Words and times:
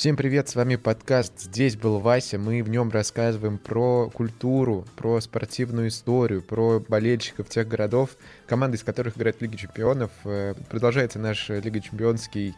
Всем 0.00 0.16
привет, 0.16 0.48
с 0.48 0.54
вами 0.54 0.76
подкаст 0.76 1.38
«Здесь 1.38 1.76
был 1.76 1.98
Вася». 1.98 2.38
Мы 2.38 2.62
в 2.62 2.70
нем 2.70 2.88
рассказываем 2.88 3.58
про 3.58 4.08
культуру, 4.08 4.86
про 4.96 5.20
спортивную 5.20 5.88
историю, 5.88 6.40
про 6.40 6.80
болельщиков 6.80 7.50
тех 7.50 7.68
городов, 7.68 8.16
команды 8.46 8.78
из 8.78 8.82
которых 8.82 9.18
играет 9.18 9.36
в 9.36 9.42
Лиге 9.42 9.58
Чемпионов. 9.58 10.10
Э, 10.24 10.54
продолжается 10.70 11.18
наш 11.18 11.50
Лига 11.50 11.80
Чемпионский 11.80 12.54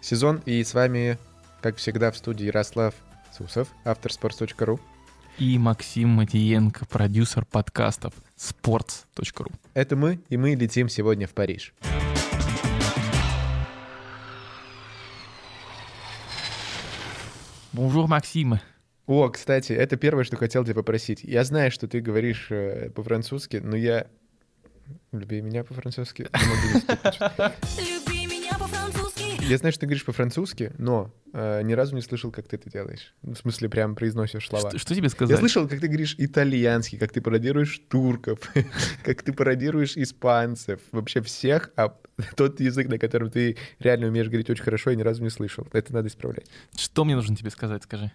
сезон, 0.00 0.42
и 0.44 0.64
с 0.64 0.74
вами, 0.74 1.18
как 1.60 1.76
всегда, 1.76 2.10
в 2.10 2.16
студии 2.16 2.46
Ярослав 2.46 2.94
Сусов, 3.32 3.68
автор 3.84 4.10
sports.ru. 4.10 4.80
И 5.38 5.58
Максим 5.58 6.08
Матиенко, 6.08 6.86
продюсер 6.86 7.44
подкастов 7.44 8.12
sports.ru. 8.36 9.52
Это 9.74 9.94
мы, 9.94 10.18
и 10.30 10.36
мы 10.36 10.56
летим 10.56 10.88
сегодня 10.88 11.28
в 11.28 11.30
Париж. 11.30 11.74
Bonjour, 17.72 18.06
Максим. 18.06 18.60
О, 19.06 19.28
кстати, 19.30 19.72
это 19.72 19.96
первое, 19.96 20.24
что 20.24 20.36
хотел 20.36 20.64
тебя 20.64 20.74
попросить. 20.74 21.24
Я 21.24 21.42
знаю, 21.44 21.70
что 21.70 21.88
ты 21.88 22.00
говоришь 22.00 22.48
э, 22.50 22.90
по-французски, 22.90 23.56
но 23.56 23.76
я... 23.76 24.06
Люби 25.10 25.40
меня 25.40 25.64
по-французски. 25.64 26.28
Люби 27.78 28.26
меня 28.26 28.58
по-французски. 28.58 29.42
Я 29.48 29.56
знаю, 29.56 29.72
что 29.72 29.80
ты 29.80 29.86
говоришь 29.86 30.04
по-французски, 30.04 30.72
но 30.78 31.14
э, 31.32 31.62
ни 31.62 31.72
разу 31.72 31.94
не 31.94 32.02
слышал, 32.02 32.30
как 32.30 32.46
ты 32.46 32.56
это 32.56 32.70
делаешь. 32.70 33.14
В 33.22 33.34
смысле, 33.34 33.70
прям 33.70 33.94
произносишь 33.94 34.48
слова. 34.48 34.68
Что, 34.68 34.78
что 34.78 34.94
тебе 34.94 35.08
сказать? 35.08 35.34
Я 35.34 35.38
слышал, 35.38 35.66
как 35.66 35.80
ты 35.80 35.88
говоришь 35.88 36.14
итальянский, 36.18 36.98
как 36.98 37.12
ты 37.12 37.20
пародируешь 37.22 37.80
турков, 37.88 38.38
как 39.04 39.22
ты 39.22 39.32
пародируешь 39.32 39.96
испанцев, 39.96 40.80
вообще 40.92 41.22
всех, 41.22 41.70
а 41.76 41.96
тот 42.36 42.60
язык, 42.60 42.88
на 42.88 42.98
котором 42.98 43.30
ты 43.30 43.56
реально 43.78 44.08
умеешь 44.08 44.28
говорить 44.28 44.50
очень 44.50 44.64
хорошо, 44.64 44.90
я 44.90 44.96
ни 44.96 45.02
разу 45.02 45.22
не 45.22 45.30
слышал. 45.30 45.66
Это 45.72 45.92
надо 45.92 46.08
исправлять. 46.08 46.46
Что 46.76 47.04
мне 47.04 47.14
нужно 47.14 47.36
тебе 47.36 47.50
сказать, 47.50 47.82
скажи? 47.82 48.12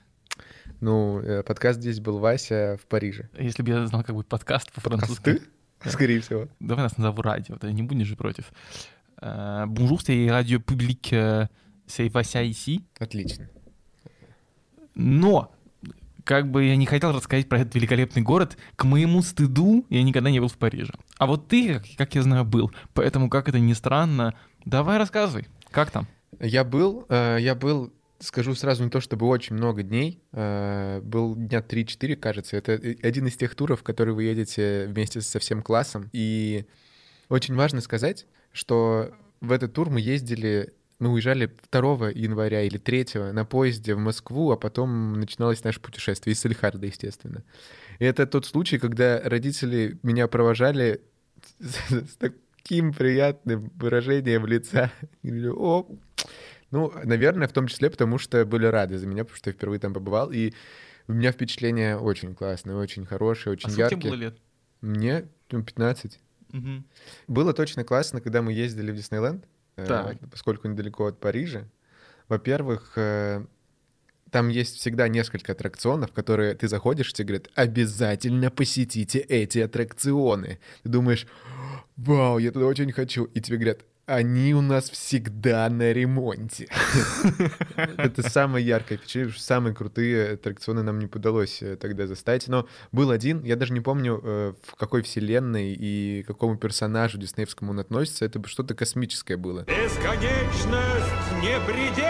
Ну, 0.81 1.19
э, 1.19 1.43
подкаст 1.43 1.79
здесь 1.79 1.99
был 1.99 2.19
Вася 2.19 2.77
в 2.81 2.85
Париже. 2.85 3.29
Если 3.37 3.63
бы 3.63 3.69
я 3.71 3.87
знал, 3.87 4.03
как 4.03 4.15
будет 4.15 4.27
подкаст 4.27 4.71
по-французски. 4.71 5.41
Скорее 5.85 6.21
всего. 6.21 6.47
Давай 6.59 6.83
нас 6.83 6.97
назову 6.97 7.21
радио, 7.21 7.55
ты 7.57 7.71
не 7.71 7.83
будешь 7.83 8.07
же 8.07 8.15
против. 8.15 8.51
Bonjour, 9.19 9.97
c'est 9.97 10.27
Radio 10.27 10.59
Public, 10.59 11.49
c'est 11.87 12.09
Вася 12.09 12.43
ici. 12.43 12.83
Отлично. 12.99 13.49
Но 14.93 15.51
как 16.27 16.51
бы 16.51 16.65
я 16.65 16.75
не 16.75 16.85
хотел 16.85 17.13
рассказать 17.13 17.47
про 17.47 17.59
этот 17.59 17.73
великолепный 17.75 18.21
город. 18.21 18.57
К 18.75 18.83
моему 18.83 19.21
стыду 19.21 19.85
я 19.89 20.03
никогда 20.03 20.29
не 20.29 20.41
был 20.41 20.49
в 20.49 20.57
Париже. 20.57 20.93
А 21.17 21.25
вот 21.25 21.47
ты, 21.47 21.75
как, 21.75 21.85
как 21.97 22.15
я 22.15 22.21
знаю, 22.21 22.43
был. 22.43 22.69
Поэтому, 22.93 23.29
как 23.29 23.47
это 23.47 23.59
ни 23.59 23.71
странно, 23.71 24.35
давай 24.65 24.97
рассказывай. 24.97 25.47
Как 25.71 25.89
там? 25.89 26.05
Я 26.41 26.65
был, 26.65 27.05
э, 27.07 27.37
я 27.39 27.55
был, 27.55 27.93
скажу 28.19 28.55
сразу, 28.55 28.83
не 28.83 28.89
то 28.89 28.99
чтобы 28.99 29.25
очень 29.25 29.55
много 29.55 29.83
дней. 29.83 30.21
Э, 30.33 30.99
был 31.01 31.33
дня 31.33 31.61
3-4, 31.61 32.17
кажется. 32.17 32.57
Это 32.57 32.73
один 32.73 33.27
из 33.27 33.37
тех 33.37 33.55
туров, 33.55 33.79
в 33.79 33.83
которые 33.83 34.13
вы 34.13 34.25
едете 34.25 34.85
вместе 34.89 35.21
со 35.21 35.39
всем 35.39 35.61
классом. 35.61 36.09
И 36.11 36.65
очень 37.29 37.55
важно 37.55 37.79
сказать, 37.79 38.27
что 38.51 39.11
в 39.39 39.53
этот 39.53 39.73
тур 39.73 39.89
мы 39.89 40.01
ездили 40.01 40.73
мы 40.99 41.11
уезжали 41.11 41.51
2 41.71 42.09
января 42.11 42.63
или 42.63 42.77
3 42.77 43.31
на 43.33 43.45
поезде 43.45 43.93
в 43.93 43.99
Москву, 43.99 44.51
а 44.51 44.57
потом 44.57 45.13
начиналось 45.13 45.63
наше 45.63 45.79
путешествие 45.79 46.33
из 46.33 46.39
Салихарда, 46.39 46.85
естественно. 46.87 47.43
И 47.99 48.05
это 48.05 48.25
тот 48.25 48.45
случай, 48.45 48.79
когда 48.79 49.21
родители 49.23 49.99
меня 50.03 50.27
провожали 50.27 51.01
с 51.59 52.15
таким 52.17 52.93
приятным 52.93 53.71
выражением 53.75 54.45
лица. 54.45 54.91
О, 55.23 55.87
ну, 56.71 56.91
наверное, 57.03 57.47
в 57.47 57.53
том 57.53 57.67
числе 57.67 57.89
потому, 57.89 58.17
что 58.17 58.43
были 58.45 58.65
рады 58.65 58.97
за 58.97 59.07
меня, 59.07 59.23
потому 59.23 59.37
что 59.37 59.49
я 59.49 59.53
впервые 59.53 59.79
там 59.79 59.93
побывал, 59.93 60.31
и 60.31 60.53
у 61.07 61.13
меня 61.13 61.31
впечатление 61.31 61.97
очень 61.97 62.35
классное, 62.35 62.75
очень 62.75 63.05
хорошее, 63.05 63.53
очень 63.53 63.69
а 63.69 63.73
яркие. 63.73 63.99
А 63.99 64.03
было 64.03 64.15
лет? 64.15 64.37
Мне 64.81 65.27
15. 65.47 66.19
Угу. 66.53 66.83
Было 67.27 67.53
точно 67.53 67.83
классно, 67.83 68.19
когда 68.19 68.41
мы 68.41 68.51
ездили 68.51 68.91
в 68.91 68.95
Диснейленд. 68.95 69.45
Э, 69.77 69.85
так. 69.85 70.17
поскольку 70.31 70.67
недалеко 70.67 71.05
от 71.05 71.19
Парижа. 71.19 71.65
Во-первых, 72.27 72.93
э, 72.95 73.45
там 74.31 74.49
есть 74.49 74.77
всегда 74.77 75.07
несколько 75.07 75.53
аттракционов, 75.53 76.11
которые 76.11 76.55
ты 76.55 76.67
заходишь, 76.67 77.13
тебе 77.13 77.27
говорят, 77.27 77.49
обязательно 77.55 78.49
посетите 78.49 79.19
эти 79.19 79.59
аттракционы. 79.59 80.59
Ты 80.83 80.89
думаешь, 80.89 81.27
вау, 81.95 82.39
я 82.39 82.51
туда 82.51 82.65
очень 82.65 82.91
хочу. 82.91 83.25
И 83.25 83.39
тебе 83.39 83.57
говорят, 83.57 83.81
они 84.07 84.53
у 84.53 84.61
нас 84.61 84.89
всегда 84.89 85.69
на 85.69 85.91
ремонте. 85.91 86.69
Это 87.75 88.27
самое 88.27 88.65
яркое 88.65 88.97
впечатление, 88.97 89.33
самые 89.37 89.75
крутые 89.75 90.33
аттракционы 90.33 90.81
нам 90.81 90.97
не 90.97 91.07
удалось 91.07 91.61
э, 91.61 91.75
тогда 91.75 92.07
заставить. 92.07 92.47
Но 92.47 92.67
был 92.93 93.11
один, 93.11 93.43
я 93.43 93.57
даже 93.57 93.73
не 93.73 93.81
помню, 93.81 94.21
э, 94.23 94.53
в 94.63 94.75
какой 94.75 95.01
вселенной 95.01 95.73
и 95.73 96.23
какому 96.25 96.57
персонажу 96.57 97.17
диснеевскому 97.17 97.71
он 97.71 97.79
относится. 97.79 98.23
Это 98.23 98.41
что-то 98.47 98.75
космическое 98.75 99.35
было. 99.35 99.65
Бесконечность 99.65 101.33
не 101.41 101.59
предел! 101.67 102.07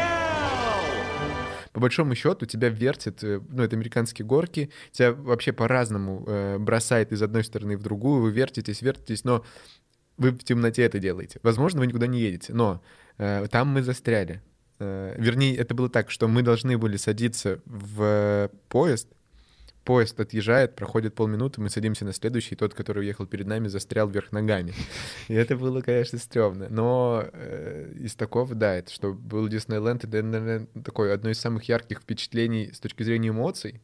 По 1.73 1.79
большому 1.79 2.13
счету 2.13 2.45
тебя 2.45 2.69
вертит, 2.69 3.23
э, 3.23 3.41
ну, 3.49 3.63
это 3.63 3.75
американские 3.75 4.27
горки, 4.27 4.69
тебя 4.91 5.13
вообще 5.13 5.51
по-разному 5.51 6.59
бросает 6.59 7.11
из 7.11 7.23
одной 7.23 7.43
стороны 7.43 7.75
в 7.75 7.81
другую, 7.81 8.21
вы 8.21 8.31
вертитесь, 8.31 8.83
вертитесь, 8.83 9.23
но 9.23 9.43
вы 10.17 10.31
в 10.31 10.43
темноте 10.43 10.83
это 10.83 10.99
делаете. 10.99 11.39
Возможно, 11.43 11.79
вы 11.79 11.87
никуда 11.87 12.07
не 12.07 12.19
едете, 12.19 12.53
но 12.53 12.81
э, 13.17 13.47
там 13.49 13.69
мы 13.69 13.83
застряли. 13.83 14.41
Э, 14.79 15.15
вернее, 15.17 15.55
это 15.55 15.73
было 15.73 15.89
так, 15.89 16.11
что 16.11 16.27
мы 16.27 16.41
должны 16.41 16.77
были 16.77 16.97
садиться 16.97 17.59
в 17.65 18.51
поезд, 18.69 19.07
поезд 19.87 20.19
отъезжает, 20.19 20.75
проходит 20.75 21.15
полминуты, 21.15 21.61
мы 21.61 21.69
садимся 21.69 22.03
на 22.03 22.11
следующий, 22.11 22.55
и 22.55 22.57
тот, 22.57 22.73
который 22.73 23.03
уехал 23.03 23.25
перед 23.25 23.47
нами, 23.47 23.69
застрял 23.69 24.09
вверх 24.09 24.33
ногами. 24.33 24.73
И 25.29 25.33
это 25.33 25.55
было, 25.55 25.79
конечно, 25.79 26.19
стрёмно. 26.19 26.67
Но 26.69 27.23
э, 27.31 27.93
из 27.97 28.13
такого, 28.15 28.53
да, 28.53 28.75
это 28.75 28.91
что 28.91 29.13
был 29.13 29.47
Диснейленд, 29.47 30.03
это, 30.03 30.21
наверное, 30.21 30.67
такое 30.83 31.13
одно 31.13 31.29
из 31.29 31.39
самых 31.39 31.63
ярких 31.69 32.01
впечатлений 32.01 32.71
с 32.73 32.81
точки 32.81 33.03
зрения 33.03 33.29
эмоций. 33.29 33.81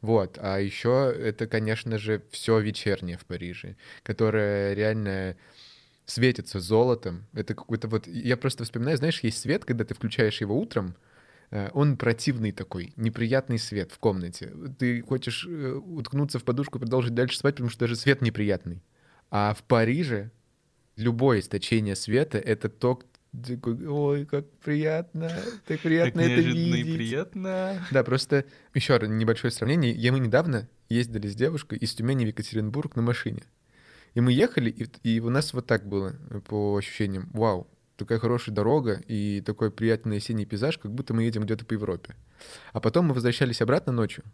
Вот. 0.00 0.38
А 0.40 0.58
еще 0.58 1.14
это, 1.16 1.46
конечно 1.46 1.98
же, 1.98 2.22
все 2.30 2.58
вечернее 2.58 3.16
в 3.16 3.24
Париже, 3.24 3.76
которое 4.02 4.74
реально 4.74 5.36
светится 6.06 6.60
золотом. 6.60 7.26
Это 7.32 7.54
какой-то 7.54 7.88
вот... 7.88 8.06
Я 8.06 8.36
просто 8.36 8.64
вспоминаю, 8.64 8.96
знаешь, 8.96 9.20
есть 9.20 9.38
свет, 9.38 9.64
когда 9.64 9.84
ты 9.84 9.94
включаешь 9.94 10.40
его 10.40 10.58
утром, 10.58 10.94
э, 11.50 11.70
он 11.72 11.96
противный 11.96 12.52
такой, 12.52 12.92
неприятный 12.96 13.58
свет 13.58 13.90
в 13.92 13.98
комнате. 13.98 14.52
Ты 14.78 15.02
хочешь 15.02 15.46
э, 15.48 15.72
уткнуться 15.72 16.38
в 16.38 16.44
подушку 16.44 16.78
и 16.78 16.80
продолжить 16.80 17.14
дальше 17.14 17.38
спать, 17.38 17.54
потому 17.54 17.70
что 17.70 17.80
даже 17.80 17.96
свет 17.96 18.20
неприятный. 18.20 18.82
А 19.30 19.54
в 19.54 19.62
Париже 19.62 20.30
любое 20.96 21.40
источение 21.40 21.96
света— 21.96 22.38
это 22.44 22.68
то, 22.68 23.00
ой, 23.88 24.26
как 24.26 24.48
приятно, 24.58 25.32
так 25.66 25.80
приятно 25.80 26.22
так 26.22 26.30
это 26.30 26.40
видеть. 26.40 26.86
и 26.86 26.94
приятно. 26.94 27.86
Да, 27.90 28.04
просто 28.04 28.44
еще 28.74 28.98
небольшое 29.06 29.50
сравнение. 29.50 29.92
Я 29.92 30.12
мы 30.12 30.20
недавно 30.20 30.68
ездили 30.88 31.28
с 31.28 31.34
девушкой 31.34 31.78
из 31.78 31.94
Тюмени 31.94 32.24
в 32.24 32.28
Екатеринбург 32.28 32.94
на 32.94 33.02
машине. 33.02 33.42
И 34.14 34.20
мы 34.20 34.32
ехали, 34.32 34.70
и, 34.70 34.86
и 35.02 35.20
у 35.20 35.30
нас 35.30 35.52
вот 35.52 35.66
так 35.66 35.86
было 35.86 36.14
по 36.46 36.76
ощущениям. 36.76 37.28
Вау, 37.32 37.66
такая 37.96 38.18
хорошая 38.18 38.54
дорога 38.54 39.02
и 39.06 39.42
такой 39.44 39.70
приятный 39.70 40.18
осенний 40.18 40.46
пейзаж, 40.46 40.78
как 40.78 40.92
будто 40.92 41.14
мы 41.14 41.24
едем 41.24 41.42
где-то 41.42 41.64
по 41.64 41.74
Европе. 41.74 42.14
А 42.72 42.80
потом 42.80 43.06
мы 43.06 43.14
возвращались 43.14 43.60
обратно 43.60 43.92
ночью 43.92 44.24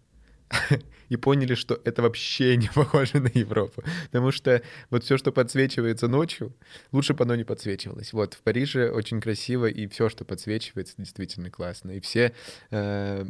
и 1.08 1.16
поняли, 1.16 1.54
что 1.54 1.80
это 1.84 2.02
вообще 2.02 2.56
не 2.56 2.68
похоже 2.74 3.20
на 3.20 3.28
Европу. 3.28 3.82
Потому 4.06 4.32
что 4.32 4.62
вот 4.90 5.04
все, 5.04 5.16
что 5.16 5.32
подсвечивается 5.32 6.08
ночью, 6.08 6.54
лучше 6.92 7.14
бы 7.14 7.24
оно 7.24 7.34
не 7.34 7.44
подсвечивалось. 7.44 8.12
Вот 8.12 8.34
в 8.34 8.42
Париже 8.42 8.90
очень 8.90 9.20
красиво, 9.20 9.66
и 9.66 9.86
все, 9.86 10.08
что 10.08 10.24
подсвечивается, 10.24 10.94
действительно 10.98 11.50
классно. 11.50 11.92
И 11.92 12.00
все 12.00 12.34
э, 12.70 13.26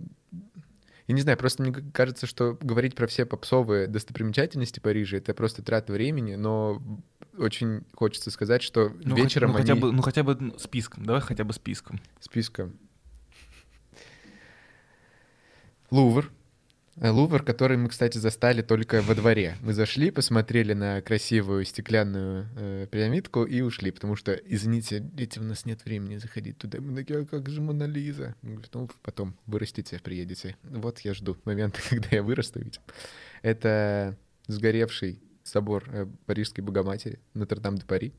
я 1.11 1.15
не 1.15 1.23
знаю, 1.23 1.37
просто 1.37 1.65
мне 1.65 1.73
кажется, 1.93 2.29
что 2.29 2.57
говорить 2.61 2.95
про 2.95 3.09
все 3.09 3.27
попсовые 3.27 3.89
достопримечательности 3.89 4.79
Парижа— 4.79 5.17
это 5.19 5.35
просто 5.35 5.61
трата 5.61 5.93
времени, 5.93 6.37
но 6.37 6.81
очень 7.37 7.83
хочется 7.95 8.31
сказать, 8.31 8.63
что 8.63 8.93
ну, 9.03 9.17
вечером 9.17 9.51
ну, 9.51 9.57
они... 9.57 9.67
хотя 9.67 9.75
бы, 9.75 9.91
ну, 9.91 10.03
хотя 10.03 10.23
бы 10.23 10.55
списком, 10.59 11.05
давай 11.05 11.21
хотя 11.21 11.43
бы 11.43 11.53
списком. 11.53 12.01
Списком. 12.21 12.79
Лувр, 15.91 16.31
Лувр, 17.03 17.43
который 17.43 17.79
мы, 17.79 17.89
кстати, 17.89 18.19
застали 18.19 18.61
только 18.61 19.01
во 19.01 19.15
дворе. 19.15 19.57
Мы 19.63 19.73
зашли, 19.73 20.11
посмотрели 20.11 20.75
на 20.75 21.01
красивую 21.01 21.65
стеклянную 21.65 22.47
э, 22.57 22.87
пирамидку 22.91 23.45
и 23.45 23.63
ушли, 23.63 23.91
потому 23.91 24.17
что, 24.17 24.35
извините, 24.35 25.01
дети, 25.01 25.39
у 25.39 25.43
нас 25.43 25.65
нет 25.65 25.83
времени 25.87 26.19
заходить 26.19 26.59
туда. 26.59 26.79
Мы 26.79 26.95
такие, 26.95 27.21
а 27.21 27.25
как 27.25 27.49
же 27.49 27.63
Мона 27.63 27.85
Лиза? 27.85 28.35
Ну, 28.43 28.61
потом 29.03 29.35
вырастите, 29.47 29.99
приедете. 29.99 30.57
Вот 30.63 31.01
я 31.01 31.15
жду 31.15 31.39
момента, 31.47 31.81
когда 31.89 32.09
я 32.11 32.23
вырасту, 32.23 32.59
видимо. 32.59 32.85
Это 33.41 34.19
сгоревший 34.47 35.23
собор 35.43 35.89
э, 35.91 36.07
Парижской 36.27 36.63
Богоматери, 36.63 37.19
Нотр-Дам-де-Пари. 37.33 38.13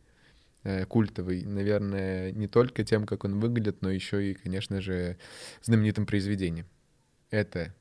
э, 0.63 0.85
культовый, 0.85 1.45
наверное, 1.45 2.31
не 2.31 2.47
только 2.47 2.83
тем, 2.83 3.05
как 3.05 3.25
он 3.25 3.39
выглядит, 3.39 3.83
но 3.83 3.91
еще 3.91 4.31
и, 4.31 4.33
конечно 4.33 4.81
же, 4.81 5.17
знаменитым 5.61 6.07
произведением. 6.07 6.65
Это 7.29 7.75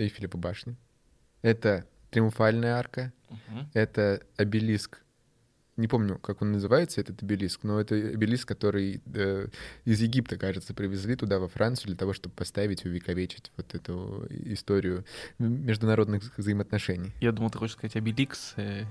Эйфелева 0.00 0.36
башня, 0.36 0.76
это 1.42 1.86
Триумфальная 2.10 2.74
арка, 2.74 3.12
угу. 3.28 3.66
это 3.74 4.22
обелиск 4.36 5.02
не 5.80 5.88
помню, 5.88 6.18
как 6.18 6.42
он 6.42 6.52
называется, 6.52 7.00
этот 7.00 7.22
обелиск, 7.22 7.60
но 7.64 7.80
это 7.80 7.94
обелиск, 7.94 8.46
который 8.46 9.00
э, 9.14 9.48
из 9.84 10.00
Египта, 10.00 10.36
кажется, 10.36 10.74
привезли 10.74 11.16
туда, 11.16 11.38
во 11.38 11.48
Францию, 11.48 11.88
для 11.88 11.96
того, 11.96 12.12
чтобы 12.12 12.34
поставить, 12.34 12.84
увековечить 12.84 13.50
вот 13.56 13.74
эту 13.74 14.26
историю 14.30 15.04
международных 15.38 16.36
взаимоотношений. 16.36 17.12
Я 17.20 17.32
думал, 17.32 17.50
ты 17.50 17.58
хочешь 17.58 17.76
сказать 17.76 17.96
обеликс. 17.96 18.54
Э, 18.56 18.84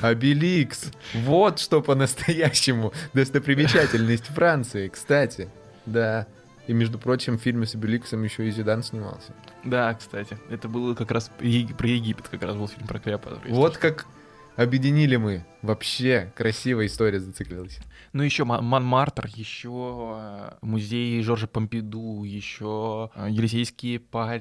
обеликс! 0.00 0.90
Вот 1.14 1.60
что 1.60 1.80
по-настоящему 1.80 2.92
достопримечательность 3.14 4.26
Франции, 4.26 4.88
кстати. 4.88 5.48
Да. 5.86 6.26
И, 6.66 6.72
между 6.72 6.98
прочим, 6.98 7.38
в 7.38 7.42
фильме 7.42 7.66
с 7.66 7.74
Обеликсом 7.74 8.22
еще 8.22 8.48
и 8.48 8.50
Зидан 8.50 8.82
снимался. 8.82 9.32
Да, 9.64 9.94
кстати. 9.94 10.36
Это 10.50 10.68
было 10.68 10.94
как 10.94 11.10
раз 11.10 11.30
про 11.38 11.46
Египет, 11.46 12.28
как 12.28 12.42
раз 12.42 12.56
был 12.56 12.66
фильм 12.66 12.86
про 12.86 12.98
Клеопатру. 12.98 13.40
Вот 13.48 13.76
как 13.76 14.06
объединили 14.56 15.16
мы. 15.16 15.44
Вообще 15.62 16.32
красивая 16.34 16.86
история 16.86 17.20
зациклилась. 17.20 17.78
Ну, 18.12 18.22
еще 18.22 18.44
Монмартр, 18.44 19.26
еще 19.26 20.18
э, 20.18 20.54
музей 20.62 21.22
Жоржа 21.22 21.46
Помпиду, 21.46 22.24
еще 22.24 23.10
э, 23.14 23.28
Елисейские 23.30 24.00
поля, 24.00 24.40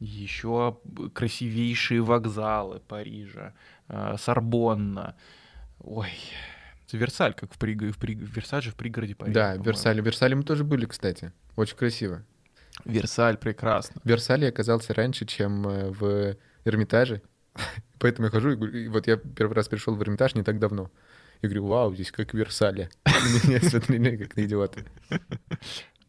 mm-hmm. 0.00 0.04
еще 0.04 0.78
красивейшие 1.14 2.02
вокзалы 2.02 2.80
Парижа, 2.80 3.54
э, 3.88 4.16
Сорбонна. 4.18 5.14
Ой, 5.78 6.10
Версаль, 6.92 7.34
как 7.34 7.52
в, 7.52 7.58
приг... 7.58 7.82
в, 7.82 7.98
приг... 7.98 8.18
в 8.18 8.34
Версале, 8.34 8.70
в 8.70 8.74
пригороде 8.74 9.14
Парижа. 9.14 9.34
Да, 9.34 9.62
Версале. 9.62 10.02
В 10.02 10.04
Версале 10.04 10.34
мы 10.36 10.42
тоже 10.42 10.64
были, 10.64 10.86
кстати. 10.86 11.32
Очень 11.56 11.76
красиво. 11.76 12.24
Версаль 12.84 13.36
прекрасно. 13.36 14.00
В 14.04 14.08
Версале 14.08 14.48
оказался 14.48 14.94
раньше, 14.94 15.26
чем 15.26 15.62
в 15.62 16.36
Эрмитаже. 16.64 17.22
Поэтому 17.98 18.26
я 18.26 18.30
хожу, 18.30 18.50
и, 18.50 18.88
вот 18.88 19.06
я 19.06 19.16
первый 19.16 19.54
раз 19.54 19.68
пришел 19.68 19.94
в 19.94 20.02
Эрмитаж 20.02 20.34
не 20.34 20.42
так 20.42 20.58
давно. 20.58 20.90
И 21.42 21.46
говорю, 21.46 21.66
вау, 21.66 21.94
здесь 21.94 22.12
как 22.12 22.32
в 22.32 22.36
Версале. 22.36 22.90
Меня 23.44 23.60
смотрели 23.60 24.16
как 24.16 24.36
на 24.36 24.44
идиота. 24.44 24.80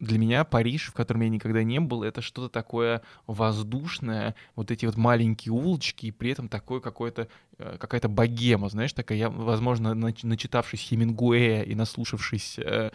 Для 0.00 0.18
меня 0.18 0.44
Париж, 0.44 0.88
в 0.88 0.92
котором 0.92 1.22
я 1.22 1.28
никогда 1.28 1.62
не 1.62 1.80
был, 1.80 2.02
это 2.02 2.22
что-то 2.22 2.48
такое 2.48 3.02
воздушное, 3.26 4.34
вот 4.54 4.70
эти 4.70 4.86
вот 4.86 4.96
маленькие 4.96 5.52
улочки, 5.52 6.06
и 6.06 6.12
при 6.12 6.30
этом 6.30 6.48
такое 6.48 6.80
какое-то, 6.80 7.28
э, 7.58 7.76
какая-то 7.78 8.08
богема, 8.08 8.68
знаешь, 8.68 8.92
такая, 8.92 9.28
возможно, 9.28 9.94
начитавшись 9.94 10.80
Хемингуэя 10.80 11.62
и 11.62 11.74
наслушавшись 11.74 12.58
э, 12.58 12.90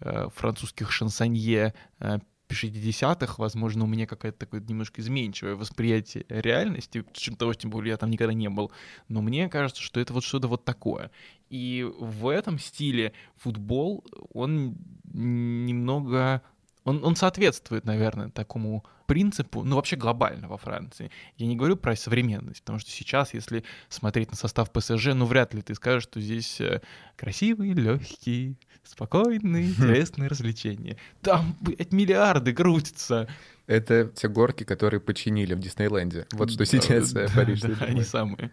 э, 0.00 0.28
французских 0.34 0.92
шансонье 0.92 1.74
э, 2.00 2.18
60-х, 2.48 3.34
возможно, 3.38 3.84
у 3.84 3.86
меня 3.86 4.06
какое-то 4.06 4.38
такое 4.38 4.60
немножко 4.60 5.00
изменчивое 5.00 5.56
восприятие 5.56 6.24
реальности, 6.28 7.04
чем 7.12 7.36
того, 7.36 7.54
тем 7.54 7.70
более 7.70 7.90
я 7.90 7.96
там 7.96 8.10
никогда 8.10 8.32
не 8.32 8.48
был. 8.48 8.70
Но 9.08 9.22
мне 9.22 9.48
кажется, 9.48 9.82
что 9.82 10.00
это 10.00 10.12
вот 10.12 10.24
что-то 10.24 10.48
вот 10.48 10.64
такое. 10.64 11.10
И 11.48 11.86
в 11.98 12.28
этом 12.28 12.58
стиле 12.58 13.12
футбол, 13.36 14.04
он 14.32 14.76
немного 15.12 16.42
он, 16.86 17.04
он 17.04 17.16
соответствует, 17.16 17.84
наверное, 17.84 18.30
такому 18.30 18.84
принципу, 19.06 19.64
ну, 19.64 19.74
вообще 19.74 19.96
глобально 19.96 20.48
во 20.48 20.56
Франции. 20.56 21.10
Я 21.36 21.46
не 21.46 21.56
говорю 21.56 21.76
про 21.76 21.96
современность, 21.96 22.60
потому 22.60 22.78
что 22.78 22.90
сейчас, 22.90 23.34
если 23.34 23.64
смотреть 23.88 24.30
на 24.30 24.36
состав 24.36 24.70
ПСЖ, 24.70 25.08
ну, 25.08 25.26
вряд 25.26 25.52
ли 25.52 25.62
ты 25.62 25.74
скажешь, 25.74 26.04
что 26.04 26.20
здесь 26.20 26.60
э, 26.60 26.80
красивый, 27.16 27.72
легкий, 27.72 28.56
спокойный, 28.84 29.66
интересный 29.66 30.28
развлечение. 30.28 30.96
Там, 31.22 31.56
блядь, 31.60 31.92
миллиарды 31.92 32.52
крутятся. 32.54 33.28
Это 33.66 34.06
те 34.14 34.28
горки, 34.28 34.62
которые 34.62 35.00
починили 35.00 35.54
в 35.54 35.58
Диснейленде. 35.58 36.26
Вот 36.32 36.52
что 36.52 36.64
сейчас 36.64 37.12
да, 37.12 37.26
Париж. 37.34 37.62
Да, 37.62 37.84
они 37.84 38.02
самые. 38.02 38.52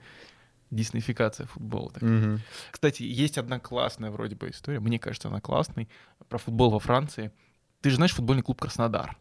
Диснейфикация 0.73 1.45
футбола. 1.45 1.91
Угу. 2.01 2.39
Кстати, 2.71 3.03
есть 3.03 3.37
одна 3.37 3.59
классная 3.59 4.11
вроде 4.11 4.35
бы 4.35 4.49
история, 4.49 4.79
мне 4.79 4.99
кажется, 4.99 5.27
она 5.27 5.39
классной, 5.39 5.87
про 6.29 6.37
футбол 6.37 6.71
во 6.71 6.79
Франции. 6.79 7.31
Ты 7.81 7.89
же 7.89 7.97
знаешь 7.97 8.13
футбольный 8.13 8.43
клуб 8.43 8.59
«Краснодар». 8.61 9.17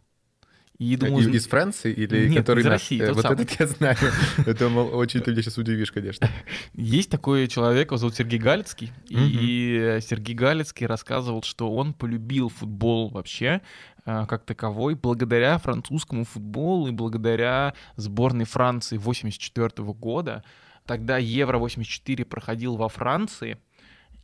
И, 0.78 0.96
думаю, 0.96 1.28
из, 1.28 1.34
из 1.34 1.46
Франции 1.46 1.92
или 1.92 2.28
Нет, 2.28 2.38
который 2.38 2.60
из 2.60 2.66
России, 2.66 3.00
на... 3.00 3.12
Вот 3.12 3.22
самый. 3.22 3.44
этот 3.44 3.60
я 3.60 3.66
знаю. 3.68 3.96
Это 4.46 4.68
очень 4.68 5.20
ты 5.20 5.30
меня 5.30 5.42
сейчас 5.42 5.58
удивишь, 5.58 5.92
конечно. 5.92 6.28
Есть 6.74 7.10
такой 7.10 7.46
человек, 7.46 7.88
его 7.88 7.98
зовут 7.98 8.16
Сергей 8.16 8.40
Галицкий. 8.40 8.92
И 9.08 9.98
Сергей 10.02 10.34
Галицкий 10.34 10.86
рассказывал, 10.86 11.42
что 11.42 11.72
он 11.72 11.92
полюбил 11.92 12.48
футбол 12.48 13.10
вообще 13.10 13.60
э, 14.04 14.26
как 14.26 14.44
таковой 14.44 14.94
благодаря 14.96 15.58
французскому 15.58 16.24
футболу 16.24 16.88
и 16.88 16.90
благодаря 16.90 17.74
сборной 17.96 18.46
Франции 18.46 18.96
84 18.96 19.70
года. 19.92 20.42
Тогда 20.86 21.18
Евро-84 21.18 22.24
проходил 22.24 22.76
во 22.76 22.88
Франции, 22.88 23.58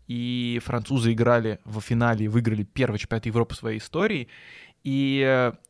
и 0.08 0.60
французы 0.64 1.12
играли 1.12 1.60
в 1.64 1.80
финале 1.80 2.28
выиграли 2.28 2.64
первый 2.64 2.98
чемпионат 2.98 3.26
Европы 3.26 3.54
в 3.54 3.58
своей 3.58 3.78
истории. 3.78 4.28
И 4.82 5.22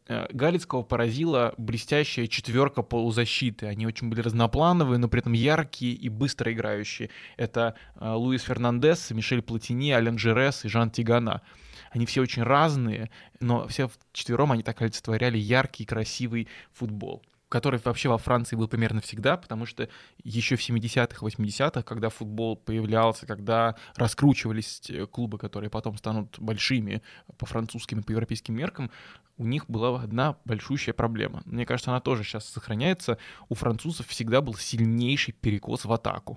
э, 0.06 0.26
Галицкого 0.30 0.82
поразила 0.82 1.54
блестящая 1.56 2.28
четверка 2.28 2.82
полузащиты. 2.82 3.66
Они 3.66 3.86
очень 3.86 4.08
были 4.08 4.20
разноплановые, 4.20 4.98
но 4.98 5.08
при 5.08 5.20
этом 5.20 5.32
яркие 5.32 5.94
и 5.94 6.08
быстро 6.08 6.52
играющие. 6.52 7.10
Это 7.36 7.74
э, 7.96 8.08
Луис 8.12 8.42
Фернандес, 8.42 9.10
Мишель 9.10 9.42
Платини, 9.42 9.90
Ален 9.90 10.18
Жерес 10.18 10.64
и 10.64 10.68
Жан 10.68 10.90
Тигана. 10.90 11.42
Они 11.90 12.06
все 12.06 12.20
очень 12.20 12.42
разные, 12.42 13.10
но 13.40 13.66
все 13.66 13.90
четвером 14.12 14.52
они 14.52 14.62
так 14.62 14.80
олицетворяли 14.82 15.38
яркий, 15.38 15.84
красивый 15.84 16.48
футбол 16.72 17.22
который 17.48 17.80
вообще 17.82 18.08
во 18.08 18.18
Франции 18.18 18.56
был 18.56 18.68
примерно 18.68 19.00
всегда, 19.00 19.36
потому 19.36 19.66
что 19.66 19.88
еще 20.22 20.56
в 20.56 20.60
70-х, 20.60 21.24
80-х, 21.24 21.82
когда 21.82 22.10
футбол 22.10 22.56
появлялся, 22.56 23.26
когда 23.26 23.76
раскручивались 23.96 24.90
клубы, 25.10 25.38
которые 25.38 25.70
потом 25.70 25.96
станут 25.96 26.38
большими 26.38 27.02
по 27.38 27.46
французским 27.46 28.00
и 28.00 28.02
по 28.02 28.12
европейским 28.12 28.54
меркам, 28.54 28.90
у 29.38 29.46
них 29.46 29.66
была 29.68 30.02
одна 30.02 30.36
большущая 30.44 30.92
проблема. 30.92 31.42
Мне 31.46 31.64
кажется, 31.64 31.90
она 31.90 32.00
тоже 32.00 32.24
сейчас 32.24 32.44
сохраняется. 32.44 33.18
У 33.48 33.54
французов 33.54 34.08
всегда 34.08 34.40
был 34.40 34.54
сильнейший 34.54 35.32
перекос 35.32 35.84
в 35.84 35.92
атаку. 35.92 36.36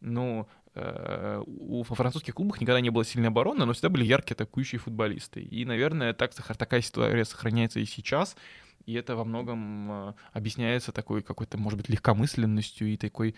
Ну, 0.00 0.46
э, 0.74 1.42
у 1.46 1.82
французских 1.82 2.34
клубах 2.34 2.60
никогда 2.60 2.80
не 2.80 2.90
было 2.90 3.04
сильной 3.04 3.28
обороны, 3.28 3.64
но 3.64 3.72
всегда 3.72 3.88
были 3.88 4.04
яркие 4.04 4.34
атакующие 4.34 4.78
футболисты. 4.78 5.40
И, 5.40 5.64
наверное, 5.64 6.12
так, 6.12 6.34
такая 6.34 6.82
ситуация 6.82 7.24
сохраняется 7.24 7.80
и 7.80 7.86
сейчас 7.86 8.36
и 8.86 8.94
это 8.94 9.16
во 9.16 9.24
многом 9.24 9.90
а, 9.90 10.14
объясняется 10.32 10.92
такой 10.92 11.22
какой-то, 11.22 11.58
может 11.58 11.78
быть, 11.78 11.88
легкомысленностью 11.88 12.88
и 12.88 12.96
такой 12.96 13.34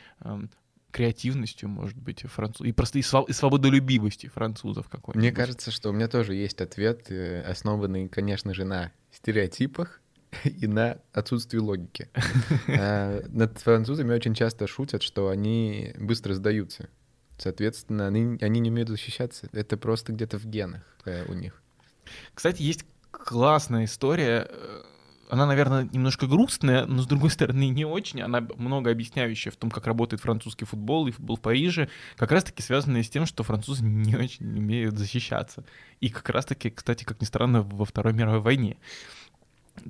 креативностью, 0.94 1.68
может 1.68 1.98
быть, 1.98 2.22
француз... 2.22 2.66
и 2.66 2.72
просто 2.72 3.00
и, 3.00 3.02
своб... 3.02 3.28
и 3.28 3.32
свободолюбивостью 3.32 4.30
французов 4.30 4.88
какой-то. 4.88 5.18
Мне 5.18 5.32
кажется, 5.32 5.72
что 5.72 5.90
у 5.90 5.92
меня 5.92 6.06
тоже 6.06 6.34
есть 6.34 6.60
ответ, 6.60 7.10
э, 7.10 7.42
основанный, 7.42 8.08
конечно 8.08 8.54
же, 8.54 8.64
на 8.64 8.92
стереотипах 9.10 10.00
и 10.44 10.68
на 10.68 10.98
отсутствии 11.12 11.58
логики. 11.58 12.08
А, 12.68 13.22
над 13.28 13.58
французами 13.58 14.14
очень 14.14 14.34
часто 14.34 14.66
шутят, 14.68 15.02
что 15.02 15.28
они 15.28 15.92
быстро 15.98 16.32
сдаются. 16.34 16.88
Соответственно, 17.38 18.06
они, 18.06 18.38
они 18.40 18.60
не 18.60 18.70
умеют 18.70 18.88
защищаться. 18.88 19.48
Это 19.52 19.76
просто 19.76 20.12
где-то 20.12 20.38
в 20.38 20.46
генах 20.46 20.82
э, 21.04 21.24
у 21.26 21.34
них. 21.34 21.60
Кстати, 22.34 22.62
есть 22.62 22.84
классная 23.10 23.86
история 23.86 24.46
э, 24.48 24.82
она, 25.34 25.46
наверное, 25.46 25.88
немножко 25.92 26.26
грустная, 26.26 26.86
но, 26.86 27.02
с 27.02 27.06
другой 27.06 27.30
стороны, 27.30 27.68
не 27.68 27.84
очень. 27.84 28.22
Она 28.22 28.46
много 28.56 28.90
объясняющая 28.90 29.50
в 29.50 29.56
том, 29.56 29.68
как 29.68 29.86
работает 29.86 30.22
французский 30.22 30.64
футбол 30.64 31.08
и 31.08 31.10
футбол 31.10 31.36
в 31.36 31.40
Париже, 31.40 31.88
как 32.16 32.30
раз-таки 32.30 32.62
связанная 32.62 33.02
с 33.02 33.10
тем, 33.10 33.26
что 33.26 33.42
французы 33.42 33.84
не 33.84 34.14
очень 34.14 34.46
умеют 34.46 34.96
защищаться. 34.96 35.64
И 36.00 36.08
как 36.08 36.28
раз-таки, 36.30 36.70
кстати, 36.70 37.02
как 37.02 37.20
ни 37.20 37.26
странно, 37.26 37.62
во 37.62 37.84
Второй 37.84 38.12
мировой 38.12 38.40
войне. 38.40 38.76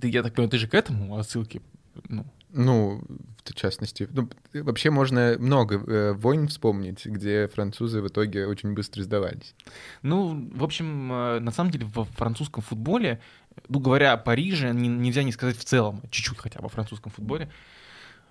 Ты, 0.00 0.08
я 0.08 0.22
так 0.22 0.32
понимаю, 0.32 0.50
ты 0.50 0.58
же 0.58 0.66
к 0.66 0.74
этому 0.74 1.18
отсылки 1.18 1.60
ну, 2.08 2.24
ну, 2.50 3.02
в 3.44 3.54
частности. 3.54 4.08
Ну, 4.12 4.28
вообще 4.52 4.90
можно 4.90 5.36
много 5.38 5.76
э, 5.76 6.12
войн 6.12 6.48
вспомнить, 6.48 7.04
где 7.04 7.48
французы 7.48 8.00
в 8.00 8.08
итоге 8.08 8.46
очень 8.46 8.74
быстро 8.74 9.02
сдавались. 9.02 9.54
Ну, 10.02 10.48
в 10.54 10.62
общем, 10.62 11.12
э, 11.12 11.40
на 11.40 11.50
самом 11.50 11.70
деле 11.70 11.86
в 11.86 12.04
французском 12.04 12.62
футболе, 12.62 13.20
ну, 13.68 13.78
говоря 13.78 14.12
о 14.12 14.16
Париже, 14.16 14.72
не, 14.72 14.88
нельзя 14.88 15.22
не 15.22 15.32
сказать 15.32 15.56
в 15.56 15.64
целом, 15.64 16.02
чуть-чуть 16.10 16.38
хотя 16.38 16.60
бы 16.60 16.66
о 16.66 16.68
французском 16.68 17.12
футболе, 17.12 17.50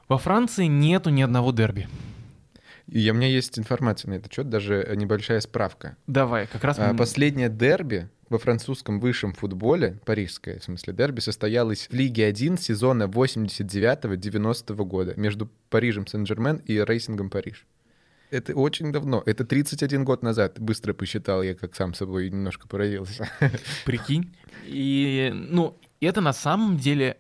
во 0.08 0.18
Франции 0.18 0.66
нету 0.66 1.10
ни 1.10 1.22
одного 1.22 1.52
дерби. 1.52 1.88
И 2.88 3.10
у 3.10 3.14
меня 3.14 3.28
есть 3.28 3.58
информация 3.58 4.10
на 4.10 4.16
этот 4.16 4.34
счет, 4.34 4.50
даже 4.50 4.94
небольшая 4.96 5.40
справка. 5.40 5.96
Давай, 6.06 6.48
как 6.48 6.64
раз... 6.64 6.78
А, 6.80 6.94
последнее 6.94 7.50
дерби 7.50 8.10
во 8.30 8.38
французском 8.38 9.00
высшем 9.00 9.34
футболе, 9.34 10.00
парижское, 10.06 10.60
в 10.60 10.64
смысле 10.64 10.94
дерби, 10.94 11.20
состоялось 11.20 11.88
в 11.90 11.94
Лиге 11.94 12.26
1 12.26 12.58
сезона 12.58 13.04
89-90 13.04 14.76
года 14.86 15.14
между 15.16 15.50
Парижем 15.70 16.08
Сен-Жермен 16.08 16.58
и 16.66 16.84
Рейсингом 16.84 17.30
Париж. 17.30 17.66
Это 18.34 18.54
очень 18.56 18.92
давно. 18.92 19.22
Это 19.26 19.46
31 19.46 20.04
год 20.04 20.24
назад. 20.24 20.60
Быстро 20.60 20.94
посчитал 20.94 21.44
я, 21.44 21.54
как 21.54 21.76
сам 21.76 21.94
собой 21.94 22.30
немножко 22.30 22.68
поразился. 22.68 23.30
Прикинь. 23.86 24.36
И, 24.66 25.32
ну, 25.34 25.78
это 26.02 26.20
на 26.22 26.34
самом 26.34 26.78
деле 26.78 27.18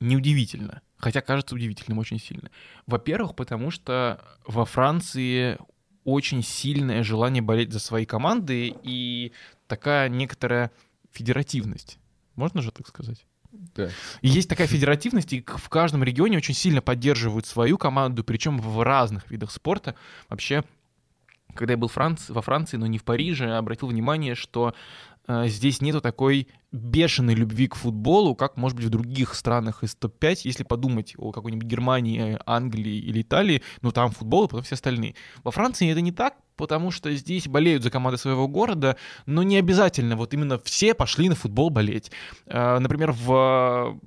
неудивительно. 0.00 0.80
Хотя 0.96 1.20
кажется 1.20 1.54
удивительным 1.54 1.98
очень 1.98 2.18
сильно. 2.18 2.50
Во-первых, 2.86 3.36
потому 3.36 3.70
что 3.70 4.20
во 4.46 4.64
Франции 4.64 5.58
очень 6.04 6.42
сильное 6.42 7.02
желание 7.02 7.42
болеть 7.42 7.72
за 7.72 7.78
свои 7.78 8.06
команды 8.06 8.74
и 8.82 9.32
такая 9.66 10.08
некоторая 10.08 10.70
федеративность. 11.12 11.98
Можно 12.34 12.62
же 12.62 12.70
так 12.70 12.86
сказать? 12.88 13.26
Да. 13.74 13.88
И 14.22 14.28
есть 14.28 14.48
такая 14.48 14.66
федеративность, 14.66 15.32
и 15.32 15.44
в 15.46 15.68
каждом 15.68 16.02
регионе 16.04 16.38
очень 16.38 16.54
сильно 16.54 16.80
поддерживают 16.80 17.46
свою 17.46 17.78
команду, 17.78 18.24
причем 18.24 18.58
в 18.58 18.82
разных 18.82 19.30
видах 19.30 19.50
спорта. 19.50 19.94
Вообще, 20.28 20.64
когда 21.54 21.74
я 21.74 21.78
был 21.78 21.88
Франц... 21.88 22.28
во 22.28 22.42
Франции, 22.42 22.76
но 22.76 22.86
не 22.86 22.98
в 22.98 23.04
Париже, 23.04 23.56
обратил 23.56 23.88
внимание, 23.88 24.34
что 24.34 24.74
здесь 25.28 25.80
нету 25.80 26.00
такой 26.00 26.48
бешеной 26.72 27.34
любви 27.34 27.68
к 27.68 27.74
футболу, 27.74 28.34
как, 28.34 28.56
может 28.56 28.76
быть, 28.76 28.86
в 28.86 28.90
других 28.90 29.34
странах 29.34 29.82
из 29.82 29.94
топ-5, 29.94 30.40
если 30.44 30.62
подумать 30.62 31.14
о 31.16 31.32
какой-нибудь 31.32 31.66
Германии, 31.66 32.38
Англии 32.46 32.98
или 32.98 33.22
Италии, 33.22 33.62
ну 33.82 33.92
там 33.92 34.10
футбол, 34.10 34.44
и 34.44 34.48
потом 34.48 34.62
все 34.62 34.74
остальные. 34.74 35.14
Во 35.42 35.50
Франции 35.50 35.90
это 35.90 36.00
не 36.00 36.12
так, 36.12 36.34
потому 36.56 36.90
что 36.90 37.14
здесь 37.14 37.48
болеют 37.48 37.82
за 37.82 37.90
команды 37.90 38.18
своего 38.18 38.48
города, 38.48 38.96
но 39.26 39.42
не 39.42 39.56
обязательно 39.56 40.16
вот 40.16 40.34
именно 40.34 40.58
все 40.58 40.94
пошли 40.94 41.28
на 41.28 41.34
футбол 41.34 41.70
болеть. 41.70 42.10
Э, 42.46 42.78
например, 42.78 43.12
в, 43.12 43.98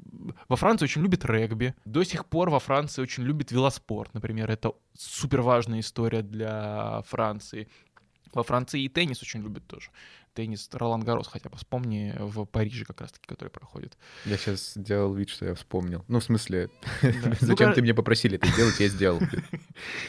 во 0.47 0.55
Франции 0.55 0.85
очень 0.85 1.01
любят 1.01 1.25
регби, 1.25 1.75
до 1.85 2.03
сих 2.03 2.25
пор 2.25 2.49
во 2.49 2.59
Франции 2.59 3.01
очень 3.01 3.23
любят 3.23 3.51
велоспорт, 3.51 4.13
например, 4.13 4.49
это 4.51 4.73
супер 4.97 5.41
важная 5.41 5.79
история 5.79 6.21
для 6.21 7.01
Франции. 7.07 7.67
Во 8.33 8.43
Франции 8.43 8.83
и 8.83 8.89
теннис 8.89 9.23
очень 9.23 9.41
любят 9.41 9.65
тоже 9.65 9.89
теннис 10.39 10.69
Ролан 10.71 11.01
Гарос 11.01 11.27
хотя 11.27 11.49
бы 11.49 11.57
вспомни 11.57 12.15
в 12.17 12.45
Париже 12.45 12.85
как 12.85 13.01
раз-таки, 13.01 13.27
который 13.27 13.49
проходит. 13.49 13.97
Я 14.23 14.37
сейчас 14.37 14.73
сделал 14.73 15.13
вид, 15.13 15.29
что 15.29 15.45
я 15.45 15.53
вспомнил. 15.53 16.05
Ну, 16.07 16.21
в 16.21 16.23
смысле, 16.23 16.69
зачем 17.41 17.69
ну, 17.69 17.75
ты 17.75 17.81
меня 17.81 17.93
попросили 17.93 18.37
это 18.37 18.47
сделать, 18.47 18.79
я 18.79 18.87
сделал. 18.87 19.19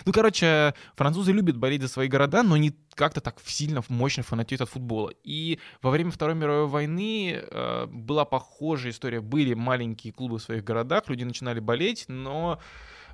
Ну, 0.05 0.13
короче, 0.13 0.75
французы 0.97 1.31
любят 1.31 1.57
болеть 1.57 1.83
за 1.83 1.89
свои 1.89 2.09
города, 2.09 2.43
но 2.43 2.57
не 2.57 2.75
как-то 2.95 3.21
так 3.21 3.39
сильно, 3.45 3.85
мощно 3.89 4.25
фанатеют 4.25 4.63
от 4.63 4.69
футбола. 4.69 5.13
И 5.23 5.61
во 5.81 5.91
время 5.91 6.11
Второй 6.11 6.35
мировой 6.35 6.67
войны 6.67 7.41
э, 7.41 7.87
была 7.87 8.25
похожая 8.25 8.91
история. 8.91 9.21
Были 9.21 9.55
маленькие 9.55 10.13
клубы 10.13 10.39
в 10.39 10.43
своих 10.43 10.65
городах, 10.65 11.09
люди 11.09 11.23
начинали 11.23 11.61
болеть, 11.61 12.07
но 12.09 12.59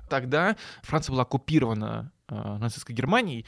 тогда 0.09 0.55
Франция 0.81 1.13
была 1.13 1.23
оккупирована 1.23 2.11
э, 2.27 2.57
нацистской 2.59 2.95
Германией, 2.95 3.45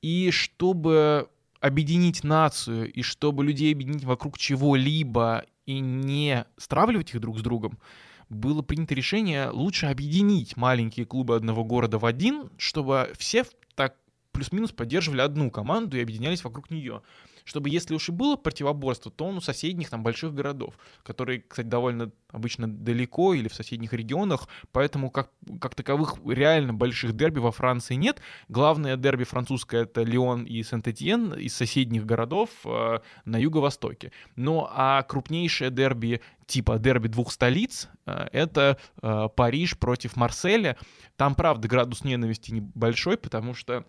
и 0.00 0.30
чтобы 0.30 1.28
объединить 1.60 2.24
нацию 2.24 2.90
и 2.92 3.02
чтобы 3.02 3.44
людей 3.44 3.72
объединить 3.72 4.04
вокруг 4.04 4.38
чего-либо 4.38 5.44
и 5.66 5.78
не 5.78 6.46
стравливать 6.56 7.14
их 7.14 7.20
друг 7.20 7.38
с 7.38 7.42
другом, 7.42 7.78
было 8.28 8.62
принято 8.62 8.94
решение 8.94 9.50
лучше 9.50 9.86
объединить 9.86 10.56
маленькие 10.56 11.04
клубы 11.04 11.36
одного 11.36 11.64
города 11.64 11.98
в 11.98 12.06
один, 12.06 12.50
чтобы 12.56 13.12
все 13.18 13.44
так 13.74 13.96
плюс-минус 14.32 14.72
поддерживали 14.72 15.20
одну 15.20 15.50
команду 15.50 15.96
и 15.96 16.02
объединялись 16.02 16.44
вокруг 16.44 16.70
нее 16.70 17.02
чтобы 17.44 17.68
если 17.68 17.94
уж 17.94 18.08
и 18.08 18.12
было 18.12 18.36
противоборство, 18.36 19.10
то 19.10 19.26
он 19.26 19.38
у 19.38 19.40
соседних 19.40 19.90
там 19.90 20.02
больших 20.02 20.34
городов, 20.34 20.74
которые, 21.02 21.40
кстати, 21.40 21.66
довольно 21.66 22.12
обычно 22.28 22.68
далеко 22.68 23.34
или 23.34 23.48
в 23.48 23.54
соседних 23.54 23.92
регионах, 23.92 24.48
поэтому 24.72 25.10
как, 25.10 25.30
как 25.60 25.74
таковых 25.74 26.16
реально 26.26 26.74
больших 26.74 27.14
дерби 27.14 27.38
во 27.38 27.52
Франции 27.52 27.94
нет. 27.94 28.20
Главное 28.48 28.96
дерби 28.96 29.24
французское— 29.24 29.82
это 29.84 30.02
Лион 30.02 30.44
и 30.44 30.62
Сент-Этьен 30.62 31.34
из 31.34 31.54
соседних 31.54 32.06
городов 32.06 32.50
э, 32.64 33.00
на 33.24 33.36
юго-востоке. 33.36 34.12
Ну 34.36 34.66
а 34.70 35.02
крупнейшее 35.02 35.70
дерби 35.70 36.20
типа 36.46 36.78
дерби 36.78 37.08
двух 37.08 37.32
столиц, 37.32 37.88
э, 38.06 38.28
это 38.32 38.78
э, 39.02 39.28
Париж 39.34 39.78
против 39.78 40.16
Марселя. 40.16 40.76
Там, 41.16 41.34
правда, 41.34 41.68
градус 41.68 42.04
ненависти 42.04 42.50
небольшой, 42.50 43.16
потому 43.16 43.54
что 43.54 43.84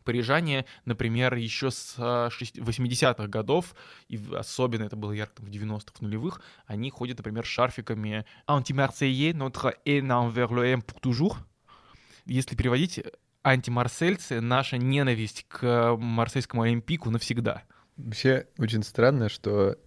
Парижане, 0.00 0.64
например, 0.84 1.34
еще 1.34 1.70
с 1.70 1.96
80-х 1.98 3.22
а, 3.22 3.28
годов, 3.28 3.74
и 4.08 4.20
особенно 4.34 4.84
это 4.84 4.96
было 4.96 5.12
ярко 5.12 5.42
в 5.42 5.48
90-х, 5.48 5.92
в 5.98 6.00
нулевых, 6.02 6.40
они 6.66 6.90
ходят, 6.90 7.18
например, 7.18 7.44
шарфиками 7.44 8.24
«Anti-Marseillais, 8.48 9.32
notre 9.32 9.74
haine 9.84 10.10
envers 10.10 10.50
le 10.50 10.64
M 10.66 10.80
pour 10.80 11.00
toujours». 11.00 11.36
Если 12.24 12.56
переводить, 12.56 13.00
антимарсельцы— 13.44 14.40
наша 14.42 14.78
ненависть 14.78 15.46
к 15.48 15.96
марсельскому 15.96 16.62
Олимпику 16.62 17.10
навсегда. 17.10 17.62
Вообще 17.96 18.48
очень 18.58 18.82
странно, 18.82 19.28
что 19.28 19.78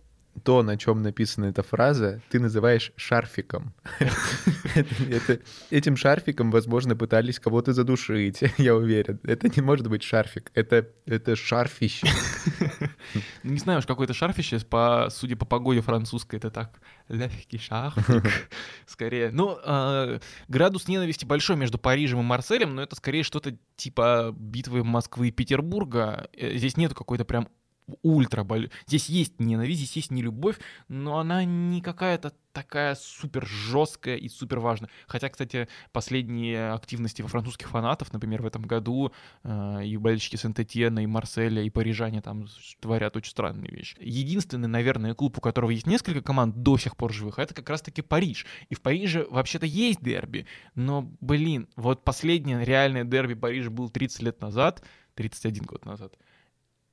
то, 0.43 0.63
на 0.63 0.77
чем 0.77 1.01
написана 1.01 1.45
эта 1.45 1.63
фраза, 1.63 2.21
ты 2.29 2.39
называешь 2.39 2.91
шарфиком. 2.95 3.73
Этим 5.69 5.97
шарфиком, 5.97 6.51
возможно, 6.51 6.95
пытались 6.95 7.39
кого-то 7.39 7.73
задушить, 7.73 8.41
я 8.57 8.75
уверен. 8.75 9.19
Это 9.23 9.49
не 9.49 9.61
может 9.61 9.87
быть 9.87 10.03
шарфик, 10.03 10.51
это, 10.53 10.87
это 11.05 11.35
шарфище. 11.35 12.07
Не 13.43 13.57
знаю 13.57 13.79
уж, 13.79 13.85
какое 13.85 14.05
это 14.05 14.13
шарфище, 14.13 14.59
по, 14.59 15.07
судя 15.09 15.35
по 15.35 15.45
погоде 15.45 15.81
французской, 15.81 16.35
это 16.35 16.51
так, 16.51 16.79
легкий 17.07 17.57
шарфик, 17.57 18.49
скорее. 18.85 19.31
Ну, 19.31 19.57
э, 19.63 20.19
градус 20.47 20.87
ненависти 20.87 21.25
большой 21.25 21.55
между 21.55 21.77
Парижем 21.79 22.19
и 22.19 22.23
Марселем, 22.23 22.75
но 22.75 22.83
это 22.83 22.95
скорее 22.95 23.23
что-то 23.23 23.57
типа 23.75 24.35
битвы 24.37 24.83
Москвы 24.83 25.29
и 25.29 25.31
Петербурга. 25.31 26.29
Э, 26.33 26.55
здесь 26.55 26.77
нету 26.77 26.95
какой-то 26.95 27.25
прям 27.25 27.47
ультра. 28.01 28.45
Здесь 28.87 29.09
есть 29.09 29.39
ненависть, 29.39 29.79
здесь 29.79 29.95
есть 29.95 30.11
не 30.11 30.21
любовь, 30.21 30.57
но 30.87 31.19
она 31.19 31.43
не 31.43 31.81
какая-то 31.81 32.33
такая 32.53 32.95
супер 32.95 33.45
жесткая 33.45 34.17
и 34.17 34.27
супер 34.27 34.59
важная. 34.59 34.89
Хотя, 35.07 35.29
кстати, 35.29 35.67
последние 35.91 36.71
активности 36.71 37.21
во 37.21 37.27
французских 37.27 37.69
фанатов, 37.69 38.11
например, 38.11 38.41
в 38.41 38.45
этом 38.45 38.63
году 38.63 39.11
э, 39.43 39.85
и 39.85 39.97
болельщики 39.97 40.35
Сент-Этьена, 40.35 40.99
и 40.99 41.05
Марселя, 41.05 41.61
и 41.61 41.69
парижане 41.69 42.21
там 42.21 42.47
творят 42.81 43.15
очень 43.15 43.31
странные 43.31 43.71
вещи. 43.71 43.95
Единственный, 43.99 44.67
наверное, 44.67 45.13
клуб, 45.13 45.37
у 45.37 45.41
которого 45.41 45.69
есть 45.71 45.87
несколько 45.87 46.21
команд 46.21 46.61
до 46.61 46.77
сих 46.77 46.97
пор 46.97 47.13
живых, 47.13 47.39
это 47.39 47.53
как 47.53 47.69
раз-таки 47.69 48.01
Париж. 48.01 48.45
И 48.69 48.75
в 48.75 48.81
Париже 48.81 49.25
вообще-то 49.29 49.65
есть 49.65 50.01
дерби, 50.01 50.45
но, 50.75 51.09
блин, 51.21 51.67
вот 51.75 52.03
последнее 52.03 52.65
реальное 52.65 53.03
дерби 53.03 53.35
Парижа 53.35 53.69
был 53.69 53.89
30 53.89 54.21
лет 54.23 54.41
назад, 54.41 54.83
31 55.15 55.63
год 55.63 55.85
назад. 55.85 56.13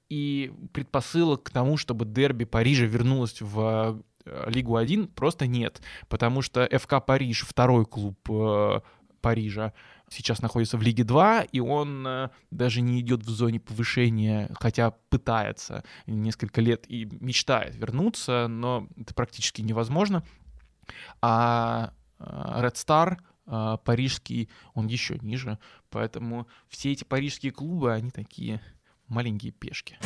И 0.09 0.53
предпосылок 0.73 1.45
к 1.45 1.51
тому, 1.51 1.77
чтобы 1.77 2.05
дерби 2.05 2.45
Парижа 2.45 2.85
вернулось 2.85 3.41
в 3.41 4.03
э, 4.25 4.51
Лигу 4.51 4.77
1, 4.77 5.09
просто 5.09 5.47
нет. 5.49 5.83
Потому 6.09 6.43
что 6.43 6.69
ФК 6.79 7.05
Париж, 7.05 7.45
второй 7.47 7.87
клуб 7.87 8.17
э, 8.31 8.81
Парижа, 9.21 9.73
сейчас 10.09 10.43
находится 10.43 10.79
в 10.79 10.83
Лиге 10.83 11.03
2, 11.03 11.43
и 11.51 11.59
он 11.59 12.07
э, 12.07 12.29
даже 12.53 12.83
не 12.83 13.01
идет 13.01 13.25
в 13.25 13.29
зоне 13.31 13.59
повышения, 13.59 14.49
хотя 14.61 14.93
пытается 15.11 15.83
несколько 16.07 16.61
лет 16.61 16.85
и 16.89 17.07
мечтает 17.07 17.75
вернуться, 17.75 18.47
но 18.47 18.87
это 18.97 19.13
практически 19.13 19.61
невозможно. 19.61 20.23
А 21.21 21.93
Red 22.21 22.75
Star 22.75 23.19
парижский, 23.85 24.49
он 24.75 24.87
еще 24.87 25.19
ниже, 25.21 25.59
поэтому 25.91 26.47
все 26.69 26.93
эти 26.93 27.05
парижские 27.05 27.53
клубы, 27.53 27.93
они 27.93 28.11
такие 28.11 28.61
маленькие 29.09 29.53
пешки. 29.53 29.99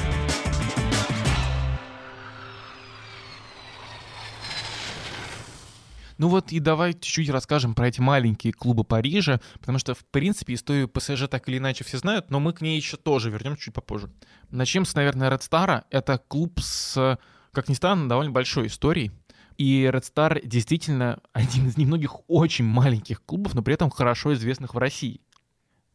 Ну 6.20 6.28
вот 6.28 6.52
и 6.52 6.60
давай 6.60 6.92
чуть-чуть 6.92 7.30
расскажем 7.30 7.74
про 7.74 7.88
эти 7.88 8.02
маленькие 8.02 8.52
клубы 8.52 8.84
Парижа, 8.84 9.40
потому 9.58 9.78
что, 9.78 9.94
в 9.94 10.04
принципе, 10.04 10.52
историю 10.52 10.86
ПСЖ 10.86 11.28
так 11.30 11.48
или 11.48 11.56
иначе 11.56 11.82
все 11.82 11.96
знают, 11.96 12.30
но 12.30 12.38
мы 12.40 12.52
к 12.52 12.60
ней 12.60 12.76
еще 12.76 12.98
тоже 12.98 13.30
вернемся 13.30 13.62
чуть 13.62 13.74
попозже. 13.74 14.10
Начнем 14.50 14.84
с, 14.84 14.94
наверное, 14.94 15.30
Red 15.30 15.40
Star. 15.40 15.84
Это 15.88 16.18
клуб 16.18 16.60
с, 16.60 17.18
как 17.52 17.70
ни 17.70 17.74
странно, 17.74 18.06
довольно 18.06 18.32
большой 18.32 18.66
историей. 18.66 19.12
И 19.56 19.88
Red 19.90 20.02
Star 20.02 20.46
действительно 20.46 21.20
один 21.32 21.68
из 21.68 21.78
немногих 21.78 22.16
очень 22.28 22.66
маленьких 22.66 23.24
клубов, 23.24 23.54
но 23.54 23.62
при 23.62 23.72
этом 23.72 23.88
хорошо 23.88 24.34
известных 24.34 24.74
в 24.74 24.78
России 24.78 25.22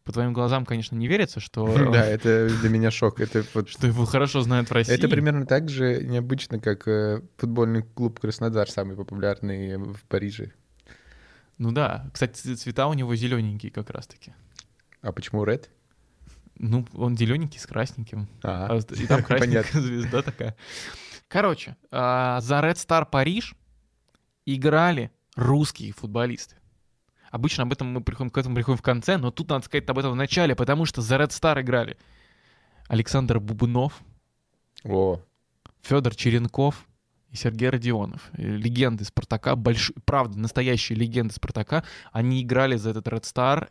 по 0.06 0.14
твоим 0.14 0.34
глазам, 0.34 0.66
конечно, 0.66 0.96
не 0.96 1.08
верится, 1.08 1.40
что... 1.40 1.66
Да, 1.92 2.06
это 2.06 2.48
для 2.62 2.70
меня 2.70 2.92
шок. 2.92 3.20
Это 3.20 3.44
вот... 3.54 3.68
Что 3.68 3.88
его 3.88 4.06
хорошо 4.06 4.42
знают 4.42 4.70
в 4.70 4.72
России. 4.72 4.94
Это 4.94 5.10
примерно 5.10 5.46
так 5.46 5.68
же 5.68 6.04
необычно, 6.04 6.60
как 6.60 6.88
э, 6.88 7.22
футбольный 7.38 7.82
клуб 7.82 8.20
Краснодар, 8.20 8.70
самый 8.70 8.96
популярный 8.96 9.78
в 9.78 10.04
Париже. 10.08 10.54
Ну 11.58 11.72
да. 11.72 12.10
Кстати, 12.14 12.54
цвета 12.54 12.88
у 12.88 12.94
него 12.94 13.16
зелененькие 13.16 13.72
как 13.72 13.90
раз-таки. 13.90 14.34
А 15.02 15.12
почему 15.12 15.44
Red? 15.44 15.70
Ну, 16.58 16.86
он 16.94 17.18
зелененький 17.18 17.60
с 17.60 17.66
красненьким. 17.66 18.30
Ага. 18.44 18.76
А, 18.76 18.94
и 18.94 19.08
там 19.08 19.24
красненькая 19.24 19.82
звезда 19.82 20.22
такая. 20.22 20.56
Короче, 21.28 21.78
а, 21.90 22.40
за 22.42 22.60
Red 22.60 22.76
Star 22.76 23.10
Париж 23.10 23.56
играли 24.46 25.12
русские 25.36 25.94
футболисты. 25.94 26.58
Обычно 27.32 27.64
об 27.64 27.74
этом 27.74 27.88
мы 27.88 28.02
приходим, 28.02 28.30
к 28.30 28.38
этому 28.38 28.56
приходим 28.56 28.78
в 28.78 28.82
конце, 28.82 29.18
но 29.18 29.32
тут 29.32 29.50
надо 29.50 29.66
сказать 29.66 29.90
об 29.90 30.00
этом 30.00 30.12
в 30.12 30.16
начале, 30.16 30.56
потому 30.56 30.86
что 30.86 31.02
за 31.02 31.16
Red 31.16 31.30
Star 31.30 31.62
играли 31.62 31.98
Александр 32.88 33.40
Бубнов, 33.40 34.02
О. 34.84 35.20
Федор 35.82 36.16
Черенков, 36.16 36.88
и 37.36 37.38
Сергей 37.38 37.70
Родионов. 37.70 38.32
Легенды 38.38 39.04
Спартака, 39.04 39.56
больш... 39.56 39.92
правда, 40.06 40.40
настоящие 40.40 40.98
легенды 40.98 41.34
Спартака, 41.34 41.84
они 42.12 42.42
играли 42.42 42.78
за 42.78 42.92
этот 42.92 43.08
Red 43.08 43.24
Star, 43.24 43.68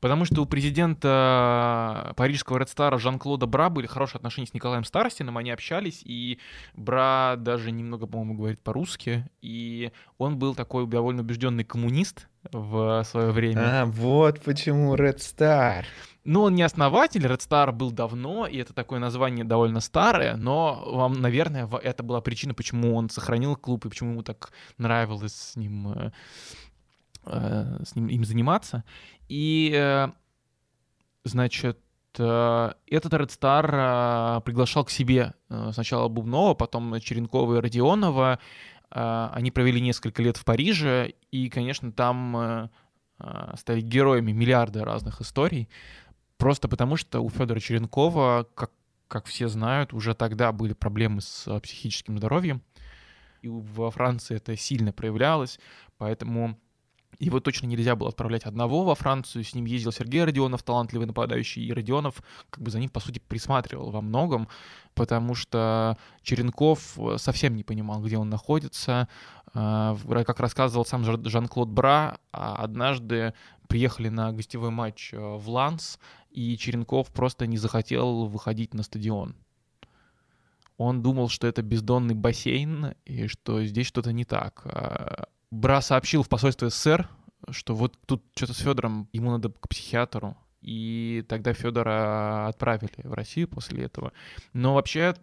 потому 0.00 0.24
что 0.24 0.42
у 0.42 0.46
президента 0.46 2.12
парижского 2.16 2.58
Red 2.58 2.66
Star 2.66 2.98
Жан-Клода 2.98 3.46
Бра 3.46 3.70
были 3.70 3.86
хорошие 3.86 4.18
отношения 4.18 4.48
с 4.48 4.54
Николаем 4.54 4.84
Старостиным, 4.84 5.38
они 5.38 5.52
общались, 5.52 6.02
и 6.04 6.40
Бра 6.74 7.36
даже 7.38 7.70
немного, 7.70 8.06
по-моему, 8.06 8.34
говорит 8.34 8.60
по-русски, 8.60 9.28
и 9.40 9.92
он 10.18 10.38
был 10.38 10.54
такой 10.54 10.86
довольно 10.86 11.22
убежденный 11.22 11.64
коммунист 11.64 12.28
в 12.52 13.04
свое 13.04 13.30
время. 13.30 13.82
А, 13.82 13.84
вот 13.86 14.40
почему 14.40 14.94
Red 14.94 15.16
Star. 15.16 15.84
Ну, 16.24 16.42
он 16.42 16.54
не 16.54 16.62
основатель, 16.62 17.26
Red 17.26 17.40
Star 17.40 17.70
был 17.70 17.90
давно, 17.90 18.46
и 18.46 18.56
это 18.56 18.72
такое 18.72 18.98
название 18.98 19.44
довольно 19.44 19.80
старое, 19.80 20.36
но 20.36 20.82
вам, 20.86 21.20
наверное, 21.20 21.68
это 21.82 22.02
была 22.02 22.22
причина, 22.22 22.54
почему 22.54 22.96
он 22.96 23.10
сохранил 23.10 23.56
клуб 23.56 23.84
и 23.84 23.90
почему 23.90 24.12
ему 24.12 24.22
так 24.22 24.50
нравилось 24.78 25.34
с 25.34 25.56
ним, 25.56 25.88
э, 25.88 26.10
э 27.26 27.84
с 27.84 27.94
ним 27.94 28.06
им 28.08 28.24
заниматься. 28.24 28.84
И, 29.28 29.70
э, 29.76 30.08
значит, 31.24 31.78
э, 32.18 32.72
этот 32.86 33.12
Red 33.12 33.28
Star 33.28 34.40
приглашал 34.40 34.86
к 34.86 34.90
себе 34.90 35.34
сначала 35.72 36.08
Бубнова, 36.08 36.54
потом 36.54 36.98
Черенкова 37.00 37.56
и 37.56 37.60
Родионова. 37.60 38.38
Они 38.94 39.50
провели 39.50 39.80
несколько 39.80 40.22
лет 40.22 40.36
в 40.36 40.44
Париже, 40.44 41.14
и, 41.30 41.48
конечно, 41.50 41.92
там 41.92 42.70
стали 43.56 43.80
героями 43.80 44.32
миллиарда 44.32 44.84
разных 44.84 45.20
историй. 45.20 45.68
Просто 46.36 46.68
потому, 46.68 46.96
что 46.96 47.20
у 47.20 47.28
Федора 47.30 47.60
Черенкова, 47.60 48.48
как, 48.54 48.72
как 49.08 49.26
все 49.26 49.48
знают, 49.48 49.92
уже 49.92 50.14
тогда 50.14 50.52
были 50.52 50.72
проблемы 50.72 51.20
с 51.20 51.46
э, 51.46 51.60
психическим 51.60 52.18
здоровьем. 52.18 52.60
И 53.42 53.48
во 53.48 53.90
Франции 53.90 54.36
это 54.36 54.56
сильно 54.56 54.92
проявлялось, 54.92 55.60
поэтому 55.96 56.58
его 57.20 57.38
точно 57.38 57.66
нельзя 57.66 57.94
было 57.94 58.08
отправлять 58.08 58.44
одного 58.44 58.84
во 58.84 58.94
Францию. 58.94 59.44
С 59.44 59.54
ним 59.54 59.66
ездил 59.66 59.92
Сергей 59.92 60.24
Родионов, 60.24 60.62
талантливый 60.64 61.06
нападающий, 61.06 61.64
и 61.64 61.72
Родионов 61.72 62.20
как 62.50 62.64
бы 62.64 62.70
за 62.70 62.80
ним, 62.80 62.90
по 62.90 63.00
сути, 63.00 63.20
присматривал 63.20 63.90
во 63.90 64.00
многом, 64.00 64.48
потому 64.94 65.34
что 65.34 65.98
Черенков 66.22 66.98
э, 66.98 67.18
совсем 67.18 67.56
не 67.56 67.64
понимал, 67.64 68.02
где 68.02 68.18
он 68.18 68.30
находится. 68.30 69.08
Э, 69.54 69.96
как 70.26 70.40
рассказывал 70.40 70.84
сам 70.84 71.04
Жан-Клод 71.04 71.68
Бра, 71.68 72.18
а 72.32 72.56
однажды 72.56 73.34
приехали 73.68 74.08
на 74.08 74.32
гостевой 74.32 74.70
матч 74.70 75.12
в 75.12 75.48
Ланс, 75.48 75.98
и 76.30 76.56
Черенков 76.56 77.12
просто 77.12 77.46
не 77.46 77.56
захотел 77.56 78.26
выходить 78.26 78.74
на 78.74 78.82
стадион. 78.82 79.36
Он 80.76 81.02
думал, 81.02 81.28
что 81.28 81.46
это 81.46 81.62
бездонный 81.62 82.14
бассейн 82.14 82.94
и 83.04 83.28
что 83.28 83.64
здесь 83.64 83.86
что-то 83.86 84.12
не 84.12 84.24
так. 84.24 84.62
А 84.64 85.28
Бра 85.50 85.80
сообщил 85.80 86.22
в 86.22 86.28
посольство 86.28 86.68
СССР, 86.68 87.08
что 87.50 87.74
вот 87.74 87.96
тут 88.06 88.24
что-то 88.34 88.54
с 88.54 88.58
Федором, 88.58 89.08
ему 89.12 89.30
надо 89.30 89.50
к 89.50 89.68
психиатру. 89.68 90.36
И 90.64 91.24
тогда 91.28 91.52
Федора 91.52 92.48
отправили 92.48 93.06
в 93.06 93.12
Россию 93.12 93.48
после 93.48 93.84
этого. 93.84 94.12
Но 94.54 94.74
вообще 94.74 95.14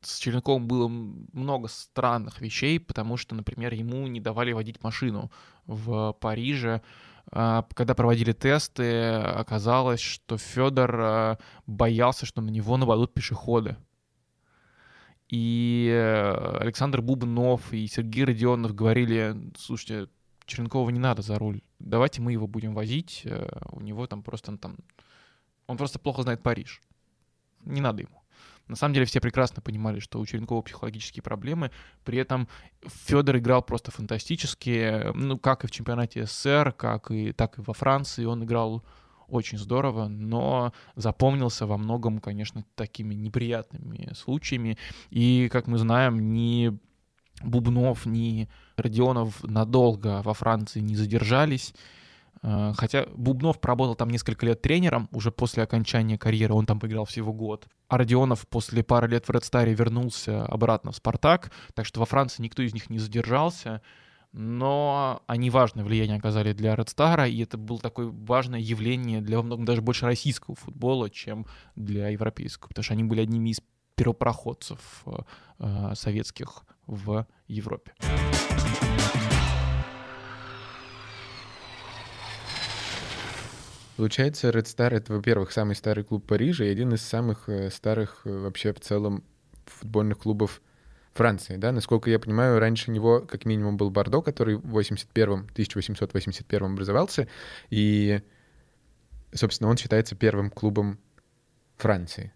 с 0.00 0.18
Черенковым 0.18 0.66
было 0.66 0.88
много 0.88 1.68
странных 1.68 2.40
вещей, 2.40 2.80
потому 2.80 3.16
что, 3.16 3.36
например, 3.36 3.72
ему 3.74 4.06
не 4.08 4.20
давали 4.20 4.52
водить 4.52 4.82
машину 4.82 5.30
в 5.66 6.12
Париже. 6.20 6.82
А, 7.30 7.64
когда 7.74 7.94
проводили 7.94 8.32
тесты, 8.32 9.12
оказалось, 9.12 10.00
что 10.00 10.38
Федор 10.38 11.00
а, 11.00 11.38
боялся, 11.66 12.26
что 12.26 12.40
на 12.40 12.50
него 12.50 12.76
нападут 12.76 13.14
пешеходы. 13.14 13.76
И 15.28 15.90
э, 15.92 16.56
Александр 16.58 17.02
Бубнов 17.02 17.70
и 17.74 17.86
Сергей 17.86 18.24
Родионов 18.24 18.74
говорили, 18.74 19.36
слушайте, 19.58 20.08
Черенкова 20.48 20.90
не 20.90 20.98
надо 20.98 21.22
за 21.22 21.38
руль, 21.38 21.60
давайте 21.78 22.20
мы 22.20 22.32
его 22.32 22.46
будем 22.46 22.74
возить, 22.74 23.22
э, 23.24 23.48
у 23.70 23.80
него 23.80 24.06
там 24.06 24.22
просто 24.22 24.56
там... 24.56 24.76
Он 25.66 25.76
просто 25.76 25.98
плохо 25.98 26.22
знает 26.22 26.42
Париж. 26.42 26.80
Не 27.64 27.80
надо 27.80 28.02
ему. 28.02 28.22
На 28.66 28.76
самом 28.76 28.94
деле 28.94 29.06
все 29.06 29.20
прекрасно 29.20 29.62
понимали, 29.62 29.98
что 29.98 30.18
у 30.18 30.26
Черенкова 30.26 30.62
психологические 30.62 31.22
проблемы. 31.22 31.70
При 32.04 32.18
этом 32.18 32.48
Федор 32.82 33.36
играл 33.38 33.62
просто 33.62 33.90
фантастически, 33.90 35.12
ну, 35.14 35.38
как 35.38 35.64
и 35.64 35.66
в 35.66 35.70
чемпионате 35.70 36.26
СССР, 36.26 36.72
как 36.72 37.10
и, 37.10 37.32
так 37.32 37.58
и 37.58 37.62
во 37.62 37.72
Франции. 37.74 38.24
Он 38.24 38.44
играл 38.44 38.84
очень 39.26 39.58
здорово, 39.58 40.08
но 40.08 40.72
запомнился 40.96 41.66
во 41.66 41.76
многом, 41.76 42.18
конечно, 42.18 42.64
такими 42.74 43.14
неприятными 43.14 44.12
случаями. 44.14 44.78
И, 45.10 45.48
как 45.50 45.66
мы 45.66 45.78
знаем, 45.78 46.32
ни 46.32 46.78
Бубнов, 47.42 48.06
ни 48.06 48.48
Родионов 48.76 49.42
надолго 49.44 50.22
во 50.22 50.34
Франции 50.34 50.80
не 50.80 50.96
задержались. 50.96 51.74
Э, 52.42 52.72
хотя 52.76 53.06
Бубнов 53.14 53.60
проработал 53.60 53.94
там 53.94 54.10
несколько 54.10 54.46
лет 54.46 54.62
тренером, 54.62 55.08
уже 55.12 55.30
после 55.30 55.62
окончания 55.62 56.18
карьеры 56.18 56.54
он 56.54 56.66
там 56.66 56.80
поиграл 56.80 57.04
всего 57.04 57.32
год. 57.32 57.66
А 57.88 57.98
Родионов 57.98 58.46
после 58.48 58.82
пары 58.82 59.08
лет 59.08 59.26
в 59.26 59.30
Редстаре 59.30 59.74
вернулся 59.74 60.44
обратно 60.44 60.92
в 60.92 60.96
«Спартак», 60.96 61.52
так 61.74 61.86
что 61.86 62.00
во 62.00 62.06
Франции 62.06 62.42
никто 62.42 62.62
из 62.62 62.74
них 62.74 62.90
не 62.90 62.98
задержался. 62.98 63.82
Но 64.32 65.22
они 65.26 65.48
важное 65.48 65.84
влияние 65.84 66.18
оказали 66.18 66.52
для 66.52 66.76
Редстара, 66.76 67.26
и 67.26 67.42
это 67.42 67.56
было 67.56 67.78
такое 67.78 68.08
важное 68.08 68.60
явление 68.60 69.22
для 69.22 69.38
во 69.38 69.42
многом 69.42 69.64
даже 69.64 69.80
больше 69.80 70.04
российского 70.04 70.54
футбола, 70.54 71.08
чем 71.08 71.46
для 71.76 72.08
европейского, 72.10 72.68
потому 72.68 72.84
что 72.84 72.92
они 72.92 73.04
были 73.04 73.22
одними 73.22 73.50
из 73.50 73.62
первопроходцев 73.96 75.04
э, 75.58 75.92
советских 75.94 76.64
в 76.88 77.26
Европе. 77.46 77.92
Получается, 83.96 84.50
Red 84.50 84.64
Star— 84.64 84.90
это, 84.94 85.12
во-первых, 85.12 85.50
самый 85.50 85.74
старый 85.74 86.04
клуб 86.04 86.24
Парижа 86.24 86.64
и 86.64 86.68
один 86.68 86.94
из 86.94 87.02
самых 87.02 87.48
э, 87.48 87.68
старых 87.68 88.22
э, 88.24 88.30
вообще 88.30 88.72
в 88.72 88.78
целом 88.78 89.24
футбольных 89.66 90.18
клубов 90.18 90.62
Франции, 91.14 91.56
да? 91.56 91.72
Насколько 91.72 92.08
я 92.08 92.20
понимаю, 92.20 92.60
раньше 92.60 92.92
него 92.92 93.20
как 93.20 93.44
минимум 93.44 93.76
был 93.76 93.90
Бордо, 93.90 94.22
который 94.22 94.54
в 94.54 94.68
81 94.68 95.48
1881 95.50 96.64
образовался, 96.64 97.26
и, 97.70 98.22
собственно, 99.32 99.68
он 99.68 99.76
считается 99.76 100.14
первым 100.14 100.50
клубом 100.50 101.00
Франции. 101.76 102.32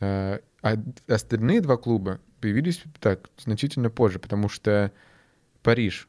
А, 0.00 0.40
а 0.62 0.76
остальные 1.06 1.62
два 1.62 1.78
клуба 1.78 2.20
появились 2.40 2.82
так 3.00 3.30
значительно 3.38 3.90
позже, 3.90 4.18
потому 4.18 4.48
что 4.48 4.92
Париж 5.62 6.08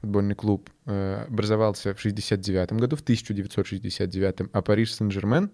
футбольный 0.00 0.34
клуб 0.34 0.68
э, 0.86 1.26
образовался 1.28 1.94
в 1.94 2.00
69 2.00 2.72
году, 2.72 2.96
в 2.96 3.02
1969, 3.02 4.50
а 4.52 4.62
Париж 4.62 4.94
Сен-Жермен 4.94 5.50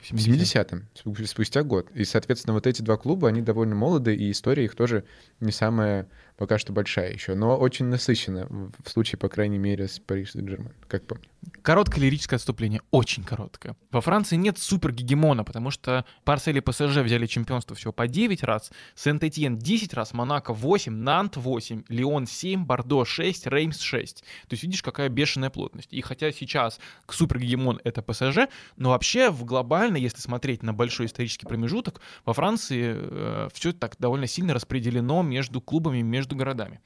в 0.00 0.12
70-м, 0.12 0.88
спустя 1.26 1.62
год. 1.62 1.90
И, 1.94 2.04
соответственно, 2.04 2.54
вот 2.54 2.66
эти 2.66 2.80
два 2.82 2.96
клуба, 2.96 3.28
они 3.28 3.42
довольно 3.42 3.74
молоды, 3.74 4.14
и 4.14 4.30
история 4.30 4.64
их 4.64 4.74
тоже 4.74 5.04
не 5.40 5.52
самая 5.52 6.08
пока 6.38 6.56
что 6.56 6.72
большая 6.72 7.12
еще, 7.12 7.34
но 7.34 7.58
очень 7.58 7.86
насыщена, 7.86 8.46
в 8.48 8.88
случае, 8.88 9.18
по 9.18 9.28
крайней 9.28 9.58
мере, 9.58 9.88
с 9.88 9.98
Париж 9.98 10.32
Сен-Жермен, 10.32 10.72
как 10.86 11.04
по 11.04 11.16
мне. 11.16 11.28
Короткое 11.62 12.00
лирическое 12.00 12.36
отступление, 12.36 12.80
очень 12.90 13.24
короткое. 13.24 13.76
Во 13.90 14.00
Франции 14.00 14.36
нет 14.36 14.58
супергегемона, 14.58 15.44
потому 15.44 15.70
что 15.70 16.04
Парсель 16.24 16.58
и 16.58 16.60
ПСЖ 16.60 16.98
взяли 16.98 17.26
чемпионство 17.26 17.76
всего 17.76 17.92
по 17.92 18.06
9 18.06 18.42
раз, 18.42 18.70
Сент-Этьен 18.94 19.58
10 19.58 19.94
раз, 19.94 20.14
Монако 20.14 20.52
8, 20.52 20.92
Нант 20.92 21.36
8, 21.36 21.84
Лион 21.88 22.26
7, 22.26 22.64
Бордо 22.64 23.04
6, 23.04 23.46
Реймс 23.48 23.80
6. 23.80 24.20
То 24.20 24.24
есть 24.50 24.62
видишь, 24.62 24.82
какая 24.82 25.08
бешеная 25.08 25.50
плотность. 25.50 25.92
И 25.92 26.00
хотя 26.00 26.32
сейчас 26.32 26.80
супергегемон 27.08 27.80
это 27.84 28.02
ПСЖ, 28.02 28.48
но 28.76 28.90
вообще 28.90 29.30
в 29.30 29.44
глобально, 29.44 29.96
если 29.96 30.20
смотреть 30.20 30.62
на 30.62 30.72
большой 30.72 31.06
исторический 31.06 31.46
промежуток, 31.46 32.00
во 32.24 32.32
Франции 32.32 32.94
э, 32.96 33.48
все 33.52 33.72
так 33.72 33.96
довольно 33.98 34.26
сильно 34.26 34.54
распределено 34.54 35.22
между 35.22 35.60
клубами, 35.60 36.02
между 36.02 36.27
между 36.28 36.36
городами. 36.36 36.80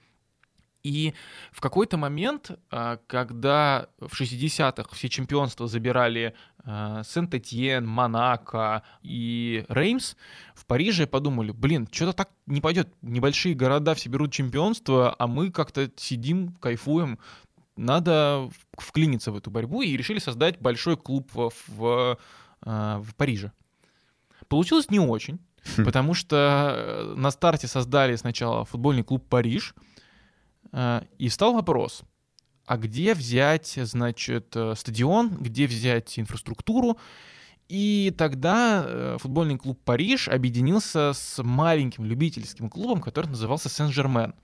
И 0.85 1.15
в 1.53 1.61
какой-то 1.61 1.97
момент, 1.97 2.51
а, 2.71 2.99
когда 3.07 3.87
в 4.01 4.21
60-х 4.21 4.89
все 4.97 5.09
чемпионства 5.09 5.69
забирали 5.69 6.35
а, 6.65 7.05
Сент-Этьен, 7.05 7.87
Монако 7.87 8.83
и 9.01 9.65
Реймс, 9.69 10.17
в 10.57 10.67
Париже 10.67 11.07
подумали, 11.07 11.53
блин, 11.53 11.89
что-то 11.91 12.13
так 12.13 12.31
не 12.47 12.61
пойдет. 12.61 12.89
Небольшие 13.01 13.55
города 13.55 13.95
все 13.95 14.09
берут 14.09 14.33
чемпионство, 14.33 15.15
а 15.17 15.27
мы 15.29 15.53
как-то 15.53 15.89
сидим, 15.97 16.53
кайфуем. 16.55 17.21
Надо 17.77 18.51
вклиниться 18.77 19.31
в 19.31 19.37
эту 19.37 19.53
борьбу 19.53 19.83
и 19.83 19.97
решили 19.97 20.19
создать 20.19 20.61
большой 20.61 20.97
клуб 20.97 21.31
в, 21.33 21.53
в, 21.69 22.19
а, 22.63 23.01
в 23.01 23.15
Париже. 23.15 23.53
Получилось 24.49 24.91
не 24.91 24.99
очень. 24.99 25.39
Хм. 25.77 25.85
Потому 25.85 26.15
что 26.15 26.75
э, 26.77 27.15
на 27.17 27.31
старте 27.31 27.69
создали 27.69 28.17
сначала 28.17 28.65
футбольный 28.65 29.03
клуб 29.03 29.25
«Париж», 29.29 29.75
э, 30.73 31.03
и 31.19 31.29
встал 31.29 31.55
вопрос, 31.55 32.03
а 32.67 32.77
где 32.77 33.15
взять, 33.15 33.79
значит, 33.83 34.57
э, 34.57 34.75
стадион, 34.77 35.37
где 35.37 35.67
взять 35.67 36.19
инфраструктуру. 36.19 36.99
И 37.69 38.13
тогда 38.19 39.17
футбольный 39.19 39.57
клуб 39.57 39.81
«Париж» 39.83 40.29
объединился 40.29 41.13
с 41.15 41.43
маленьким 41.43 42.05
любительским 42.05 42.69
клубом, 42.69 43.01
который 43.01 43.29
назывался 43.29 43.71
«Сен-Жермен». 43.71 44.35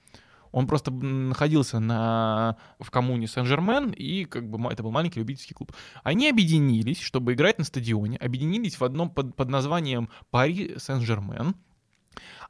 Он 0.52 0.66
просто 0.66 0.90
находился 0.90 1.78
на, 1.78 2.56
в 2.78 2.90
коммуне 2.90 3.26
Сен-Жермен, 3.26 3.90
и 3.90 4.24
как 4.24 4.48
бы 4.48 4.70
это 4.70 4.82
был 4.82 4.90
маленький 4.90 5.20
любительский 5.20 5.54
клуб. 5.54 5.72
Они 6.02 6.28
объединились, 6.28 7.00
чтобы 7.00 7.34
играть 7.34 7.58
на 7.58 7.64
стадионе, 7.64 8.16
объединились 8.18 8.78
в 8.78 8.84
одном 8.84 9.10
под, 9.10 9.36
под 9.36 9.48
названием 9.48 10.08
Пари 10.30 10.74
Сен-Жермен. 10.78 11.54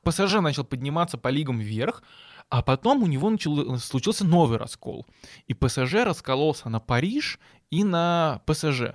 ПСЖ 0.02 0.34
начал 0.40 0.64
подниматься 0.64 1.18
по 1.18 1.28
лигам 1.28 1.58
вверх, 1.58 2.02
а 2.50 2.62
потом 2.62 3.02
у 3.02 3.06
него 3.06 3.28
начал, 3.28 3.78
случился 3.78 4.24
новый 4.24 4.58
раскол. 4.58 5.06
И 5.46 5.54
ПСЖ 5.54 6.04
раскололся 6.04 6.68
на 6.68 6.80
Париж 6.80 7.38
и 7.70 7.84
на 7.84 8.40
ПСЖ 8.46 8.94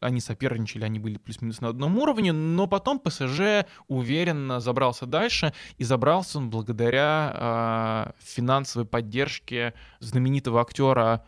они 0.00 0.20
соперничали, 0.20 0.84
они 0.84 0.98
были 0.98 1.18
плюс-минус 1.18 1.60
на 1.60 1.68
одном 1.68 1.98
уровне, 1.98 2.32
но 2.32 2.66
потом 2.66 3.00
ПСЖ 3.00 3.66
уверенно 3.88 4.60
забрался 4.60 5.06
дальше, 5.06 5.52
и 5.76 5.84
забрался 5.84 6.38
он 6.38 6.50
благодаря 6.50 8.14
э, 8.16 8.22
финансовой 8.22 8.86
поддержке 8.86 9.74
знаменитого 10.00 10.60
актера 10.60 11.24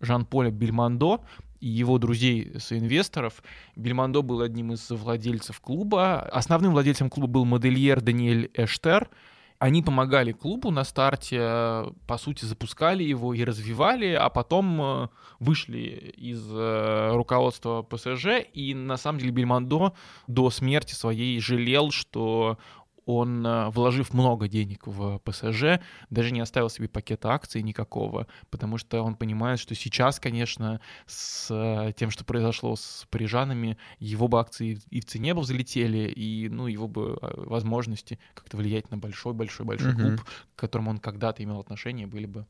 Жан-Поля 0.00 0.50
Бельмондо 0.50 1.24
и 1.60 1.68
его 1.68 1.98
друзей-соинвесторов. 1.98 3.42
Бельмондо 3.76 4.22
был 4.22 4.40
одним 4.40 4.72
из 4.72 4.90
владельцев 4.90 5.60
клуба. 5.60 6.20
Основным 6.20 6.72
владельцем 6.72 7.08
клуба 7.08 7.28
был 7.28 7.44
модельер 7.44 8.00
Даниэль 8.00 8.50
Эштер— 8.54 9.08
они 9.62 9.80
помогали 9.80 10.32
клубу 10.32 10.72
на 10.72 10.82
старте, 10.82 11.84
по 12.08 12.18
сути, 12.18 12.44
запускали 12.44 13.04
его 13.04 13.32
и 13.32 13.44
развивали, 13.44 14.12
а 14.12 14.28
потом 14.28 14.82
э, 14.82 15.08
вышли 15.38 16.12
из 16.16 16.44
э, 16.52 17.12
руководства 17.12 17.82
ПСЖ, 17.82 18.42
и 18.52 18.74
на 18.74 18.96
самом 18.96 19.20
деле 19.20 19.30
Бельмондо 19.30 19.92
до 20.26 20.50
смерти 20.50 20.94
своей 20.94 21.38
жалел, 21.38 21.92
что 21.92 22.58
он, 23.06 23.46
э, 23.46 23.68
вложив 23.70 24.12
много 24.14 24.48
денег 24.48 24.86
в 24.86 25.18
ПСЖ, 25.18 25.80
даже 26.10 26.30
не 26.30 26.40
оставил 26.40 26.70
себе 26.70 26.88
пакета 26.88 27.30
акций 27.30 27.62
никакого, 27.62 28.26
потому 28.50 28.78
что 28.78 29.02
он 29.02 29.16
понимает, 29.16 29.58
что 29.58 29.74
сейчас, 29.74 30.20
конечно, 30.20 30.80
с 31.06 31.48
э, 31.50 31.92
тем, 31.96 32.10
что 32.10 32.24
произошло 32.24 32.76
с 32.76 33.06
парижанами, 33.10 33.76
его 33.98 34.28
бы 34.28 34.40
акции 34.40 34.80
и 34.90 35.00
в 35.00 35.04
цене 35.04 35.34
бы 35.34 35.40
взлетели, 35.40 36.08
и, 36.10 36.48
ну, 36.48 36.66
его 36.66 36.88
бы 36.88 37.18
э, 37.20 37.32
возможности 37.36 38.18
как-то 38.34 38.56
влиять 38.56 38.90
на 38.90 38.98
большой-большой-большой 38.98 39.94
клуб, 39.94 40.20
к 40.54 40.58
которому 40.58 40.90
он 40.90 40.98
когда-то 40.98 41.42
имел 41.42 41.58
отношение, 41.58 42.06
были 42.06 42.26
бы 42.26 42.46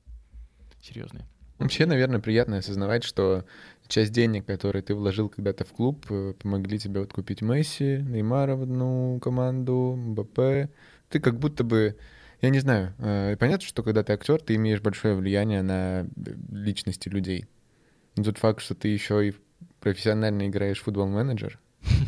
серьезные. 0.81 1.27
Вообще, 1.59 1.87
наверное, 1.87 2.21
приятно 2.21 2.59
осознавать, 2.59 3.05
что 3.05 3.45
часть 3.93 4.13
денег, 4.13 4.47
которые 4.47 4.83
ты 4.83 4.95
вложил 4.95 5.29
когда-то 5.29 5.65
в 5.65 5.73
клуб, 5.73 6.07
э, 6.11 6.35
помогли 6.43 6.79
тебе 6.79 7.01
вот 7.01 7.13
купить 7.13 7.43
Месси, 7.43 7.99
Неймара 7.99 8.57
в 8.57 8.63
одну 8.63 9.21
команду, 9.21 9.95
МБП. 9.97 10.71
Ты 11.09 11.21
как 11.21 11.39
будто 11.39 11.63
бы, 11.63 11.97
я 12.41 12.49
не 12.49 12.61
знаю, 12.61 12.95
э, 12.99 13.37
понятно, 13.39 13.67
что 13.67 13.83
когда 13.83 14.03
ты 14.03 14.15
актер, 14.15 14.41
ты 14.41 14.55
имеешь 14.55 14.81
большое 14.81 15.15
влияние 15.15 15.63
на 15.63 16.03
э, 16.03 16.07
личности 16.51 17.09
людей. 17.09 17.47
Но 18.17 18.25
тот 18.25 18.39
факт, 18.39 18.61
что 18.63 18.75
ты 18.75 18.89
еще 18.89 19.29
и 19.29 19.35
профессионально 19.81 20.49
играешь 20.49 20.81
в 20.81 20.85
футбол-менеджер, 20.85 21.59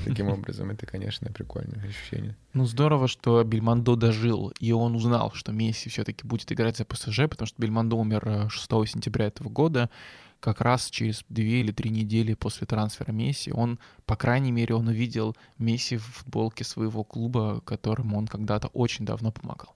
Таким 0.04 0.28
образом, 0.28 0.70
это, 0.70 0.86
конечно, 0.86 1.30
прикольное 1.32 1.84
ощущение. 1.84 2.36
Ну, 2.52 2.64
здорово, 2.66 3.08
что 3.08 3.42
Бельмондо 3.42 3.96
дожил, 3.96 4.52
и 4.60 4.72
он 4.72 4.94
узнал, 4.94 5.32
что 5.34 5.52
Месси 5.52 5.88
все-таки 5.88 6.26
будет 6.26 6.50
играть 6.52 6.76
за 6.76 6.84
ПСЖ, 6.84 7.22
потому 7.28 7.46
что 7.46 7.60
Бельмондо 7.60 7.96
умер 7.96 8.48
6 8.50 8.68
сентября 8.88 9.26
этого 9.26 9.48
года, 9.48 9.90
как 10.40 10.60
раз 10.60 10.90
через 10.90 11.24
две 11.28 11.60
или 11.60 11.72
три 11.72 11.90
недели 11.90 12.34
после 12.34 12.66
трансфера 12.66 13.12
Месси, 13.12 13.50
он, 13.50 13.78
по 14.04 14.14
крайней 14.14 14.52
мере, 14.52 14.74
он 14.74 14.88
увидел 14.88 15.34
Месси 15.58 15.96
в 15.96 16.04
футболке 16.04 16.64
своего 16.64 17.02
клуба, 17.02 17.60
которому 17.64 18.18
он 18.18 18.26
когда-то 18.26 18.68
очень 18.68 19.06
давно 19.06 19.32
помогал. 19.32 19.74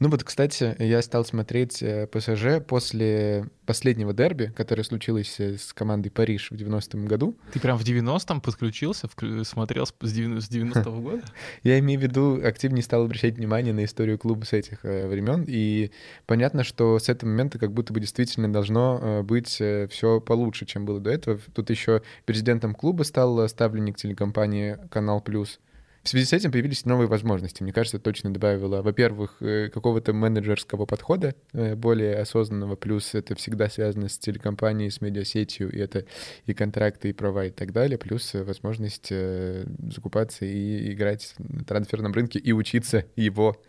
Ну 0.00 0.08
вот, 0.08 0.24
кстати, 0.24 0.74
я 0.78 1.02
стал 1.02 1.26
смотреть 1.26 1.82
э, 1.82 2.06
ПСЖ 2.06 2.64
после 2.66 3.46
последнего 3.66 4.14
дерби, 4.14 4.50
которое 4.56 4.82
случилось 4.82 5.38
э, 5.38 5.58
с 5.58 5.74
командой 5.74 6.08
Париж 6.08 6.50
в 6.50 6.54
90-м 6.54 7.04
году. 7.04 7.36
Ты 7.52 7.60
прям 7.60 7.76
в 7.76 7.82
90-м 7.82 8.40
подключился, 8.40 9.10
смотрел 9.44 9.84
с 9.84 9.92
90-го 9.92 11.00
года? 11.02 11.22
Я 11.64 11.78
имею 11.80 12.00
в 12.00 12.02
виду, 12.02 12.40
активнее 12.42 12.82
стал 12.82 13.04
обращать 13.04 13.34
внимание 13.34 13.74
на 13.74 13.84
историю 13.84 14.18
клуба 14.18 14.46
с 14.46 14.54
этих 14.54 14.86
э, 14.86 15.06
времен, 15.06 15.44
и 15.46 15.90
понятно, 16.24 16.64
что 16.64 16.98
с 16.98 17.10
этого 17.10 17.28
момента 17.28 17.58
как 17.58 17.74
будто 17.74 17.92
бы 17.92 18.00
действительно 18.00 18.50
должно 18.50 19.22
быть 19.22 19.50
все 19.90 20.20
получше, 20.22 20.64
чем 20.64 20.86
было 20.86 20.98
до 20.98 21.10
этого. 21.10 21.38
Тут 21.54 21.68
еще 21.68 22.00
президентом 22.24 22.74
клуба 22.74 23.02
стал 23.02 23.46
ставленник 23.50 23.98
телекомпании 23.98 24.78
«Канал 24.90 25.20
Плюс», 25.20 25.60
в 26.02 26.08
связи 26.08 26.24
с 26.24 26.32
этим 26.32 26.50
появились 26.50 26.86
новые 26.86 27.08
возможности. 27.08 27.62
Мне 27.62 27.72
кажется, 27.72 27.98
точно 27.98 28.32
добавило, 28.32 28.80
во-первых, 28.80 29.36
э, 29.40 29.68
какого-то 29.68 30.12
менеджерского 30.14 30.86
подхода, 30.86 31.34
э, 31.52 31.74
более 31.74 32.16
осознанного, 32.16 32.76
плюс 32.76 33.14
это 33.14 33.34
всегда 33.34 33.68
связано 33.68 34.08
с 34.08 34.18
телекомпанией, 34.18 34.90
с 34.90 35.02
медиасетью, 35.02 35.70
и 35.70 35.78
это 35.78 36.06
и 36.46 36.54
контракты, 36.54 37.10
и 37.10 37.12
права, 37.12 37.44
и 37.44 37.50
так 37.50 37.72
далее, 37.72 37.98
плюс 37.98 38.34
э, 38.34 38.42
возможность 38.42 39.10
закупаться 39.10 40.44
и 40.44 40.92
играть 40.92 41.34
на 41.38 41.64
трансферном 41.64 42.12
рынке 42.12 42.38
и 42.38 42.52
учиться 42.52 43.04
его 43.16 43.60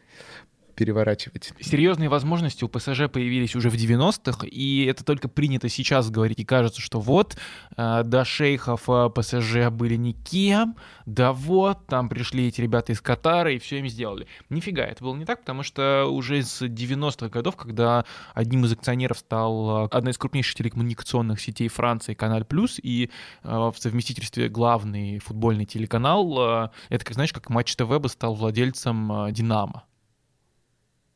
переворачивать. 0.81 1.53
Серьезные 1.59 2.09
возможности 2.09 2.63
у 2.63 2.67
ПСЖ 2.67 3.01
появились 3.07 3.55
уже 3.55 3.69
в 3.69 3.75
90-х, 3.75 4.47
и 4.47 4.85
это 4.85 5.05
только 5.05 5.27
принято 5.27 5.69
сейчас 5.69 6.09
говорить, 6.09 6.39
и 6.39 6.43
кажется, 6.43 6.81
что 6.81 6.99
вот, 6.99 7.37
э, 7.77 8.01
до 8.03 8.25
шейхов 8.25 8.89
э, 8.89 9.11
ПСЖ 9.13 9.69
были 9.69 9.95
никем, 9.95 10.75
да 11.05 11.33
вот, 11.33 11.85
там 11.85 12.09
пришли 12.09 12.47
эти 12.47 12.61
ребята 12.61 12.93
из 12.93 13.01
Катара 13.01 13.53
и 13.53 13.59
все 13.59 13.77
им 13.77 13.87
сделали. 13.87 14.25
Нифига, 14.49 14.83
это 14.83 15.03
было 15.03 15.15
не 15.15 15.25
так, 15.25 15.41
потому 15.41 15.61
что 15.61 16.07
уже 16.07 16.41
с 16.41 16.63
90-х 16.63 17.29
годов, 17.29 17.55
когда 17.57 18.03
одним 18.33 18.65
из 18.65 18.71
акционеров 18.73 19.19
стал 19.19 19.85
э, 19.85 19.89
одна 19.91 20.09
из 20.09 20.17
крупнейших 20.17 20.55
телекоммуникационных 20.55 21.39
сетей 21.39 21.67
Франции, 21.67 22.15
Канал 22.15 22.43
Плюс, 22.43 22.79
и 22.81 23.11
в 23.43 23.75
совместительстве 23.77 24.49
главный 24.49 25.19
футбольный 25.19 25.65
телеканал, 25.65 26.71
это, 26.89 27.05
как 27.05 27.13
знаешь, 27.13 27.33
как 27.33 27.51
Матч 27.51 27.75
ТВ 27.75 27.99
бы 27.99 28.09
стал 28.09 28.33
владельцем 28.33 29.27
Динамо 29.31 29.83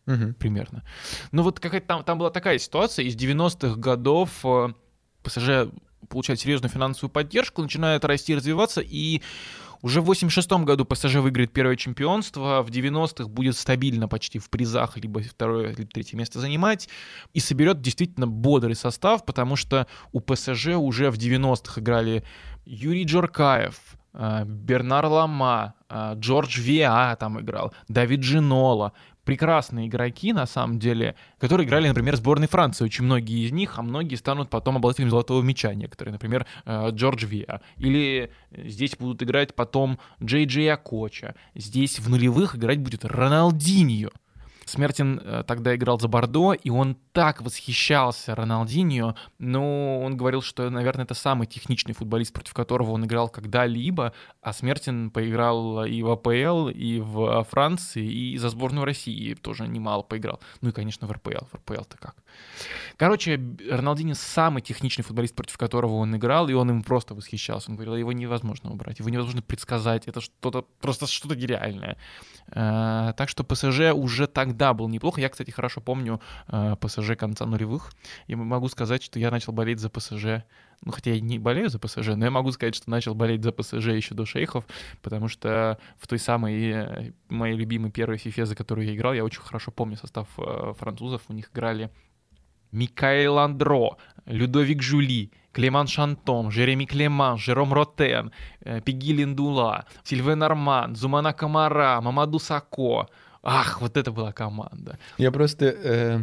угу. 0.08 0.34
примерно. 0.34 0.84
Ну 1.32 1.44
вот 1.44 1.60
какая-то 1.60 1.88
там, 1.88 2.04
там 2.04 2.18
была 2.18 2.30
такая 2.30 2.58
ситуация, 2.58 3.06
из 3.06 3.16
90-х 3.16 3.76
годов 3.80 4.30
э, 4.44 4.70
ПСЖ 5.24 5.72
получает 6.10 6.40
серьезную 6.40 6.72
финансовую 6.72 7.12
поддержку, 7.12 7.62
начинает 7.62 8.06
расти 8.06 8.34
и 8.34 8.36
развиваться, 8.36 8.82
и 8.82 9.22
уже 9.82 10.02
в 10.02 10.10
86-м 10.10 10.66
году 10.66 10.86
ПСЖ 10.86 11.16
выиграет 11.16 11.52
первое 11.52 11.76
чемпионство, 11.76 12.64
в 12.64 12.70
90-х 12.70 13.28
будет 13.28 13.56
стабильно 13.56 14.08
почти 14.08 14.40
в 14.40 14.50
призах, 14.50 14.98
либо 14.98 15.22
второе, 15.22 15.76
либо 15.76 15.90
третье 15.92 16.18
место 16.18 16.40
занимать, 16.40 16.90
и 17.34 17.40
соберет 17.40 17.82
действительно 17.82 18.28
бодрый 18.28 18.76
состав, 18.76 19.26
потому 19.26 19.56
что 19.56 19.88
у 20.12 20.22
ПСЖ 20.22 20.70
уже 20.70 21.12
в 21.12 21.18
90-х 21.18 21.82
играли 21.82 22.24
Юрий 22.66 23.04
Джоркаев, 23.04 23.80
э, 24.14 24.44
Бернар 24.46 25.06
Лама, 25.06 25.76
э, 25.90 26.14
Джордж 26.16 26.60
Виа 26.60 27.16
там 27.18 27.40
играл, 27.40 27.74
Давид 27.88 28.22
Джинола, 28.22 28.94
прекрасные 29.26 29.88
игроки, 29.88 30.32
на 30.32 30.46
самом 30.46 30.80
деле, 30.80 31.16
которые 31.40 31.68
играли, 31.68 31.88
например, 31.88 32.16
в 32.16 32.18
сборной 32.18 32.48
Франции. 32.48 32.86
Очень 32.86 33.06
многие 33.06 33.46
из 33.46 33.52
них, 33.52 33.78
а 33.78 33.82
многие 33.82 34.16
станут 34.16 34.50
потом 34.50 34.78
обладателями 34.78 35.10
золотого 35.10 35.42
мяча. 35.42 35.74
Некоторые, 35.74 36.14
например, 36.14 36.46
э, 36.66 36.90
Джордж 36.92 37.26
Виа. 37.26 37.62
Или 37.78 38.32
здесь 38.52 38.96
будут 38.98 39.22
играть 39.24 39.56
потом 39.56 40.00
Джей 40.24 40.46
Джей 40.46 40.72
Акоча. 40.72 41.36
Здесь 41.56 42.00
в 42.00 42.10
нулевых 42.10 42.56
играть 42.56 42.80
будет 42.80 43.04
Роналдиньо. 43.04 44.10
Смертин 44.66 45.22
э, 45.24 45.44
тогда 45.48 45.76
играл 45.76 46.00
за 46.00 46.08
Бордо, 46.08 46.54
и 46.54 46.70
он 46.70 46.98
так 47.12 47.42
восхищался 47.42 48.36
Роналдиньо, 48.36 49.16
но 49.40 50.02
он 50.02 50.18
говорил, 50.18 50.42
что, 50.42 50.70
наверное, 50.70 51.06
это 51.06 51.14
самый 51.14 51.48
техничный 51.48 51.94
футболист, 51.94 52.34
против 52.34 52.54
которого 52.54 52.92
он 52.92 53.06
играл 53.06 53.30
когда-либо, 53.30 54.14
а 54.42 54.54
Смертин 54.54 55.12
поиграл 55.12 55.86
и 55.86 56.02
в 56.02 56.12
АПЛ, 56.12 56.70
и 56.70 57.00
в 57.00 57.44
Франции, 57.50 58.06
и 58.06 58.38
за 58.38 58.50
сборную 58.50 58.86
России 58.86 59.34
тоже 59.36 59.68
немало 59.68 60.04
поиграл. 60.04 60.40
Ну 60.62 60.70
и, 60.70 60.72
конечно, 60.72 61.08
в 61.08 61.12
РПЛ. 61.12 61.46
В 61.52 61.56
РПЛ-то 61.56 61.98
как. 61.98 62.16
Короче, 62.98 63.40
Роналдиньо 63.70 64.14
самый 64.16 64.62
техничный 64.62 65.04
футболист, 65.04 65.36
против 65.36 65.58
которого 65.58 65.96
он 65.96 66.16
играл, 66.16 66.50
и 66.50 66.54
он 66.54 66.70
им 66.70 66.84
просто 66.84 67.14
восхищался. 67.14 67.70
Он 67.70 67.76
говорил, 67.76 67.96
его 67.96 68.12
невозможно 68.12 68.72
убрать, 68.72 69.00
его 69.00 69.10
невозможно 69.10 69.42
предсказать, 69.42 70.08
это 70.08 70.22
что-то, 70.22 70.66
просто 70.82 71.08
что-то 71.08 71.36
нереальное. 71.36 71.98
Э, 72.48 73.14
так 73.18 73.30
что 73.30 73.44
ПСЖ 73.44 73.94
уже 73.94 74.28
тогда 74.56 74.74
был 74.74 74.88
неплохо. 74.88 75.20
Я, 75.22 75.30
кстати, 75.30 75.52
хорошо 75.52 75.82
помню 75.82 76.22
э, 76.48 76.76
ПСЖ 76.80 77.16
конца 77.18 77.46
нулевых. 77.46 77.92
И 78.28 78.36
могу 78.36 78.70
сказать, 78.70 79.04
что 79.04 79.20
я 79.20 79.30
начал 79.32 79.52
болеть 79.52 79.80
за 79.80 79.90
ПСЖ. 79.90 80.44
Ну, 80.82 80.92
хотя 80.92 81.12
я 81.12 81.20
не 81.20 81.40
болею 81.40 81.70
за 81.70 81.78
ПСЖ, 81.78 82.16
но 82.16 82.26
я 82.26 82.32
могу 82.32 82.52
сказать, 82.52 82.76
что 82.76 82.90
начал 82.90 83.16
болеть 83.16 83.44
за 83.44 83.52
ПСЖ 83.52 83.88
еще 83.88 84.16
до 84.16 84.26
шейхов, 84.26 84.66
потому 85.02 85.28
что 85.28 85.78
в 85.98 86.08
той 86.08 86.20
самой 86.20 86.72
э, 86.72 87.12
моей 87.30 87.58
любимой 87.58 87.92
первой 87.92 88.18
фифе, 88.18 88.46
за 88.46 88.56
которую 88.56 88.88
я 88.88 88.96
играл, 88.96 89.14
я 89.14 89.24
очень 89.24 89.42
хорошо 89.42 89.72
помню 89.72 89.98
состав 89.98 90.28
французов. 90.78 91.22
У 91.28 91.34
них 91.34 91.50
играли 91.54 91.90
Микаэл 92.72 93.38
Андро, 93.40 93.98
Людовик 94.26 94.82
Жули, 94.82 95.32
Клеман 95.54 95.88
Шантом, 95.88 96.52
Жереми 96.52 96.86
Клеман, 96.86 97.38
Жером 97.38 97.74
Ротен, 97.74 98.32
э, 98.62 98.82
Пеги 98.82 99.14
Линдула, 99.14 99.86
Сильвен 100.04 100.44
Арман, 100.44 100.96
Зумана 100.96 101.34
Камара, 101.34 102.02
Мамаду 102.02 102.40
Сако. 102.40 103.08
Ах, 103.48 103.80
вот 103.80 103.96
это 103.96 104.12
была 104.12 104.32
команда. 104.32 104.98
Я 105.20 105.32
просто, 105.32 105.66
э, 105.66 106.20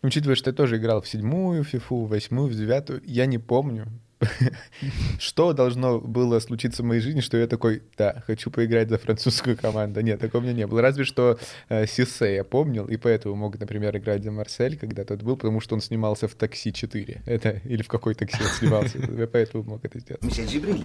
учитывая, 0.00 0.36
что 0.36 0.50
я 0.50 0.54
тоже 0.54 0.76
играл 0.76 1.00
в 1.00 1.08
седьмую 1.08 1.64
фифу, 1.64 2.04
в 2.04 2.08
восьмую, 2.08 2.48
в 2.48 2.54
девятую, 2.54 3.02
я 3.04 3.26
не 3.26 3.38
помню, 3.38 3.88
Что 5.18 5.52
должно 5.52 6.00
было 6.00 6.38
случиться 6.40 6.82
в 6.82 6.86
моей 6.86 7.00
жизни, 7.00 7.20
что 7.20 7.36
я 7.36 7.46
такой, 7.46 7.82
да, 7.96 8.22
хочу 8.26 8.50
поиграть 8.50 8.88
за 8.88 8.98
французскую 8.98 9.56
команду? 9.56 10.00
Нет, 10.00 10.20
такого 10.20 10.40
у 10.40 10.44
меня 10.44 10.54
не 10.54 10.66
было. 10.66 10.82
Разве 10.82 11.04
что 11.04 11.38
э, 11.68 11.86
Сисе 11.86 12.36
я 12.36 12.44
помнил, 12.44 12.86
и 12.86 12.96
поэтому 12.96 13.34
мог, 13.34 13.58
например, 13.58 13.96
играть 13.96 14.22
за 14.22 14.30
Марсель, 14.30 14.78
когда 14.78 15.04
тот 15.04 15.22
был, 15.22 15.36
потому 15.36 15.60
что 15.60 15.74
он 15.74 15.80
снимался 15.80 16.28
в 16.28 16.34
«Такси 16.34 16.70
4». 16.70 17.22
Это, 17.26 17.60
или 17.64 17.82
в 17.82 17.88
какой 17.88 18.14
такси 18.14 18.42
он 18.42 18.48
снимался. 18.48 18.98
Я 19.18 19.26
поэтому 19.26 19.64
мог 19.64 19.84
это 19.84 19.98
сделать. 19.98 20.22
Месье 20.22 20.46
Джибриль, 20.46 20.84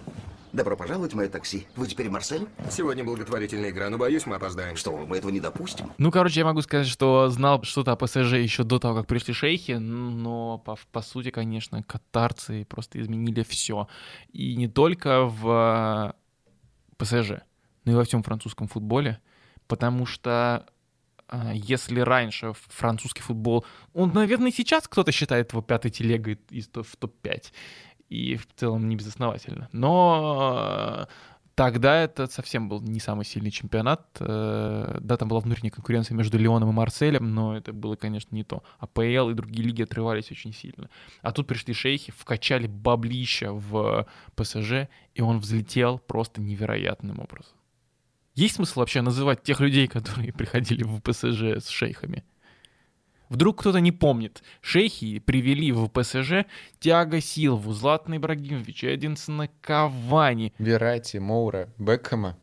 добро 0.54 0.76
пожаловать 0.76 1.14
в 1.14 1.16
мое 1.16 1.30
такси. 1.30 1.68
Вы 1.76 1.88
теперь 1.88 2.10
Марсель? 2.10 2.48
Сегодня 2.70 3.04
благотворительная 3.04 3.70
игра, 3.70 3.90
но 3.90 3.98
боюсь, 3.98 4.26
мы 4.26 4.36
опоздаем. 4.36 4.76
Что, 4.76 4.96
мы 4.98 5.18
этого 5.18 5.32
не 5.32 5.40
допустим? 5.40 5.92
Ну, 5.98 6.12
короче, 6.12 6.40
я 6.40 6.46
могу 6.46 6.62
сказать, 6.62 6.88
что 6.88 7.30
знал 7.30 7.64
что-то 7.64 7.92
о 7.92 7.96
ПСЖ 7.96 8.34
еще 8.34 8.64
до 8.64 8.80
того, 8.80 8.96
как 8.96 9.08
пришли 9.08 9.34
шейхи, 9.34 9.74
но 9.74 10.58
по, 10.60 10.78
по 10.92 11.02
сути, 11.02 11.32
конечно, 11.32 11.84
катарцы 11.84 12.66
просто 12.66 13.00
изменили 13.02 13.27
изменили 13.28 13.44
все. 13.44 13.88
И 14.34 14.56
не 14.56 14.68
только 14.68 15.26
в 15.26 16.14
э, 16.98 16.98
ПСЖ, 16.98 17.42
но 17.86 17.92
и 17.92 17.96
во 17.96 18.04
всем 18.04 18.24
французском 18.24 18.68
футболе, 18.68 19.20
потому 19.68 20.06
что 20.06 20.66
э, 21.30 21.52
если 21.54 22.00
раньше 22.00 22.54
французский 22.54 23.22
футбол, 23.22 23.66
он, 23.94 24.14
наверное, 24.14 24.52
сейчас 24.52 24.88
кто-то 24.88 25.12
считает 25.12 25.52
его 25.52 25.62
пятой 25.62 25.92
телегой 25.92 26.40
из 26.50 26.68
в 26.68 26.96
топ-5, 26.98 27.52
и 28.10 28.36
в 28.36 28.48
целом 28.56 28.88
не 28.88 28.96
безосновательно. 28.96 29.70
Но 29.74 31.08
Тогда 31.58 32.04
это 32.04 32.28
совсем 32.28 32.70
был 32.70 32.82
не 32.82 33.00
самый 33.00 33.26
сильный 33.26 33.50
чемпионат. 33.50 34.06
Э, 34.20 35.00
да, 35.02 35.18
там 35.18 35.28
была 35.28 35.40
внутренняя 35.40 35.72
конкуренция 35.72 36.14
между 36.14 36.38
Леоном 36.38 36.70
и 36.70 36.72
Марселем, 36.72 37.34
но 37.34 37.58
это 37.58 37.74
было, 37.74 37.96
конечно, 37.96 38.36
не 38.36 38.44
то. 38.44 38.62
АПЛ 38.78 39.32
и 39.32 39.34
другие 39.34 39.64
лиги 39.66 39.82
отрывались 39.82 40.30
очень 40.30 40.54
сильно. 40.54 40.88
А 41.24 41.32
тут 41.32 41.48
пришли 41.48 41.74
шейхи, 41.74 42.14
вкачали 42.16 42.68
баблища 42.68 43.54
в 43.54 44.06
ПСЖ, 44.36 44.88
и 45.16 45.24
он 45.24 45.40
взлетел 45.40 45.98
просто 45.98 46.42
невероятным 46.42 47.20
образом. 47.20 47.58
Есть 48.36 48.58
смысл 48.58 48.82
вообще 48.82 49.02
называть 49.02 49.42
тех 49.42 49.60
людей, 49.60 49.88
которые 49.88 50.34
приходили 50.38 50.84
в 50.84 51.02
ПСЖ 51.02 51.58
с 51.58 51.70
шейхами? 51.70 52.24
Вдруг 53.30 53.60
кто-то 53.60 53.80
не 53.80 53.92
помнит. 53.92 54.44
Шейхи 54.62 55.20
привели 55.20 55.72
в 55.72 55.88
ПСЖ 55.90 56.46
Тиаго 56.80 57.20
Силву, 57.22 57.74
Златана 57.74 58.18
Ибрагимовича, 58.18 58.94
Эдинсона 58.94 59.50
Кавани. 59.62 60.54
Верати, 60.60 61.18
Моура, 61.18 61.70
Бекхэма. 61.78 62.38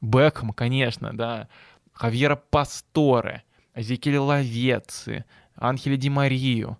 Бекхэм, 0.00 0.52
конечно, 0.52 1.16
да. 1.16 1.48
Хавьера 1.92 2.36
Пасторе, 2.36 3.42
Азекеля 3.74 4.22
Лавеци, 4.22 5.24
Анхеля 5.54 5.96
Ди 5.96 6.08
Марию, 6.08 6.78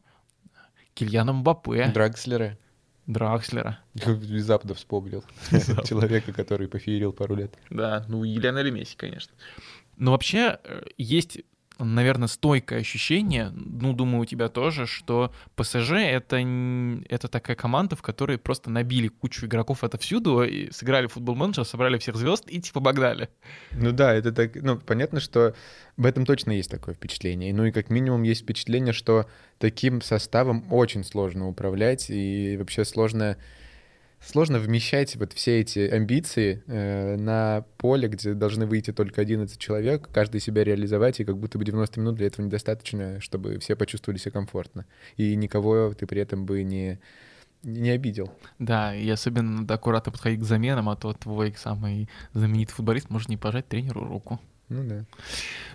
Кильяна 0.94 1.32
Мбаппе. 1.34 1.88
Дракслера. 1.88 2.58
Дракслера. 3.06 3.80
Внезапно 3.94 4.74
вспомнил. 4.74 5.24
Человека, 5.84 6.32
который 6.32 6.68
пофеерил 6.68 7.12
пару 7.12 7.34
лет. 7.34 7.52
Да, 7.68 8.04
ну 8.08 8.24
и 8.24 8.34
Лионель 8.36 8.70
Месси, 8.70 8.96
конечно. 8.96 9.32
Но 9.96 10.12
вообще 10.12 10.58
э, 10.62 10.82
есть 10.96 11.40
наверное, 11.84 12.28
стойкое 12.28 12.80
ощущение, 12.80 13.50
ну, 13.54 13.92
думаю, 13.92 14.22
у 14.22 14.24
тебя 14.24 14.48
тоже, 14.48 14.86
что 14.86 15.32
ПСЖ— 15.56 15.92
это, 15.92 16.36
это 17.08 17.28
такая 17.28 17.56
команда, 17.56 17.96
в 17.96 18.02
которой 18.02 18.38
просто 18.38 18.70
набили 18.70 19.08
кучу 19.08 19.46
игроков 19.46 19.84
отовсюду, 19.84 20.42
и 20.42 20.70
сыграли 20.70 21.06
в 21.06 21.12
футбол 21.12 21.34
менеджер, 21.34 21.64
собрали 21.64 21.98
всех 21.98 22.16
звезд 22.16 22.44
и 22.48 22.60
типа 22.60 22.80
погнали. 22.80 23.28
Ну 23.72 23.92
да, 23.92 24.14
это 24.14 24.32
так, 24.32 24.54
ну, 24.56 24.78
понятно, 24.78 25.20
что 25.20 25.54
в 25.96 26.06
этом 26.06 26.24
точно 26.24 26.52
есть 26.52 26.70
такое 26.70 26.94
впечатление. 26.94 27.52
Ну 27.52 27.66
и 27.66 27.72
как 27.72 27.90
минимум 27.90 28.22
есть 28.22 28.42
впечатление, 28.42 28.92
что 28.92 29.26
таким 29.58 30.00
составом 30.00 30.64
очень 30.72 31.04
сложно 31.04 31.48
управлять, 31.48 32.10
и 32.10 32.56
вообще 32.58 32.84
сложно 32.84 33.36
сложно 34.20 34.58
вмещать 34.58 35.16
вот 35.16 35.32
все 35.32 35.60
эти 35.60 35.80
амбиции 35.80 36.62
э, 36.66 37.16
на 37.16 37.64
поле, 37.78 38.08
где 38.08 38.34
должны 38.34 38.66
выйти 38.66 38.92
только 38.92 39.20
11 39.20 39.58
человек, 39.58 40.08
каждый 40.12 40.40
себя 40.40 40.64
реализовать, 40.64 41.20
и 41.20 41.24
как 41.24 41.38
будто 41.38 41.58
бы 41.58 41.64
90 41.64 42.00
минут 42.00 42.16
для 42.16 42.26
этого 42.26 42.44
недостаточно, 42.44 43.20
чтобы 43.20 43.58
все 43.58 43.76
почувствовали 43.76 44.18
себя 44.18 44.32
комфортно. 44.32 44.86
И 45.16 45.34
никого 45.36 45.92
ты 45.94 46.06
при 46.06 46.20
этом 46.20 46.46
бы 46.46 46.62
не 46.62 47.00
не 47.62 47.90
обидел. 47.90 48.32
Да, 48.58 48.94
и 48.94 49.06
особенно 49.10 49.60
надо 49.60 49.74
аккуратно 49.74 50.12
подходить 50.12 50.40
к 50.40 50.44
заменам, 50.44 50.88
а 50.88 50.96
то 50.96 51.12
твой 51.12 51.54
самый 51.58 52.08
знаменитый 52.32 52.74
футболист 52.74 53.10
может 53.10 53.28
не 53.28 53.36
пожать 53.36 53.68
тренеру 53.68 54.02
руку. 54.02 54.40
Ну 54.70 54.84
да. 54.84 55.04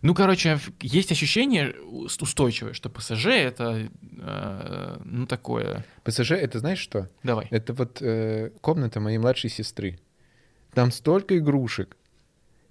Ну, 0.01 0.15
короче, 0.15 0.57
есть 0.81 1.11
ощущение 1.11 1.75
устойчивое, 1.81 2.71
что 2.71 2.89
ПСЖ 2.89 3.27
это, 3.27 3.89
э, 4.19 4.97
ну, 5.03 5.27
такое... 5.27 5.85
ПСЖ 6.03 6.31
это 6.31 6.59
знаешь 6.59 6.79
что? 6.79 7.09
Давай. 7.21 7.47
Это 7.51 7.73
вот 7.73 8.01
э, 8.01 8.51
комната 8.61 9.01
моей 9.01 9.17
младшей 9.17 9.49
сестры. 9.49 9.99
Там 10.73 10.91
столько 10.91 11.37
игрушек. 11.37 11.97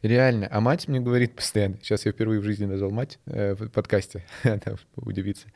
Реально. 0.01 0.49
А 0.51 0.61
мать 0.61 0.89
мне 0.89 0.99
говорит 0.99 1.37
постоянно. 1.37 1.77
Сейчас 1.83 2.07
я 2.07 2.13
впервые 2.13 2.41
в 2.41 2.45
жизни 2.45 2.65
назвал 2.65 2.91
мать 2.91 3.19
э, 3.27 3.55
в 3.55 3.69
подкасте. 3.69 4.25
Она 4.45 4.79
удивится. 4.97 5.49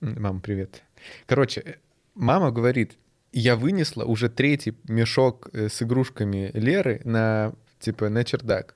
Мама, 0.00 0.40
привет. 0.40 0.82
Короче, 1.26 1.60
э, 1.60 1.74
мама 2.14 2.50
говорит, 2.50 2.96
я 3.32 3.56
вынесла 3.56 4.04
уже 4.04 4.30
третий 4.30 4.74
мешок 4.84 5.50
э, 5.52 5.68
с 5.68 5.82
игрушками 5.82 6.50
Леры 6.54 7.02
на, 7.04 7.52
типа, 7.78 8.08
на 8.08 8.24
чердак. 8.24 8.74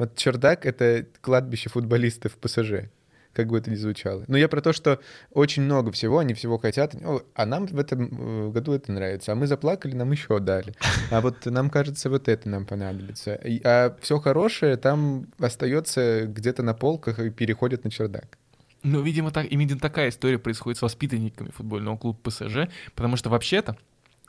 Вот 0.00 0.16
чердак— 0.16 0.64
это 0.64 1.04
кладбище 1.20 1.68
футболистов 1.68 2.38
ПСЖ, 2.38 2.88
как 3.34 3.48
бы 3.48 3.58
это 3.58 3.70
ни 3.70 3.74
звучало. 3.74 4.24
Но 4.28 4.38
я 4.38 4.48
про 4.48 4.62
то, 4.62 4.72
что 4.72 4.98
очень 5.30 5.62
много 5.62 5.92
всего, 5.92 6.20
они 6.20 6.32
всего 6.32 6.56
хотят, 6.56 6.94
а 7.34 7.44
нам 7.44 7.66
в 7.66 7.78
этом 7.78 8.06
э, 8.06 8.50
году 8.50 8.72
это 8.72 8.92
нравится, 8.92 9.32
а 9.32 9.34
мы 9.34 9.46
заплакали, 9.46 9.94
нам 9.94 10.10
еще 10.10 10.38
дали. 10.38 10.72
А 11.10 11.20
вот 11.20 11.44
нам 11.44 11.68
кажется, 11.68 12.08
вот 12.08 12.28
это 12.28 12.48
нам 12.48 12.64
понадобится. 12.64 13.38
А 13.62 13.94
все 14.00 14.18
хорошее 14.20 14.78
там 14.78 15.26
остается 15.38 16.24
где-то 16.24 16.62
на 16.62 16.72
полках 16.72 17.18
и 17.18 17.28
переходит 17.28 17.84
на 17.84 17.90
чердак. 17.90 18.38
Ну, 18.82 19.02
видимо, 19.02 19.30
так, 19.30 19.52
именно 19.52 19.78
такая 19.78 20.08
история 20.08 20.38
происходит 20.38 20.78
с 20.78 20.82
воспитанниками 20.82 21.50
футбольного 21.50 21.98
клуба 21.98 22.18
ПСЖ, 22.22 22.70
потому 22.94 23.18
что 23.18 23.28
вообще-то 23.28 23.76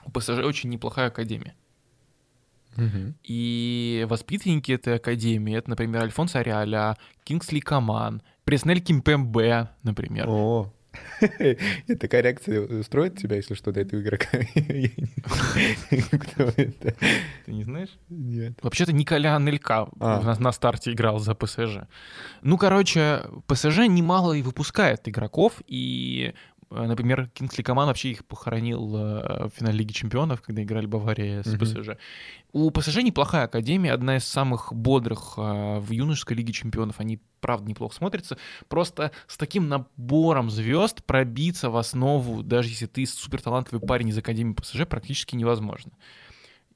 у 0.03 0.11
ПСЖ 0.11 0.39
очень 0.43 0.69
неплохая 0.69 1.07
академия. 1.07 1.55
И 3.23 4.05
воспитанники 4.09 4.71
этой 4.71 4.95
академии, 4.95 5.57
это, 5.57 5.69
например, 5.69 6.03
Альфонс 6.03 6.35
Ариаля, 6.35 6.97
Кингсли 7.23 7.59
Каман, 7.59 8.21
Преснель 8.43 8.81
Кимпембе, 8.81 9.69
например. 9.83 10.25
О, 10.27 10.73
Такая 11.99 12.21
реакция 12.21 12.61
устроит 12.61 13.17
тебя, 13.17 13.37
если 13.37 13.53
что, 13.53 13.71
до 13.71 13.81
этого 13.81 14.01
игрока? 14.01 14.27
Кто 16.17 16.43
это? 16.43 16.95
Ты 17.45 17.53
не 17.53 17.63
знаешь? 17.63 17.89
Нет. 18.09 18.53
Вообще-то 18.61 18.91
Николя 18.91 19.35
Анелька 19.35 19.87
а. 19.99 20.35
на 20.39 20.51
старте 20.51 20.91
играл 20.91 21.19
за 21.19 21.35
ПСЖ. 21.35 21.87
Ну, 22.41 22.57
короче, 22.57 23.21
ПСЖ 23.47 23.87
немало 23.87 24.33
и 24.33 24.41
выпускает 24.41 25.07
игроков, 25.07 25.61
и 25.67 26.01
Э, 26.21 26.33
например, 26.71 27.29
Кингсли 27.33 27.63
Коман 27.63 27.87
вообще 27.87 28.11
их 28.11 28.25
похоронил 28.25 28.95
э, 28.95 29.47
в 29.47 29.51
финале 29.55 29.79
Лиги 29.79 29.91
Чемпионов, 29.91 30.41
когда 30.41 30.63
играли 30.63 30.85
Бавария 30.85 31.43
с 31.43 31.57
ПСЖ. 31.57 31.97
У 32.53 32.71
ПСЖ 32.71 32.97
неплохая 32.97 33.43
академия, 33.43 33.91
одна 33.91 34.17
из 34.17 34.25
самых 34.25 34.73
бодрых 34.73 35.33
э, 35.37 35.79
в 35.79 35.91
юношеской 35.91 36.37
Лиге 36.37 36.53
Чемпионов. 36.53 36.99
Они, 36.99 37.19
правда, 37.41 37.69
неплохо 37.69 37.93
смотрятся. 37.93 38.37
Просто 38.69 39.11
с 39.27 39.37
таким 39.37 39.67
набором 39.67 40.49
звезд 40.49 41.03
пробиться 41.03 41.69
в 41.69 41.75
основу, 41.75 42.41
даже 42.41 42.69
если 42.69 42.85
ты 42.85 43.05
суперталантливый 43.05 43.85
парень 43.85 44.09
из 44.09 44.17
Академии 44.17 44.53
ПСЖ, 44.53 44.87
практически 44.87 45.35
невозможно. 45.35 45.91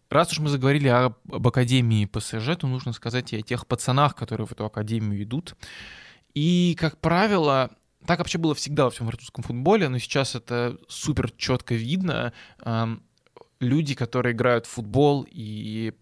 Раз 0.09 0.31
уж 0.31 0.39
мы 0.39 0.49
заговорили 0.49 0.89
об, 0.89 1.15
об 1.31 1.47
Академии 1.47 2.05
ПСЖ, 2.05 2.57
то 2.59 2.67
нужно 2.67 2.93
сказать 2.93 3.33
и 3.33 3.37
о 3.37 3.41
тех 3.41 3.65
пацанах, 3.65 4.15
которые 4.15 4.45
в 4.45 4.51
эту 4.51 4.65
Академию 4.65 5.23
идут. 5.23 5.55
И, 6.33 6.75
как 6.77 6.99
правило, 6.99 7.71
так 8.07 8.19
вообще 8.19 8.37
было 8.37 8.55
всегда 8.55 8.85
во 8.85 8.89
всем 8.89 9.07
французском 9.07 9.43
футболе, 9.43 9.89
но 9.89 9.97
сейчас 9.97 10.35
это 10.35 10.77
супер 10.87 11.31
четко 11.31 11.75
видно. 11.75 12.33
Люди, 13.59 13.95
которые 13.95 14.33
играют 14.33 14.65
в 14.65 14.69
футбол 14.69 15.25
и 15.29 15.93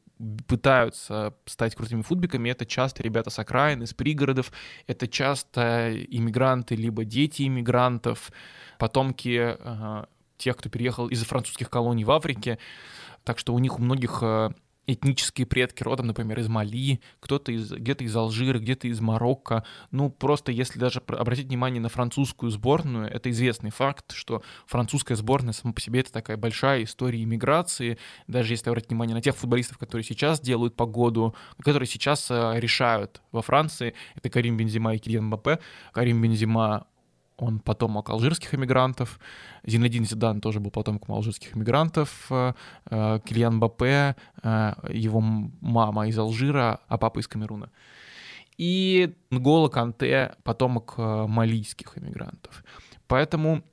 пытаются 0.47 1.33
стать 1.45 1.75
крутыми 1.75 2.01
футбиками, 2.01 2.49
это 2.49 2.65
часто 2.65 3.03
ребята 3.03 3.29
с 3.29 3.39
окраин, 3.39 3.83
из 3.83 3.93
пригородов, 3.93 4.51
это 4.87 5.07
часто 5.07 5.91
иммигранты, 5.93 6.75
либо 6.75 7.03
дети 7.03 7.43
иммигрантов, 7.43 8.31
потомки 8.79 9.57
тех, 10.37 10.57
кто 10.57 10.69
переехал 10.69 11.07
из 11.07 11.23
французских 11.23 11.69
колоний 11.69 12.05
в 12.05 12.11
Африке. 12.11 12.57
Так 13.23 13.37
что 13.39 13.53
у 13.53 13.59
них 13.59 13.79
у 13.79 13.81
многих 13.81 14.23
этнические 14.87 15.47
предки 15.47 15.83
родом, 15.83 16.07
например, 16.07 16.39
из 16.39 16.47
Мали, 16.47 16.99
кто-то 17.19 17.51
из, 17.51 17.71
где-то 17.71 18.03
из 18.03 18.15
Алжира, 18.15 18.59
где-то 18.59 18.87
из 18.87 18.99
Марокко. 18.99 19.63
Ну, 19.91 20.09
просто 20.09 20.51
если 20.51 20.79
даже 20.79 21.01
обратить 21.07 21.47
внимание 21.47 21.81
на 21.81 21.89
французскую 21.89 22.49
сборную, 22.49 23.07
это 23.09 23.29
известный 23.29 23.69
факт, 23.69 24.11
что 24.13 24.43
французская 24.65 25.15
сборная 25.15 25.53
сама 25.53 25.73
по 25.73 25.81
себе 25.81 26.01
это 26.01 26.11
такая 26.11 26.37
большая 26.37 26.83
история 26.83 27.23
иммиграции. 27.23 27.97
Даже 28.27 28.53
если 28.53 28.69
обратить 28.69 28.89
внимание 28.89 29.15
на 29.15 29.21
тех 29.21 29.35
футболистов, 29.35 29.77
которые 29.77 30.03
сейчас 30.03 30.41
делают 30.41 30.75
погоду, 30.75 31.35
которые 31.59 31.87
сейчас 31.87 32.29
э, 32.29 32.53
решают 32.57 33.21
во 33.31 33.41
Франции, 33.41 33.93
это 34.15 34.29
Карим 34.29 34.57
Бензима 34.57 34.95
и 34.95 34.99
Килиан 34.99 35.25
Мбаппе. 35.25 35.59
Карим 35.93 36.21
Бензима 36.21 36.87
он 37.43 37.59
потомок 37.59 38.09
алжирских 38.09 38.55
иммигрантов. 38.55 39.19
Зинедин 39.65 40.05
Зидан 40.05 40.41
тоже 40.41 40.59
был 40.59 40.71
потомком 40.71 41.15
алжирских 41.15 41.55
иммигрантов. 41.55 42.27
Э, 42.29 42.53
э, 42.89 43.19
Кильян 43.25 43.59
Бапе, 43.59 44.15
э, 44.41 44.73
его 44.89 45.19
мама 45.19 46.07
из 46.07 46.17
Алжира, 46.17 46.79
а 46.87 46.97
папа 46.97 47.19
из 47.19 47.27
Камеруна. 47.27 47.69
И 48.57 49.13
Нгола 49.31 49.67
Канте, 49.69 50.35
потомок 50.43 50.97
малийских 50.97 51.97
иммигрантов. 51.97 52.63
Поэтому 53.07 53.63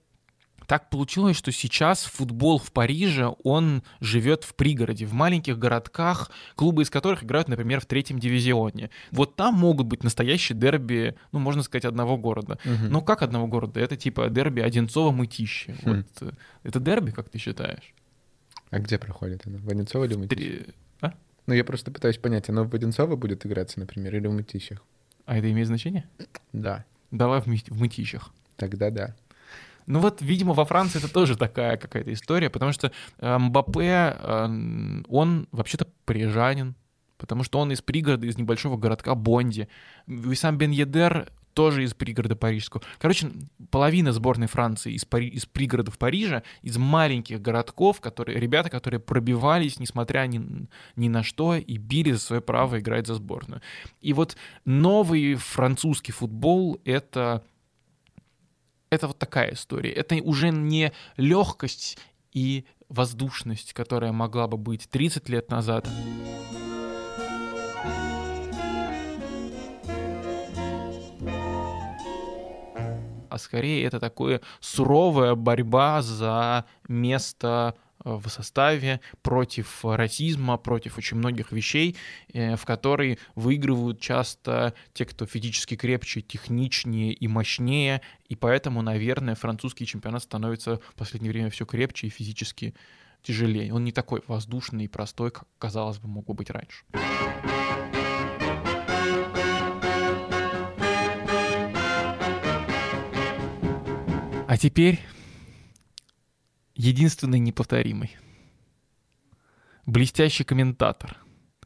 так 0.70 0.88
получилось, 0.88 1.36
что 1.36 1.50
сейчас 1.50 2.04
футбол 2.04 2.60
в 2.60 2.70
Париже, 2.70 3.34
он 3.42 3.82
живет 3.98 4.44
в 4.44 4.54
пригороде, 4.54 5.04
в 5.04 5.12
маленьких 5.12 5.58
городках, 5.58 6.30
клубы 6.54 6.82
из 6.82 6.90
которых 6.90 7.24
играют, 7.24 7.48
например, 7.48 7.80
в 7.80 7.86
третьем 7.86 8.20
дивизионе. 8.20 8.90
Вот 9.10 9.34
там 9.34 9.54
могут 9.54 9.88
быть 9.88 10.04
настоящие 10.04 10.56
дерби, 10.56 11.16
ну, 11.32 11.40
можно 11.40 11.64
сказать, 11.64 11.84
одного 11.84 12.16
города. 12.16 12.60
Угу. 12.64 12.84
Но 12.88 13.00
как 13.00 13.22
одного 13.22 13.48
города? 13.48 13.80
Это 13.80 13.96
типа 13.96 14.30
дерби 14.30 14.60
Одинцова-Мытищи. 14.60 15.74
Хм. 15.82 15.90
Вот, 15.96 16.06
э, 16.30 16.34
это 16.62 16.78
дерби, 16.78 17.10
как 17.10 17.30
ты 17.30 17.38
считаешь? 17.38 17.92
А 18.70 18.78
где 18.78 18.96
проходит 18.96 19.48
оно? 19.48 19.58
В 19.58 19.68
Одинцово 19.68 20.04
или 20.04 20.14
в 20.14 20.18
Мытищах? 20.20 20.38
Три... 20.38 20.66
А? 21.00 21.14
Ну, 21.48 21.54
я 21.54 21.64
просто 21.64 21.90
пытаюсь 21.90 22.18
понять, 22.18 22.48
оно 22.48 22.62
в 22.62 22.72
Одинцово 22.72 23.16
будет 23.16 23.44
играться, 23.44 23.80
например, 23.80 24.14
или 24.14 24.28
в 24.28 24.32
Мытищах? 24.32 24.84
А 25.26 25.36
это 25.36 25.50
имеет 25.50 25.66
значение? 25.66 26.08
Да. 26.52 26.84
Давай 27.10 27.40
в, 27.40 27.46
в 27.46 27.80
Мытищах. 27.80 28.32
Тогда 28.54 28.90
да. 28.90 29.16
Ну 29.90 29.98
вот, 29.98 30.22
видимо, 30.22 30.52
во 30.52 30.64
Франции 30.64 30.98
это 30.98 31.12
тоже 31.12 31.36
такая 31.36 31.76
какая-то 31.76 32.12
история, 32.12 32.48
потому 32.48 32.70
что 32.70 32.92
э, 33.18 33.38
Мбаппе, 33.38 34.16
э, 34.16 35.02
он 35.08 35.48
вообще-то 35.50 35.88
парижанин, 36.04 36.76
потому 37.18 37.42
что 37.42 37.58
он 37.58 37.72
из 37.72 37.82
пригорода, 37.82 38.24
из 38.24 38.38
небольшого 38.38 38.76
городка 38.76 39.16
Бонди. 39.16 39.66
Висам 40.06 40.58
Бен 40.58 40.70
Едер 40.70 41.32
тоже 41.54 41.82
из 41.82 41.94
пригорода 41.94 42.36
парижского. 42.36 42.84
Короче, 43.00 43.32
половина 43.72 44.12
сборной 44.12 44.46
Франции 44.46 44.92
из, 44.92 45.04
Пари... 45.04 45.26
из 45.26 45.44
пригородов 45.46 45.98
Парижа, 45.98 46.44
из 46.62 46.76
маленьких 46.78 47.42
городков, 47.42 48.00
которые, 48.00 48.38
ребята, 48.38 48.70
которые 48.70 49.00
пробивались, 49.00 49.80
несмотря 49.80 50.24
ни, 50.28 50.68
ни 50.94 51.08
на 51.08 51.24
что, 51.24 51.56
и 51.56 51.76
били 51.78 52.12
за 52.12 52.20
свое 52.20 52.42
право 52.42 52.78
играть 52.78 53.08
за 53.08 53.14
сборную. 53.14 53.60
И 54.00 54.12
вот 54.12 54.36
новый 54.64 55.34
французский 55.34 56.12
футбол— 56.12 56.80
это 56.84 57.42
это 58.90 59.06
вот 59.06 59.18
такая 59.18 59.54
история. 59.54 59.92
Это 59.92 60.16
уже 60.16 60.50
не 60.50 60.92
легкость 61.16 61.98
и 62.32 62.66
воздушность, 62.88 63.72
которая 63.72 64.12
могла 64.12 64.48
бы 64.48 64.56
быть 64.58 64.88
30 64.90 65.28
лет 65.28 65.50
назад. 65.50 65.88
А 73.28 73.38
скорее 73.38 73.84
это 73.84 74.00
такое 74.00 74.40
суровая 74.58 75.36
борьба 75.36 76.02
за 76.02 76.64
место 76.88 77.76
в 78.04 78.28
составе, 78.28 79.00
против 79.22 79.84
расизма, 79.84 80.56
против 80.56 80.98
очень 80.98 81.16
многих 81.16 81.52
вещей, 81.52 81.96
э, 82.32 82.56
в 82.56 82.64
которые 82.64 83.18
выигрывают 83.34 84.00
часто 84.00 84.74
те, 84.92 85.04
кто 85.04 85.26
физически 85.26 85.76
крепче, 85.76 86.20
техничнее 86.20 87.12
и 87.12 87.28
мощнее, 87.28 88.00
и 88.28 88.36
поэтому, 88.36 88.82
наверное, 88.82 89.34
французский 89.34 89.86
чемпионат 89.86 90.22
становится 90.22 90.78
в 90.78 90.94
последнее 90.94 91.32
время 91.32 91.50
все 91.50 91.66
крепче 91.66 92.06
и 92.06 92.10
физически 92.10 92.74
тяжелее. 93.22 93.74
Он 93.74 93.84
не 93.84 93.92
такой 93.92 94.22
воздушный 94.26 94.84
и 94.84 94.88
простой, 94.88 95.30
как, 95.30 95.44
казалось 95.58 95.98
бы, 95.98 96.08
мог 96.08 96.26
бы 96.26 96.34
быть 96.34 96.50
раньше. 96.50 96.84
А 104.46 104.56
теперь 104.56 104.98
единственный 106.80 107.38
неповторимый, 107.38 108.16
блестящий 109.84 110.44
комментатор 110.44 111.18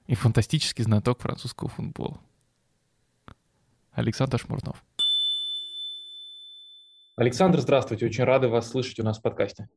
и 0.08 0.14
фантастический 0.16 0.82
знаток 0.82 1.20
французского 1.20 1.70
футбола. 1.70 2.20
Александр 3.92 4.40
Шмурнов. 4.40 4.84
Александр, 7.16 7.60
здравствуйте. 7.60 8.06
Очень 8.06 8.24
рады 8.24 8.48
вас 8.48 8.68
слышать 8.68 8.98
у 8.98 9.04
нас 9.04 9.20
в 9.20 9.22
подкасте. 9.22 9.68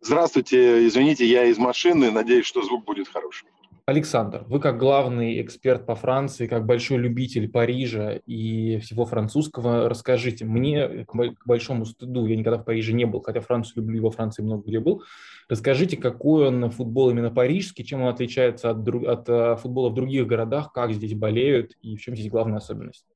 Здравствуйте. 0.00 0.84
Извините, 0.88 1.24
я 1.24 1.44
из 1.44 1.56
машины. 1.56 2.10
Надеюсь, 2.10 2.46
что 2.46 2.62
звук 2.62 2.84
будет 2.84 3.06
хороший. 3.06 3.48
Александр, 3.88 4.42
вы 4.48 4.58
как 4.58 4.78
главный 4.78 5.40
эксперт 5.40 5.86
по 5.86 5.94
Франции, 5.94 6.48
как 6.48 6.66
большой 6.66 6.96
любитель 6.96 7.48
Парижа 7.48 8.14
и 8.26 8.78
всего 8.78 9.04
французского, 9.04 9.88
расскажите 9.88 10.44
мне, 10.44 11.06
к 11.06 11.46
большому 11.46 11.84
стыду, 11.84 12.26
я 12.26 12.34
никогда 12.34 12.58
в 12.58 12.64
Париже 12.64 12.92
не 12.92 13.04
был, 13.04 13.20
хотя 13.20 13.40
Францию 13.40 13.84
люблю, 13.84 14.02
во 14.02 14.10
Франции 14.10 14.42
много 14.42 14.64
где 14.66 14.80
был, 14.80 15.04
расскажите, 15.48 15.96
какой 15.96 16.48
он 16.48 16.68
футбол 16.72 17.10
именно 17.10 17.30
парижский, 17.30 17.84
чем 17.84 18.02
он 18.02 18.08
отличается 18.08 18.70
от, 18.70 18.88
от 18.88 19.28
э, 19.28 19.54
футбола 19.54 19.90
в 19.90 19.94
других 19.94 20.26
городах, 20.26 20.72
как 20.72 20.92
здесь 20.92 21.14
болеют 21.14 21.76
и 21.80 21.96
в 21.96 22.00
чем 22.00 22.16
здесь 22.16 22.28
главная 22.28 22.58
особенность? 22.58 23.06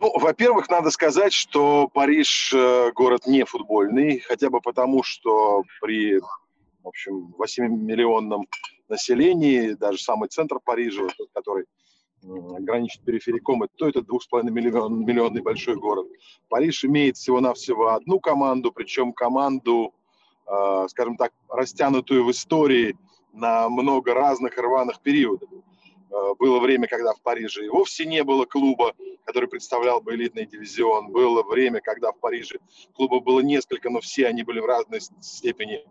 Ну, 0.00 0.18
во-первых, 0.18 0.70
надо 0.70 0.90
сказать, 0.90 1.34
что 1.34 1.88
Париж 1.88 2.54
э, 2.54 2.92
город 2.94 3.26
не 3.26 3.44
футбольный, 3.44 4.20
хотя 4.20 4.48
бы 4.48 4.62
потому, 4.62 5.02
что 5.02 5.64
при 5.82 6.20
в 6.82 6.88
общем, 6.88 7.34
8-миллионном 7.38 8.44
населении, 8.88 9.72
даже 9.72 9.98
самый 9.98 10.28
центр 10.28 10.58
Парижа, 10.64 11.06
который 11.34 11.64
граничит 12.22 13.02
перифериком, 13.02 13.62
то 13.76 13.88
это 13.88 14.00
2,5 14.00 14.50
миллион, 14.50 15.04
миллионный 15.04 15.40
большой 15.40 15.76
город. 15.76 16.06
Париж 16.48 16.84
имеет 16.84 17.16
всего-навсего 17.16 17.94
одну 17.94 18.18
команду, 18.18 18.72
причем 18.72 19.12
команду, 19.12 19.94
э, 20.46 20.86
скажем 20.88 21.16
так, 21.16 21.32
растянутую 21.48 22.24
в 22.24 22.30
истории 22.30 22.96
на 23.32 23.68
много 23.68 24.14
разных 24.14 24.56
рваных 24.58 25.00
периодов. 25.00 25.48
Э, 26.10 26.34
было 26.38 26.58
время, 26.58 26.88
когда 26.88 27.12
в 27.12 27.20
Париже 27.20 27.66
и 27.66 27.68
вовсе 27.68 28.06
не 28.06 28.22
было 28.24 28.44
клуба, 28.44 28.94
который 29.24 29.48
представлял 29.48 30.00
бы 30.00 30.14
элитный 30.14 30.46
дивизион. 30.46 31.12
Было 31.12 31.42
время, 31.42 31.80
когда 31.80 32.12
в 32.12 32.18
Париже 32.18 32.58
клубов 32.94 33.24
было 33.24 33.40
несколько, 33.40 33.90
но 33.90 34.00
все 34.00 34.26
они 34.26 34.42
были 34.42 34.60
в 34.60 34.64
разной 34.64 35.00
степени, 35.20 35.84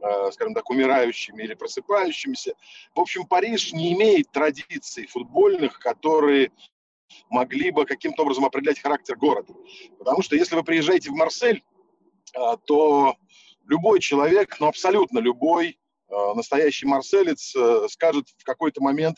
э, 0.00 0.30
скажем 0.32 0.54
так, 0.54 0.68
умирающими 0.68 1.42
или 1.42 1.54
просыпающимися. 1.54 2.54
В 2.94 3.00
общем, 3.00 3.26
Париж 3.26 3.72
не 3.72 3.94
имеет 3.94 4.30
традиций 4.30 5.06
футбольных, 5.06 5.78
которые 5.78 6.52
могли 7.30 7.70
бы 7.70 7.84
каким-то 7.84 8.22
образом 8.22 8.44
определять 8.44 8.80
характер 8.80 9.16
города. 9.16 9.54
Потому 9.98 10.22
что 10.22 10.36
если 10.36 10.54
вы 10.54 10.62
приезжаете 10.62 11.10
в 11.10 11.14
Марсель, 11.14 11.62
э, 12.34 12.38
то 12.66 13.16
любой 13.66 14.00
человек, 14.00 14.56
ну 14.60 14.66
абсолютно 14.66 15.18
любой, 15.18 15.78
настоящий 16.34 16.86
марселец 16.86 17.54
скажет 17.90 18.28
в 18.36 18.44
какой-то 18.44 18.82
момент, 18.82 19.16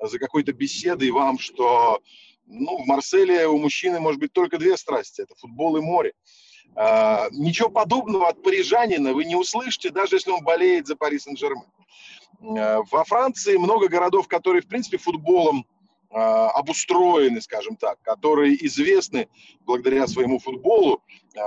за 0.00 0.18
какой-то 0.18 0.52
беседой 0.52 1.10
вам, 1.10 1.38
что 1.38 2.00
ну, 2.46 2.82
в 2.82 2.86
Марселе 2.86 3.48
у 3.48 3.58
мужчины 3.58 3.98
может 3.98 4.20
быть 4.20 4.32
только 4.32 4.58
две 4.58 4.76
страсти– 4.76 5.20
это 5.22 5.34
футбол 5.34 5.76
и 5.76 5.80
море. 5.80 6.12
Ничего 7.32 7.70
подобного 7.70 8.28
от 8.28 8.42
парижанина 8.42 9.14
вы 9.14 9.24
не 9.24 9.34
услышите, 9.34 9.90
даже 9.90 10.16
если 10.16 10.30
он 10.30 10.44
болеет 10.44 10.86
за 10.86 10.96
Пари 10.96 11.18
Сен-Жермен. 11.18 11.66
Во 12.38 13.04
Франции 13.04 13.56
много 13.56 13.88
городов, 13.88 14.28
которые, 14.28 14.62
в 14.62 14.68
принципе, 14.68 14.98
футболом 14.98 15.66
обустроены, 16.10 17.40
скажем 17.40 17.76
так, 17.76 18.00
которые 18.02 18.64
известны 18.66 19.28
благодаря 19.60 20.06
своему 20.06 20.38
футболу, 20.38 21.02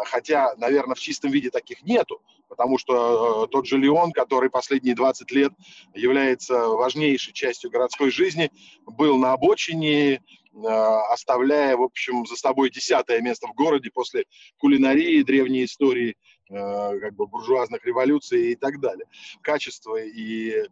хотя, 0.05 0.53
наверное, 0.57 0.95
в 0.95 0.99
чистом 0.99 1.31
виде 1.31 1.49
таких 1.49 1.83
нету, 1.83 2.21
потому 2.49 2.77
что 2.77 3.45
э, 3.45 3.47
тот 3.47 3.67
же 3.67 3.77
Леон, 3.77 4.11
который 4.11 4.49
последние 4.49 4.95
20 4.95 5.31
лет 5.31 5.53
является 5.93 6.67
важнейшей 6.67 7.31
частью 7.31 7.69
городской 7.69 8.11
жизни, 8.11 8.51
был 8.85 9.17
на 9.17 9.33
обочине, 9.33 10.21
а, 10.65 11.13
оставляя, 11.13 11.77
в 11.77 11.83
общем, 11.83 12.25
за 12.25 12.35
собой 12.35 12.71
десятое 12.71 13.21
место 13.21 13.47
в 13.47 13.53
городе 13.53 13.91
после 13.93 14.25
кулинарии, 14.57 15.21
древней 15.21 15.65
истории, 15.65 16.17
как 16.49 17.13
бы 17.13 17.27
буржуазных 17.27 17.85
революций 17.85 18.53
и 18.53 18.55
так 18.55 18.79
далее, 18.79 19.05
качества 19.43 19.97
и 19.97 20.67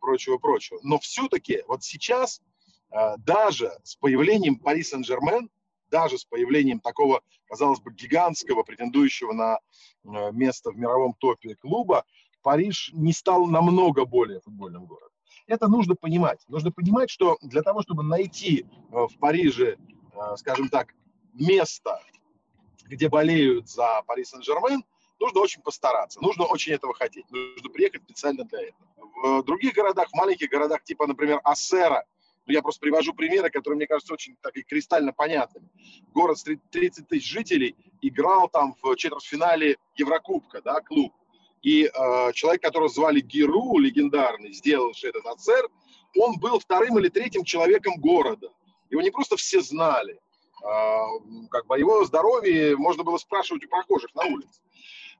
прочего-прочего. 0.00 0.78
Но 0.84 1.00
все-таки 1.00 1.64
вот 1.66 1.82
сейчас 1.82 2.40
даже 3.18 3.72
с 3.82 3.96
появлением 3.96 4.60
Пари 4.60 4.84
Сен-Жермен 4.84 5.50
даже 5.90 6.18
с 6.18 6.24
появлением 6.24 6.80
такого, 6.80 7.22
казалось 7.46 7.80
бы, 7.80 7.92
гигантского, 7.92 8.62
претендующего 8.62 9.32
на 9.32 9.58
э, 10.04 10.32
место 10.32 10.70
в 10.70 10.78
мировом 10.78 11.14
топе 11.14 11.54
клуба, 11.54 12.04
Париж 12.42 12.90
не 12.94 13.12
стал 13.12 13.46
намного 13.46 14.04
более 14.04 14.40
футбольным 14.40 14.86
городом. 14.86 15.10
Это 15.46 15.68
нужно 15.68 15.94
понимать. 15.94 16.44
Нужно 16.48 16.70
понимать, 16.70 17.10
что 17.10 17.38
для 17.42 17.62
того, 17.62 17.82
чтобы 17.82 18.02
найти 18.02 18.66
в 18.90 19.10
Париже, 19.18 19.76
скажем 20.36 20.68
так, 20.68 20.94
место, 21.32 22.00
где 22.84 23.08
болеют 23.08 23.68
за 23.68 24.02
Пари 24.06 24.24
Сен-Жермен, 24.24 24.84
нужно 25.18 25.40
очень 25.40 25.62
постараться, 25.62 26.20
нужно 26.20 26.44
очень 26.44 26.72
этого 26.72 26.94
хотеть, 26.94 27.30
нужно 27.30 27.70
приехать 27.70 28.02
специально 28.02 28.44
для 28.44 28.60
этого. 28.62 29.40
В 29.40 29.44
других 29.44 29.74
городах, 29.74 30.08
в 30.10 30.16
маленьких 30.16 30.48
городах, 30.48 30.84
типа, 30.84 31.06
например, 31.06 31.40
Ассера, 31.44 32.04
ну, 32.48 32.54
я 32.54 32.62
просто 32.62 32.80
привожу 32.80 33.12
примеры, 33.12 33.50
которые, 33.50 33.76
мне 33.76 33.86
кажется, 33.86 34.14
очень 34.14 34.36
так 34.40 34.56
и 34.56 34.62
кристально 34.62 35.12
понятными. 35.12 35.68
Город 36.14 36.38
с 36.38 36.44
30 36.44 37.06
тысяч 37.06 37.30
жителей 37.30 37.76
играл 38.00 38.48
там 38.48 38.74
в 38.82 38.96
четвертьфинале 38.96 39.76
Еврокубка, 39.96 40.62
да, 40.62 40.80
клуб. 40.80 41.12
И 41.60 41.84
э, 41.84 42.32
человек, 42.32 42.62
которого 42.62 42.88
звали 42.88 43.20
Геру, 43.20 43.78
легендарный, 43.78 44.52
сделавший 44.52 45.10
этот 45.10 45.26
АЦР, 45.26 45.68
он 46.16 46.38
был 46.38 46.58
вторым 46.58 46.98
или 46.98 47.08
третьим 47.08 47.44
человеком 47.44 47.96
города. 47.98 48.48
Его 48.88 49.02
не 49.02 49.10
просто 49.10 49.36
все 49.36 49.60
знали, 49.60 50.18
а, 50.64 51.06
как 51.50 51.66
бы 51.66 51.78
его 51.78 52.04
здоровье 52.04 52.76
можно 52.76 53.04
было 53.04 53.18
спрашивать 53.18 53.64
у 53.64 53.68
прохожих 53.68 54.14
на 54.14 54.24
улице. 54.24 54.60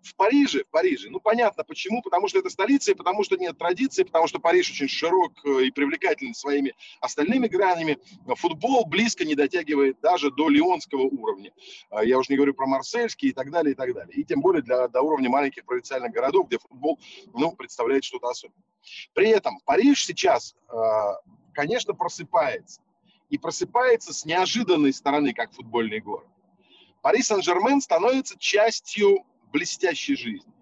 В 0.02 0.14
Париже, 0.14 0.64
в 0.64 0.68
Париже, 0.68 1.10
ну 1.10 1.20
понятно 1.20 1.64
почему, 1.64 2.02
потому 2.02 2.28
что 2.28 2.38
это 2.38 2.50
столица, 2.50 2.92
и 2.92 2.94
потому 2.94 3.24
что 3.24 3.36
нет 3.36 3.58
традиции, 3.58 4.04
потому 4.04 4.26
что 4.26 4.38
Париж 4.38 4.70
очень 4.70 4.88
широк 4.88 5.32
э, 5.44 5.64
и 5.64 5.70
привлекателен 5.70 6.34
своими 6.34 6.74
остальными 7.00 7.48
гранями. 7.48 7.98
Футбол 8.36 8.86
близко 8.86 9.24
не 9.24 9.34
дотягивает 9.34 10.00
даже 10.00 10.30
до 10.30 10.48
лионского 10.48 11.02
уровня. 11.02 11.52
А, 11.90 12.04
я 12.04 12.18
уже 12.18 12.32
не 12.32 12.36
говорю 12.36 12.54
про 12.54 12.66
марсельский 12.66 13.30
и 13.30 13.32
так 13.32 13.50
далее, 13.50 13.72
и 13.72 13.74
так 13.74 13.92
далее. 13.92 14.14
И 14.14 14.24
тем 14.24 14.40
более 14.40 14.62
для, 14.62 14.88
до 14.88 15.02
уровня 15.02 15.28
маленьких 15.28 15.64
провинциальных 15.64 16.12
городов, 16.12 16.48
где 16.48 16.58
футбол 16.58 16.98
ну, 17.34 17.52
представляет 17.52 18.04
что-то 18.04 18.28
особенное. 18.28 18.62
При 19.14 19.28
этом 19.28 19.58
Париж 19.64 20.04
сейчас, 20.04 20.54
а, 20.68 21.18
конечно, 21.52 21.94
просыпается 21.94 22.80
и 23.30 23.38
просыпается 23.38 24.14
с 24.14 24.24
неожиданной 24.24 24.92
стороны, 24.92 25.34
как 25.34 25.52
футбольный 25.52 26.00
город. 26.00 26.26
Пари 27.02 27.22
Сен-Жермен 27.22 27.80
становится 27.80 28.36
частью 28.38 29.24
блестящей 29.50 30.16
жизни. 30.16 30.52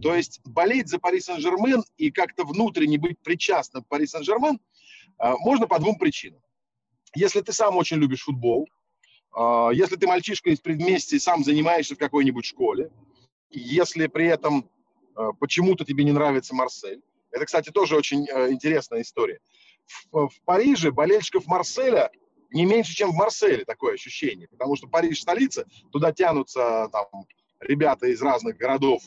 То 0.00 0.14
есть 0.14 0.40
болеть 0.44 0.88
за 0.88 0.98
Пари 0.98 1.20
Сен-Жермен 1.20 1.84
и 1.98 2.10
как-то 2.10 2.44
внутренне 2.44 2.98
быть 2.98 3.18
причастным 3.18 3.84
к 3.84 3.88
Пари 3.88 4.06
Сен-Жермен 4.06 4.58
а, 5.18 5.36
можно 5.36 5.66
по 5.66 5.78
двум 5.78 5.98
причинам. 5.98 6.40
Если 7.14 7.42
ты 7.42 7.52
сам 7.52 7.76
очень 7.76 7.98
любишь 7.98 8.22
футбол, 8.22 8.66
а, 9.36 9.70
если 9.70 9.96
ты 9.96 10.06
мальчишка 10.06 10.50
из 10.50 10.60
предместья 10.60 11.16
и 11.16 11.20
сам 11.20 11.44
занимаешься 11.44 11.94
в 11.94 11.98
какой-нибудь 11.98 12.46
школе, 12.46 12.90
если 13.50 14.06
при 14.06 14.28
этом 14.28 14.70
а, 15.14 15.32
почему-то 15.34 15.84
тебе 15.84 16.04
не 16.04 16.12
нравится 16.12 16.54
Марсель, 16.54 17.02
это, 17.30 17.44
кстати, 17.44 17.70
тоже 17.70 17.96
очень 17.96 18.24
интересная 18.24 19.02
история 19.02 19.40
в, 20.10 20.28
в 20.28 20.40
Париже 20.44 20.90
болельщиков 20.90 21.46
Марселя 21.46 22.10
не 22.50 22.66
меньше, 22.66 22.94
чем 22.94 23.12
в 23.12 23.14
Марселе, 23.14 23.64
такое 23.64 23.94
ощущение. 23.94 24.48
Потому 24.48 24.76
что 24.76 24.86
Париж 24.86 25.20
столица, 25.20 25.66
туда 25.90 26.12
тянутся 26.12 26.88
там 26.92 27.06
ребята 27.62 28.06
из 28.06 28.20
разных 28.22 28.56
городов 28.56 29.02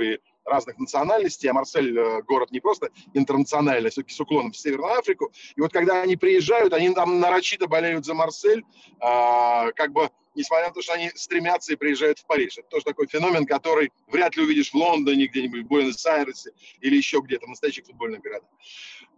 и 0.00 0.18
разных 0.44 0.78
национальностей, 0.78 1.48
а 1.48 1.52
Марсель 1.52 1.96
э, 1.96 2.22
город 2.22 2.50
не 2.50 2.60
просто 2.60 2.90
интернациональный, 3.14 3.88
а 3.88 3.90
все-таки 3.90 4.14
с 4.14 4.20
уклоном 4.20 4.52
в 4.52 4.56
Северную 4.56 4.98
Африку. 4.98 5.32
И 5.54 5.60
вот 5.60 5.72
когда 5.72 6.02
они 6.02 6.16
приезжают, 6.16 6.72
они 6.72 6.92
там 6.94 7.20
нарочито 7.20 7.68
болеют 7.68 8.04
за 8.04 8.14
Марсель, 8.14 8.64
а, 9.00 9.70
как 9.72 9.92
бы 9.92 10.10
несмотря 10.34 10.68
на 10.68 10.74
то, 10.74 10.82
что 10.82 10.94
они 10.94 11.10
стремятся 11.14 11.72
и 11.72 11.76
приезжают 11.76 12.18
в 12.20 12.26
Париж. 12.26 12.58
Это 12.58 12.68
тоже 12.68 12.84
такой 12.84 13.06
феномен, 13.08 13.46
который 13.46 13.92
вряд 14.06 14.36
ли 14.36 14.42
увидишь 14.42 14.70
в 14.70 14.74
Лондоне, 14.74 15.26
где-нибудь 15.26 15.64
в 15.64 15.66
Буэнос-Айресе 15.66 16.52
или 16.80 16.96
еще 16.96 17.20
где-то, 17.20 17.46
в 17.46 17.50
настоящих 17.50 17.86
футбольных 17.86 18.20
городах. 18.20 18.48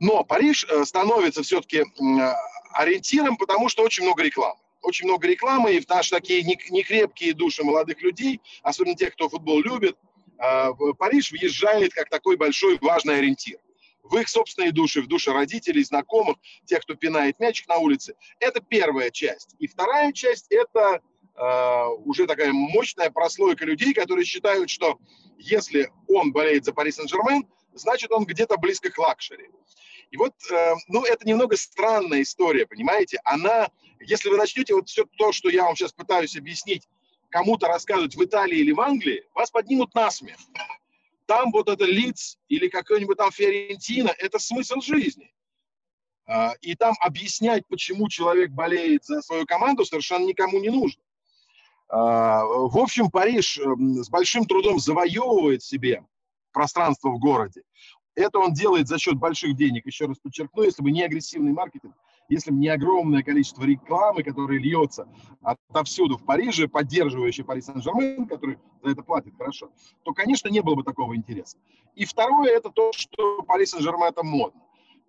Но 0.01 0.25
Париж 0.25 0.67
э, 0.69 0.85
становится 0.85 1.43
все-таки 1.43 1.85
ориентиром, 2.73 3.37
потому 3.37 3.69
что 3.69 3.83
очень 3.83 4.05
много 4.05 4.23
рекламы. 4.23 4.59
Очень 4.83 5.07
много 5.07 5.27
рекламы, 5.29 5.75
и 5.75 5.85
наши 5.89 6.11
такие 6.11 6.43
некрепкие 6.43 7.35
души 7.35 7.63
молодых 7.63 8.03
людей, 8.03 8.41
особенно 8.63 8.97
тех, 8.97 9.13
кто 9.15 9.29
футбол 9.29 9.61
любит, 9.61 9.97
э, 10.39 10.69
Париж 10.99 11.33
въезжает 11.33 11.95
как 11.95 12.09
такой 12.09 12.37
большой 12.37 12.79
важный 12.81 13.19
ориентир 13.19 13.59
в 14.03 14.17
их 14.17 14.29
собственные 14.29 14.73
души, 14.73 15.01
в 15.01 15.07
души 15.07 15.33
родителей, 15.33 15.85
знакомых, 15.85 16.37
тех, 16.67 16.81
кто 16.81 16.95
пинает 16.95 17.39
мячик 17.39 17.69
на 17.69 17.77
улице. 17.77 18.15
Это 18.41 18.61
первая 18.61 19.11
часть. 19.11 19.55
И 19.59 19.67
вторая 19.67 20.13
часть– 20.13 20.47
это 20.51 21.01
э, 21.35 21.87
уже 22.05 22.27
такая 22.27 22.53
мощная 22.53 23.11
прослойка 23.11 23.65
людей, 23.65 23.95
которые 23.95 24.25
считают, 24.25 24.71
что 24.71 24.99
если 25.39 25.91
он 26.09 26.33
болеет 26.33 26.65
за 26.65 26.73
Пари 26.73 26.93
Сен-Жермен, 26.93 27.47
значит, 27.75 28.11
он 28.13 28.25
где-то 28.25 28.57
близко 28.57 28.91
к 28.91 28.99
luxury. 28.99 29.49
И 30.11 30.17
вот, 30.17 30.35
э, 30.51 30.75
ну, 30.89 31.05
это 31.05 31.27
немного 31.27 31.57
странная 31.57 32.23
история, 32.23 32.67
понимаете? 32.67 33.21
Она, 33.25 33.71
если 34.01 34.29
вы 34.29 34.37
начнете 34.37 34.75
вот 34.75 34.89
все 34.89 35.05
то, 35.17 35.33
что 35.33 35.49
я 35.49 35.65
вам 35.65 35.77
сейчас 35.77 35.93
пытаюсь 35.93 36.37
объяснить, 36.37 36.89
кому-то 37.31 37.67
рассказывать 37.67 38.15
в 38.15 38.23
Италии 38.23 38.59
или 38.59 38.73
в 38.73 38.81
Англии, 38.81 39.25
вас 39.35 39.51
поднимут 39.51 39.95
на 39.95 40.11
смех 40.11 40.37
там 41.33 41.51
вот 41.51 41.67
это 41.69 41.87
лиц 41.87 42.39
или 42.49 42.69
какой-нибудь 42.69 43.17
там 43.17 43.31
Фиорентина, 43.31 44.13
это 44.19 44.39
смысл 44.39 44.83
жизни. 44.83 45.33
А, 46.27 46.53
и 46.61 46.75
там 46.75 46.95
объяснять, 47.01 47.67
почему 47.69 48.09
человек 48.11 48.51
болеет 48.51 49.05
за 49.07 49.23
свою 49.23 49.47
команду, 49.47 49.87
совершенно 49.87 50.27
никому 50.27 50.61
не 50.61 50.69
нужно. 50.69 51.03
А, 51.89 52.45
в 52.45 52.77
общем, 52.77 53.11
Париж 53.11 53.59
эм, 53.59 54.05
с 54.05 54.11
большим 54.11 54.45
трудом 54.45 54.79
завоевывает 54.79 55.63
себе 55.63 56.05
пространство 56.53 57.11
в 57.11 57.19
городе. 57.19 57.63
Это 58.15 58.39
он 58.39 58.53
делает 58.53 58.89
за 58.89 58.99
счет 58.99 59.15
больших 59.15 59.57
денег. 59.57 59.87
Еще 59.87 60.07
раз 60.07 60.19
подчеркну, 60.19 60.63
если 60.63 60.83
бы 60.83 60.91
не 60.91 61.03
агрессивный 61.03 61.53
маркетинг, 61.53 61.95
если 62.29 62.51
бы 62.51 62.59
не 62.59 62.69
огромное 62.69 63.23
количество 63.23 63.65
рекламы, 63.65 64.23
которая 64.23 64.59
льется 64.59 65.09
отовсюду 65.43 66.19
в 66.19 66.25
Париже, 66.25 66.69
поддерживающая 66.69 67.45
Пари 67.45 67.63
Сен-Жермен, 67.63 68.27
который 68.27 68.59
за 68.83 68.91
это 68.91 69.03
платит 69.03 69.35
хорошо, 69.37 69.71
то, 70.03 70.13
конечно, 70.13 70.49
не 70.49 70.61
было 70.61 70.75
бы 70.75 70.83
такого 70.83 71.17
интереса. 71.17 71.59
И 71.95 72.05
второе, 72.05 72.51
это 72.51 72.71
то, 72.71 72.93
что 72.93 73.43
Пари 73.43 73.67
Сен-Жермен 73.67 74.09
это 74.09 74.23
модно. 74.23 74.61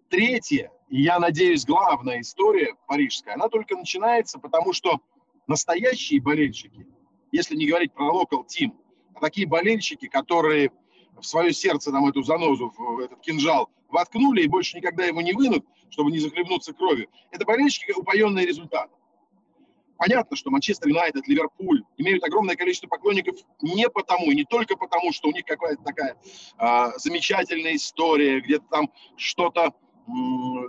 Третье, 0.10 0.72
и 0.89 1.02
я 1.02 1.18
надеюсь, 1.18 1.66
главная 1.66 2.22
история 2.22 2.76
парижская, 2.88 3.34
она 3.34 3.50
только 3.50 3.76
начинается, 3.76 4.38
потому 4.38 4.72
что 4.72 5.00
настоящие 5.48 6.22
болельщики, 6.22 6.86
если 7.32 7.56
не 7.56 7.68
говорить 7.68 7.94
про 7.94 8.12
а 8.22 9.20
такие 9.20 9.48
болельщики, 9.48 10.08
которые 10.08 10.72
в 11.20 11.26
свое 11.26 11.53
сердце 11.53 11.91
нам 11.91 12.07
эту 12.07 12.24
занозу, 12.24 12.74
в 12.78 12.99
этот 12.99 13.22
кинжал 13.22 13.70
воткнули 13.89 14.43
и 14.43 14.47
больше 14.47 14.78
никогда 14.78 15.05
его 15.05 15.22
не 15.22 15.34
вынут, 15.34 15.66
чтобы 15.89 16.11
не 16.11 16.20
захлебнуться 16.20 16.74
кровью. 16.74 17.07
Это 17.32 17.45
болельщики, 17.45 17.91
упоенные 17.91 18.45
результатом. 18.45 18.97
Понятно, 19.97 20.36
что 20.36 20.49
Манчестер 20.49 20.89
Юнайтед, 20.89 21.28
Ливерпуль 21.28 21.84
имеют 21.97 22.24
огромное 22.24 22.55
количество 22.55 22.88
поклонников 22.88 23.38
не 23.61 23.88
потому 23.89 24.32
и 24.32 24.36
не 24.36 24.43
только 24.43 24.76
потому, 24.76 25.14
что 25.14 25.30
у 25.30 25.32
них 25.32 25.45
какая-то 25.45 25.82
такая 25.84 26.18
а, 26.57 26.97
замечательная 26.97 27.76
история, 27.76 28.41
где-то 28.41 28.66
там 28.70 28.91
что-то 29.16 29.74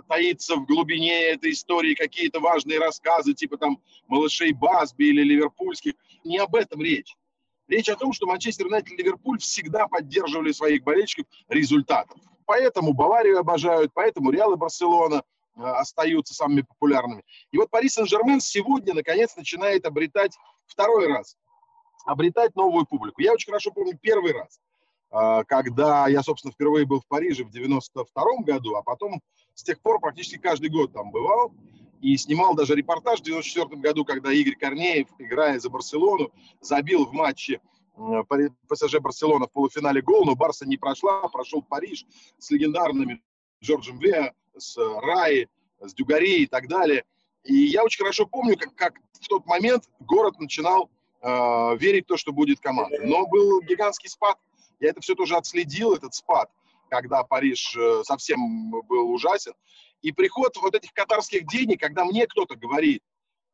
таится 0.07 0.55
в 0.55 0.65
глубине 0.65 1.13
этой 1.23 1.51
истории 1.51 1.93
какие-то 1.93 2.39
важные 2.39 2.79
рассказы, 2.79 3.33
типа 3.33 3.57
там 3.57 3.79
малышей 4.07 4.53
Басби 4.53 5.05
или 5.05 5.23
ливерпульских. 5.23 5.93
Не 6.23 6.37
об 6.37 6.55
этом 6.55 6.81
речь. 6.81 7.15
Речь 7.67 7.89
о 7.89 7.95
том, 7.95 8.13
что 8.13 8.27
Манчестер 8.27 8.67
Юнайтед 8.67 8.91
и 8.91 8.97
Ливерпуль 8.97 9.39
всегда 9.39 9.87
поддерживали 9.87 10.51
своих 10.51 10.83
болельщиков 10.83 11.25
результатом. 11.47 12.21
Поэтому 12.45 12.93
Баварию 12.93 13.39
обожают, 13.39 13.91
поэтому 13.93 14.29
Реал 14.29 14.53
и 14.53 14.57
Барселона 14.57 15.23
э, 15.55 15.61
остаются 15.61 16.35
самыми 16.35 16.61
популярными. 16.61 17.23
И 17.51 17.57
вот 17.57 17.71
Пари 17.71 17.89
Сен-Жермен 17.89 18.39
сегодня, 18.39 18.93
наконец, 18.93 19.35
начинает 19.35 19.85
обретать 19.85 20.37
второй 20.67 21.07
раз, 21.07 21.37
обретать 22.05 22.55
новую 22.55 22.85
публику. 22.85 23.21
Я 23.21 23.33
очень 23.33 23.47
хорошо 23.47 23.71
помню 23.71 23.97
первый 23.99 24.33
раз, 24.33 24.59
э, 25.11 25.43
когда 25.47 26.07
я, 26.07 26.21
собственно, 26.21 26.51
впервые 26.51 26.85
был 26.85 26.99
в 26.99 27.07
Париже 27.07 27.43
в 27.43 27.49
92 27.49 28.23
году, 28.43 28.75
а 28.75 28.83
потом 28.83 29.21
с 29.55 29.63
тех 29.63 29.81
пор 29.81 29.99
практически 29.99 30.37
каждый 30.37 30.69
год 30.69 30.93
там 30.93 31.09
бывал 31.09 31.51
и 32.05 32.17
снимал 32.17 32.53
даже 32.53 32.75
репортаж 32.75 33.19
в 33.19 33.23
94 33.23 33.81
году, 33.81 34.05
когда 34.05 34.31
Игорь 34.31 34.55
Корнеев, 34.55 35.07
играя 35.17 35.59
за 35.59 35.71
Барселону, 35.71 36.31
забил 36.61 37.07
в 37.07 37.13
матче 37.13 37.61
ПСЖ 38.69 38.99
Барселона 38.99 39.47
в 39.47 39.51
полуфинале 39.51 40.03
гол, 40.03 40.23
но 40.23 40.35
Барса 40.35 40.67
не 40.67 40.77
прошла, 40.77 41.27
прошел 41.29 41.63
Париж 41.63 42.05
с 42.37 42.51
легендарными 42.51 43.23
Джорджем 43.63 43.97
Веа, 43.97 44.33
с 44.55 44.77
Раи, 44.77 45.47
с 45.79 45.95
Дюгари 45.95 46.43
и 46.43 46.45
так 46.45 46.67
далее. 46.67 47.05
И 47.43 47.55
я 47.55 47.83
очень 47.83 48.03
хорошо 48.03 48.27
помню, 48.27 48.55
как, 48.55 48.75
как 48.75 48.93
в 49.13 49.27
тот 49.27 49.47
момент 49.47 49.89
город 49.99 50.39
начинал 50.39 50.91
э, 51.23 51.77
верить 51.79 52.03
в 52.03 52.09
то, 52.09 52.17
что 52.17 52.31
будет 52.31 52.59
команда. 52.59 52.97
Но 53.01 53.25
был 53.25 53.61
гигантский 53.61 54.09
спад. 54.09 54.37
Я 54.79 54.89
это 54.89 55.01
все 55.01 55.15
тоже 55.15 55.37
отследил, 55.37 55.95
этот 55.95 56.13
спад, 56.13 56.51
когда 56.89 57.23
Париж 57.23 57.75
э, 57.75 58.03
совсем 58.03 58.69
был 58.87 59.09
ужасен. 59.09 59.53
И 60.01 60.11
приход 60.11 60.55
вот 60.57 60.75
этих 60.75 60.93
катарских 60.93 61.47
денег, 61.47 61.79
когда 61.79 62.05
мне 62.05 62.27
кто-то 62.27 62.55
говорит, 62.55 63.01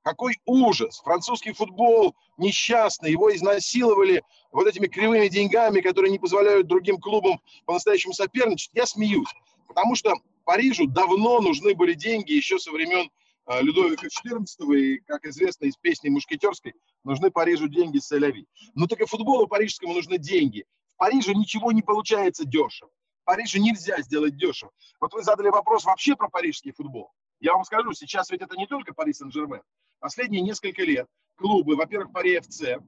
Какой 0.03 0.37
ужас! 0.45 0.99
Французский 1.03 1.53
футбол 1.53 2.15
несчастный, 2.37 3.11
его 3.11 3.33
изнасиловали 3.35 4.23
вот 4.51 4.67
этими 4.67 4.87
кривыми 4.87 5.27
деньгами, 5.27 5.81
которые 5.81 6.11
не 6.11 6.19
позволяют 6.19 6.67
другим 6.67 6.97
клубам 6.99 7.39
по-настоящему 7.65 8.13
соперничать. 8.13 8.71
Я 8.73 8.85
смеюсь, 8.85 9.29
потому 9.67 9.95
что 9.95 10.15
Парижу 10.43 10.87
давно 10.87 11.39
нужны 11.39 11.75
были 11.75 11.93
деньги 11.93 12.33
еще 12.33 12.57
со 12.59 12.71
времен 12.71 13.09
э, 13.45 13.61
Людовика 13.61 14.07
XIV, 14.07 14.75
и, 14.75 14.99
как 14.99 15.25
известно 15.25 15.65
из 15.65 15.77
песни 15.77 16.09
Мушкетерской, 16.09 16.73
нужны 17.03 17.31
Парижу 17.31 17.67
деньги 17.67 17.99
с 17.99 18.11
Эляви. 18.11 18.47
Ну 18.75 18.87
так 18.87 19.01
и 19.01 19.05
футболу 19.05 19.47
парижскому 19.47 19.93
нужны 19.93 20.17
деньги. 20.17 20.65
В 20.93 20.97
Париже 20.97 21.33
ничего 21.33 21.71
не 21.71 21.81
получается 21.81 22.43
дешево. 22.45 22.91
В 23.21 23.25
Париже 23.25 23.59
нельзя 23.59 24.01
сделать 24.01 24.35
дешево. 24.35 24.71
Вот 24.99 25.13
вы 25.13 25.23
задали 25.23 25.49
вопрос 25.49 25.85
вообще 25.85 26.15
про 26.15 26.29
парижский 26.29 26.71
футбол. 26.71 27.11
Я 27.39 27.53
вам 27.53 27.63
скажу, 27.63 27.93
сейчас 27.93 28.29
ведь 28.31 28.41
это 28.41 28.55
не 28.57 28.67
только 28.67 28.93
Пари 28.93 29.13
Сен-Жермен 29.13 29.61
последние 30.01 30.41
несколько 30.41 30.83
лет 30.83 31.07
клубы, 31.35 31.75
во-первых, 31.75 32.11
Пари 32.11 32.39
ФЦ, 32.39 32.81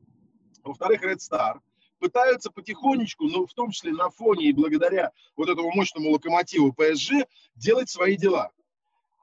во-вторых, 0.64 1.04
Red 1.04 1.20
Star, 1.20 1.60
пытаются 2.00 2.52
потихонечку, 2.52 3.26
ну, 3.26 3.48
в 3.48 3.54
том 3.54 3.72
числе 3.72 3.94
на 3.94 4.10
фоне 4.10 4.48
и 4.48 4.52
благодаря 4.52 5.12
вот 5.38 5.48
этому 5.48 5.72
мощному 5.74 6.10
локомотиву 6.10 6.74
ПСЖ, 6.74 7.26
делать 7.56 7.90
свои 7.90 8.18
дела. 8.18 8.52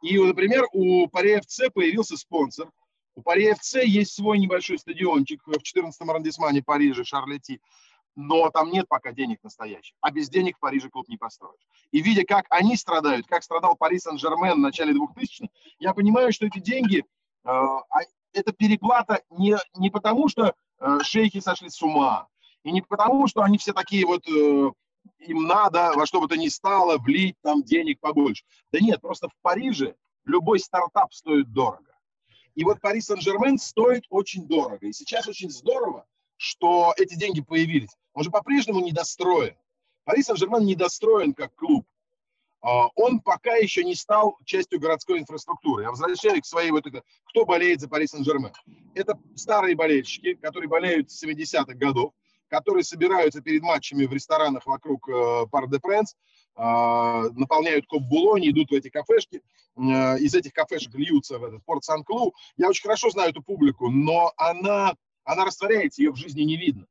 И, 0.03 0.19
например, 0.19 0.65
у 0.73 1.07
Пари 1.09 1.39
ФЦ 1.41 1.65
появился 1.75 2.17
спонсор. 2.17 2.71
У 3.15 3.23
Пари 3.23 3.53
ФЦ 3.53 3.85
есть 3.85 4.15
свой 4.15 4.39
небольшой 4.39 4.79
стадиончик 4.79 5.43
в 5.47 5.53
14-м 5.53 6.11
арендисмане 6.11 6.63
Парижа, 6.63 7.05
Шарлетти, 7.05 7.61
но 8.27 8.51
там 8.51 8.71
нет 8.71 8.87
пока 8.89 9.13
денег 9.13 9.43
настоящих. 9.43 9.95
А 10.01 10.11
без 10.11 10.29
денег 10.29 10.57
в 10.57 10.61
Париже 10.61 10.89
клуб 10.91 11.09
не 11.09 11.17
построишь. 11.17 11.67
И 11.91 12.01
видя, 12.01 12.25
как 12.25 12.47
они 12.51 12.77
страдают, 12.77 13.27
как 13.27 13.43
страдал 13.43 13.77
Пари 13.77 13.99
Сен-Жермен 13.99 14.55
в 14.55 14.59
начале 14.59 14.93
2000-х, 14.93 15.49
я 15.79 15.95
понимаю, 15.95 16.33
что 16.33 16.47
эти 16.47 16.59
деньги– 16.59 17.05
а, 17.45 17.79
а 17.79 18.01
это 18.33 18.53
переплата 18.53 19.23
не, 19.31 19.57
не 19.75 19.91
потому, 19.91 20.29
что 20.29 20.55
э, 20.79 20.99
шейхи 21.03 21.41
сошли 21.41 21.69
с 21.69 21.83
ума, 21.83 22.29
и 22.63 22.71
не 22.71 22.83
потому, 22.83 23.27
что 23.27 23.43
они 23.43 23.59
все 23.59 23.73
такие 23.73 24.07
вот, 24.07 24.27
э, 24.29 24.71
им 25.21 25.47
надо 25.47 25.93
во 25.95 26.07
что 26.07 26.21
бы 26.21 26.29
то 26.29 26.37
ни 26.37 26.49
стало 26.49 26.99
влить 26.99 27.37
там 27.43 27.63
денег 27.63 28.01
побольше. 28.01 28.45
Да 28.73 28.79
нет, 28.81 29.01
просто 29.01 29.29
в 29.29 29.33
Париже 29.43 29.97
любой 30.25 30.61
стартап 30.61 31.13
стоит 31.13 31.53
дорого. 31.53 31.97
И 32.55 32.65
вот 32.65 32.81
Пари 32.81 33.01
Сен-Жермен 33.01 33.59
стоит 33.59 34.05
очень 34.11 34.47
дорого. 34.47 34.87
И 34.87 34.93
сейчас 34.93 35.27
очень 35.27 35.51
здорово, 35.51 36.05
что 36.37 36.93
эти 36.99 37.15
деньги 37.15 37.41
появились. 37.41 37.97
Он 38.15 38.25
же 38.25 38.31
по-прежнему 38.31 38.81
недостроен. 38.81 39.55
Пари 40.05 40.23
Сен-Жермен 40.23 40.65
недостроен 40.65 41.35
как 41.35 41.55
клуб. 41.55 41.87
А, 42.63 42.89
он 42.95 43.21
пока 43.21 43.55
еще 43.57 43.85
не 43.85 43.95
стал 43.95 44.37
частью 44.45 44.81
городской 44.81 45.19
инфраструктуры. 45.19 45.85
Я 45.85 45.91
возвращаюсь 45.91 46.43
к 46.43 46.47
своей 46.47 46.71
вот 46.71 46.87
это, 46.87 47.03
кто 47.27 47.45
болеет 47.45 47.81
за 47.81 47.89
Пари 47.89 48.07
Сен-Жермен. 48.07 48.53
Это 48.95 49.19
старые 49.35 49.77
болельщики, 49.77 50.35
которые 50.35 50.69
болеют 50.69 51.11
с 51.11 51.25
70-х 51.25 51.75
годов, 51.75 52.13
которые 52.49 52.85
собираются 52.85 53.41
перед 53.41 53.63
матчами 53.63 54.05
в 54.05 54.13
ресторанах 54.13 54.67
вокруг 54.67 55.09
э, 55.09 55.47
Пар 55.51 55.69
де 55.69 55.79
Пренс, 55.79 56.17
э, 56.57 56.61
наполняют 56.61 57.87
коп 57.87 58.03
Булони, 58.03 58.51
идут 58.51 58.71
в 58.71 58.75
эти 58.75 58.91
кафешки, 58.91 59.41
э, 59.77 60.19
из 60.19 60.35
этих 60.35 60.53
кафешек 60.53 60.95
льются 60.95 61.39
в 61.39 61.45
этот 61.45 61.65
Порт 61.65 61.85
Сан-Клу. 61.85 62.35
Я 62.57 62.69
очень 62.69 62.83
хорошо 62.83 63.11
знаю 63.11 63.31
эту 63.31 63.43
публику, 63.43 63.89
но 63.89 64.33
она, 64.37 64.97
она 65.25 65.45
растворяется, 65.45 66.03
ее 66.03 66.11
в 66.11 66.17
жизни 66.17 66.43
не 66.43 66.57
видно. 66.57 66.87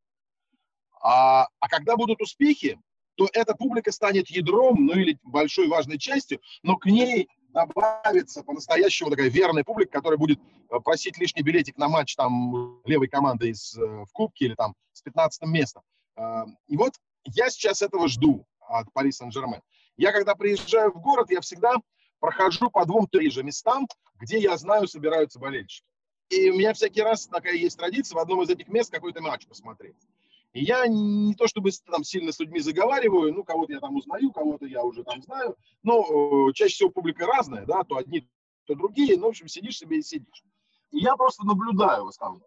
А, 1.02 1.48
а 1.60 1.70
когда 1.70 1.96
будут 1.96 2.22
успехи, 2.22 2.80
то 3.16 3.28
эта 3.34 3.54
публика 3.54 3.92
станет 3.92 4.30
ядром, 4.30 4.86
ну 4.86 4.94
или 4.94 5.18
большой 5.24 5.68
важной 5.68 5.98
частью, 5.98 6.40
но 6.64 6.78
к 6.78 6.86
ней 6.86 7.28
добавится 7.50 8.44
по-настоящему 8.44 9.10
такая 9.10 9.30
верная 9.30 9.64
публика, 9.64 9.92
которая 9.92 10.18
будет 10.18 10.40
э, 10.40 10.80
просить 10.80 11.18
лишний 11.18 11.44
билетик 11.44 11.78
на 11.78 11.90
матч 11.90 12.16
там 12.16 12.82
левой 12.86 13.08
команды 13.08 13.50
из, 13.50 13.76
э, 13.76 13.82
в 13.82 14.12
Кубке 14.14 14.46
или 14.46 14.56
там 14.56 14.74
с 14.94 15.02
15 15.02 15.44
местом. 15.44 15.84
Э, 16.16 16.44
и 16.68 16.78
вот 16.78 16.94
я 17.26 17.50
сейчас 17.50 17.82
этого 17.82 18.08
жду 18.08 18.46
от 18.60 18.92
Пари 18.94 19.12
Сен-Жермен. 19.12 19.62
Я 19.98 20.12
когда 20.12 20.36
приезжаю 20.36 20.92
в 20.92 21.02
город, 21.02 21.32
я 21.32 21.42
всегда 21.42 21.76
прохожу 22.20 22.70
по 22.70 22.86
двум-три 22.86 23.30
же 23.32 23.44
местам, 23.44 23.88
где 24.16 24.40
я 24.40 24.56
знаю 24.58 24.88
собираются 24.88 25.40
болельщики. 25.40 25.86
И 26.30 26.52
у 26.52 26.54
меня 26.54 26.74
всякий 26.74 27.02
раз 27.02 27.28
такая 27.28 27.56
есть 27.56 27.78
традиция 27.78 28.16
в 28.16 28.20
одном 28.20 28.44
из 28.44 28.50
этих 28.50 28.68
мест 28.68 28.92
какой-то 28.92 29.22
матч 29.22 29.48
посмотреть. 29.48 29.96
И 30.54 30.64
я 30.64 30.88
не 30.88 31.36
то 31.36 31.48
чтобы 31.48 31.70
там 31.86 32.04
сильно 32.04 32.32
с 32.32 32.40
людьми 32.40 32.60
заговариваю, 32.60 33.34
ну, 33.34 33.44
кого-то 33.44 33.74
я 33.74 33.80
там 33.80 33.96
узнаю, 33.96 34.32
кого-то 34.32 34.66
я 34.66 34.84
уже 34.84 35.04
там 35.04 35.22
знаю, 35.22 35.56
но 35.84 36.50
э, 36.50 36.54
чаще 36.54 36.74
всего 36.74 36.90
публика 36.90 37.28
разная, 37.28 37.66
да, 37.66 37.84
то 37.84 37.98
одни, 37.98 38.28
то 38.66 38.74
другие, 38.76 39.16
ну, 39.18 39.28
в 39.28 39.30
общем, 39.30 39.48
сидишь 39.48 39.78
себе 39.78 40.00
и 40.00 40.02
сидишь. 40.02 40.44
И 40.92 41.00
я 41.00 41.16
просто 41.16 41.46
наблюдаю 41.46 42.06
в 42.06 42.08
основном. 42.08 42.44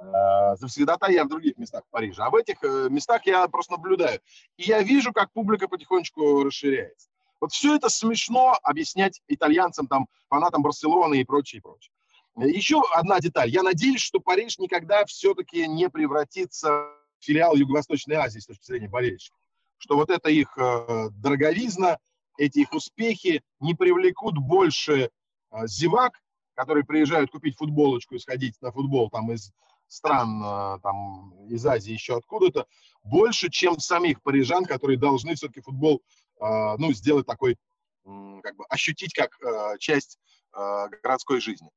Э, 0.00 0.56
завсегда-то 0.56 1.12
я 1.12 1.24
в 1.24 1.28
других 1.28 1.58
местах 1.58 1.84
Парижа, 1.90 2.26
а 2.26 2.30
в 2.30 2.34
этих 2.34 2.56
э, 2.64 2.88
местах 2.90 3.24
я 3.26 3.46
просто 3.46 3.74
наблюдаю. 3.74 4.20
И 4.56 4.64
я 4.64 4.82
вижу, 4.82 5.12
как 5.12 5.32
публика 5.32 5.68
потихонечку 5.68 6.42
расширяется. 6.42 7.08
Вот 7.40 7.52
все 7.52 7.76
это 7.76 7.88
смешно 7.88 8.58
объяснять 8.62 9.20
итальянцам, 9.28 9.86
там, 9.86 10.08
фанатам 10.28 10.62
Барселоны 10.62 11.20
и 11.20 11.24
прочее, 11.24 11.58
и 11.58 11.62
прочее. 11.62 11.92
Еще 12.36 12.82
одна 12.94 13.20
деталь. 13.20 13.50
Я 13.50 13.62
надеюсь, 13.62 14.00
что 14.00 14.18
Париж 14.18 14.58
никогда 14.58 15.04
все-таки 15.04 15.68
не 15.68 15.90
превратится 15.90 16.88
филиал 17.22 17.54
Юго-Восточной 17.54 18.16
Азии 18.16 18.40
с 18.40 18.46
точки 18.46 18.64
зрения 18.64 18.88
болельщиков, 18.88 19.38
что 19.78 19.96
вот 19.96 20.10
это 20.10 20.28
их 20.28 20.56
э, 20.58 21.08
дороговизна, 21.12 21.98
эти 22.36 22.60
их 22.60 22.72
успехи 22.72 23.42
не 23.60 23.74
привлекут 23.74 24.38
больше 24.38 25.10
э, 25.50 25.66
зевак, 25.66 26.20
которые 26.54 26.84
приезжают 26.84 27.30
купить 27.30 27.56
футболочку 27.56 28.14
и 28.14 28.18
сходить 28.18 28.60
на 28.60 28.72
футбол 28.72 29.08
там 29.10 29.30
из 29.32 29.52
стран, 29.86 30.42
э, 30.42 30.78
там, 30.82 31.46
из 31.48 31.64
Азии, 31.64 31.92
еще 31.92 32.16
откуда-то, 32.16 32.66
больше, 33.04 33.50
чем 33.50 33.78
самих 33.78 34.22
парижан, 34.22 34.64
которые 34.64 34.98
должны 34.98 35.34
все-таки 35.34 35.60
футбол, 35.60 36.02
ну, 36.40 36.92
сделать 36.92 37.26
такой, 37.26 37.56
как 38.04 38.56
бы 38.56 38.64
ощутить 38.68 39.14
как 39.14 39.30
часть 39.78 40.18
городской 40.52 41.40
жизни. 41.40 41.68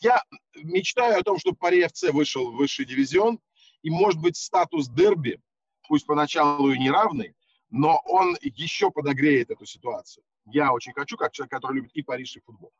Я 0.00 0.22
мечтаю 0.54 1.18
о 1.18 1.22
том, 1.24 1.38
чтобы 1.38 1.56
Пари 1.56 1.84
ФЦ 1.84 2.10
вышел 2.12 2.50
в 2.50 2.56
высший 2.56 2.84
дивизион, 2.84 3.40
и, 3.82 3.90
может 3.90 4.20
быть, 4.20 4.36
статус 4.36 4.88
дерби, 4.88 5.40
пусть 5.88 6.06
поначалу 6.06 6.70
и 6.70 6.78
неравный, 6.78 7.34
но 7.70 8.00
он 8.04 8.36
еще 8.42 8.90
подогреет 8.90 9.50
эту 9.50 9.66
ситуацию. 9.66 10.24
Я 10.46 10.72
очень 10.72 10.92
хочу, 10.92 11.16
как 11.16 11.32
человек, 11.32 11.52
который 11.52 11.76
любит 11.76 11.90
и 11.94 12.02
Париж, 12.02 12.36
и 12.36 12.40
футбол. 12.40 12.72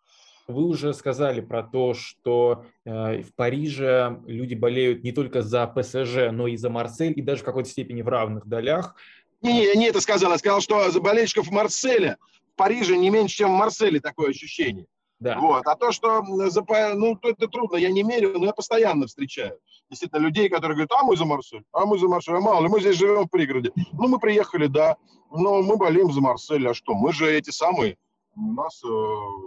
Вы 0.46 0.64
уже 0.64 0.94
сказали 0.94 1.42
про 1.42 1.62
то, 1.62 1.92
что 1.92 2.64
э, 2.86 3.22
в 3.22 3.34
Париже 3.34 4.22
люди 4.26 4.54
болеют 4.54 5.04
не 5.04 5.12
только 5.12 5.42
за 5.42 5.66
ПСЖ, 5.66 6.32
но 6.32 6.46
и 6.46 6.56
за 6.56 6.70
Марсель, 6.70 7.12
и 7.14 7.20
даже 7.20 7.42
в 7.42 7.44
какой-то 7.44 7.68
степени 7.68 8.00
в 8.00 8.08
равных 8.08 8.46
долях. 8.46 8.96
Не, 9.42 9.52
не, 9.52 9.76
не 9.76 9.88
это 9.88 10.00
сказал. 10.00 10.32
Я 10.32 10.38
сказал, 10.38 10.62
что 10.62 10.90
за 10.90 11.00
болельщиков 11.00 11.50
Марселя 11.50 12.16
в 12.54 12.56
Париже 12.56 12.96
не 12.96 13.10
меньше, 13.10 13.36
чем 13.36 13.50
в 13.50 13.58
Марселе 13.58 14.00
такое 14.00 14.30
ощущение. 14.30 14.86
Да. 15.20 15.38
Вот. 15.38 15.66
А 15.66 15.76
то, 15.76 15.92
что 15.92 16.22
ну, 16.22 17.18
это 17.22 17.48
трудно, 17.48 17.76
я 17.76 17.90
не 17.90 18.02
мерю, 18.02 18.38
но 18.38 18.46
я 18.46 18.52
постоянно 18.52 19.06
встречаю. 19.06 19.58
Действительно, 19.90 20.20
людей, 20.20 20.48
которые 20.48 20.74
говорят, 20.74 20.92
а 20.92 21.02
мы 21.02 21.16
за 21.16 21.24
Марсель, 21.24 21.64
а 21.72 21.86
мы 21.86 21.98
за 21.98 22.08
Марсель, 22.08 22.34
а 22.34 22.40
мало 22.40 22.62
ли, 22.62 22.68
мы 22.68 22.80
здесь 22.80 22.96
живем 22.96 23.24
в 23.24 23.30
пригороде. 23.30 23.72
Ну, 23.92 24.08
мы 24.08 24.18
приехали, 24.18 24.66
да, 24.66 24.96
но 25.30 25.62
мы 25.62 25.76
болеем 25.76 26.12
за 26.12 26.20
Марсель, 26.20 26.68
а 26.68 26.74
что? 26.74 26.94
Мы 26.94 27.12
же 27.12 27.30
эти 27.32 27.50
самые, 27.50 27.96
у 28.36 28.52
нас 28.52 28.82
э, 28.84 28.88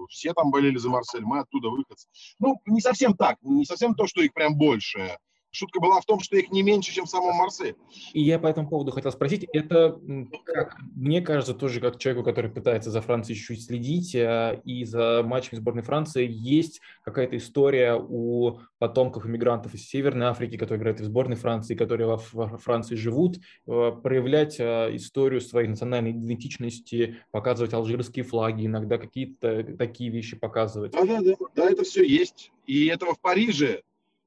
все 0.09 0.33
там 0.33 0.49
болели 0.49 0.77
за 0.77 0.89
Марсель, 0.89 1.23
мы 1.23 1.39
оттуда 1.39 1.69
выходцы. 1.69 2.07
Ну, 2.39 2.59
не 2.65 2.81
совсем 2.81 3.13
так, 3.13 3.37
не 3.41 3.65
совсем 3.65 3.93
то, 3.93 4.07
что 4.07 4.21
их 4.21 4.33
прям 4.33 4.55
больше. 4.55 5.17
Шутка 5.51 5.81
была 5.81 5.99
в 5.99 6.05
том, 6.05 6.21
что 6.21 6.37
их 6.37 6.51
не 6.51 6.63
меньше, 6.63 6.93
чем 6.93 7.05
в 7.05 7.09
самом 7.09 7.35
Марселе. 7.35 7.75
И 8.13 8.21
я 8.21 8.39
по 8.39 8.47
этому 8.47 8.69
поводу 8.69 8.91
хотел 8.91 9.11
спросить, 9.11 9.43
это, 9.51 9.99
как, 10.45 10.77
мне 10.95 11.21
кажется, 11.21 11.53
тоже 11.53 11.81
как 11.81 11.99
человеку, 11.99 12.23
который 12.23 12.49
пытается 12.49 12.89
за 12.89 13.01
Францией 13.01 13.37
чуть-чуть 13.37 13.65
следить, 13.65 14.15
а, 14.15 14.53
и 14.63 14.85
за 14.85 15.23
матчами 15.23 15.59
сборной 15.59 15.83
Франции, 15.83 16.25
есть 16.29 16.79
какая-то 17.03 17.35
история 17.35 17.95
у 17.95 18.59
потомков 18.79 19.25
иммигрантов 19.25 19.73
из 19.73 19.87
Северной 19.87 20.27
Африки, 20.27 20.55
которые 20.57 20.79
играют 20.79 21.01
в 21.01 21.05
сборной 21.05 21.35
Франции, 21.35 21.75
которые 21.75 22.07
во, 22.07 22.17
Франции 22.57 22.95
живут, 22.95 23.37
а, 23.67 23.91
проявлять 23.91 24.57
а, 24.59 24.89
историю 24.95 25.41
своей 25.41 25.67
национальной 25.67 26.11
идентичности, 26.11 27.17
показывать 27.31 27.73
алжирские 27.73 28.23
флаги, 28.23 28.65
иногда 28.65 28.97
какие-то 28.97 29.63
такие 29.77 30.11
вещи 30.11 30.37
показывать. 30.37 30.93
Да, 30.93 31.03
да, 31.03 31.21
да, 31.21 31.33
да, 31.55 31.69
это 31.69 31.83
все 31.83 32.05
есть. 32.05 32.51
И 32.65 32.87
этого 32.87 33.15
в 33.15 33.19
Париже 33.19 33.81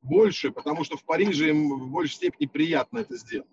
больше, 0.05 0.51
потому 0.51 0.85
что 0.85 0.97
в 0.97 1.05
Париже 1.05 1.51
им 1.51 1.79
в 1.79 1.91
большей 1.91 2.15
степени 2.15 2.47
приятно 2.47 2.99
это 2.99 3.17
сделать. 3.17 3.49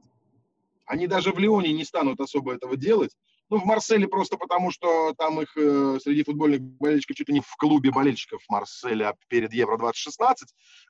Они 0.85 1.07
даже 1.07 1.31
в 1.31 1.39
Лионе 1.39 1.71
не 1.73 1.85
станут 1.85 2.19
особо 2.19 2.53
этого 2.53 2.75
делать. 2.75 3.15
Ну, 3.49 3.59
в 3.59 3.65
Марселе 3.65 4.07
просто 4.07 4.37
потому, 4.37 4.71
что 4.71 5.13
там 5.13 5.41
их 5.41 5.55
э, 5.57 5.99
среди 6.01 6.23
футбольных 6.23 6.61
болельщиков 6.61 7.17
чуть 7.17 7.27
ли 7.27 7.33
не 7.35 7.41
в 7.41 7.55
клубе 7.57 7.91
болельщиков 7.91 8.41
Марселя 8.47 9.15
перед 9.27 9.53
Евро-2016. 9.53 10.35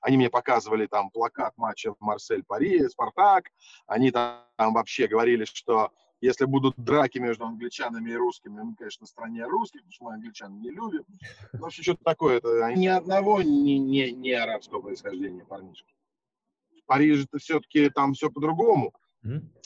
Они 0.01 0.17
мне 0.17 0.29
показывали 0.29 0.85
там 0.85 1.09
плакат 1.09 1.53
матча 1.57 1.93
Марсель-Пари, 1.99 2.87
Спартак. 2.89 3.45
Они 3.87 4.11
там, 4.11 4.45
там 4.57 4.73
вообще 4.73 5.07
говорили, 5.07 5.45
что 5.45 5.91
Если 6.21 6.45
будут 6.45 6.75
драки 6.77 7.17
между 7.17 7.45
англичанами 7.45 8.11
и 8.11 8.15
русскими, 8.15 8.61
мы, 8.61 8.75
конечно, 8.75 9.01
на 9.01 9.07
стороне 9.07 9.45
русских, 9.45 9.81
потому 9.81 9.93
что 9.93 10.05
мы 10.05 10.13
англичан 10.13 10.61
не 10.61 10.69
любим. 10.69 11.03
Но 11.53 11.61
вообще 11.61 11.81
что-то 11.81 12.03
такое. 12.03 12.37
Это 12.37 12.73
ни 12.75 12.85
одного 12.85 13.41
не, 13.41 13.79
не, 13.79 14.11
не 14.11 14.31
арабского 14.31 14.81
происхождения 14.81 15.43
парнишки. 15.43 15.93
В 16.77 16.85
Париже-то 16.85 17.39
все-таки 17.39 17.89
там 17.89 18.13
все 18.13 18.29
по-другому. 18.29 18.93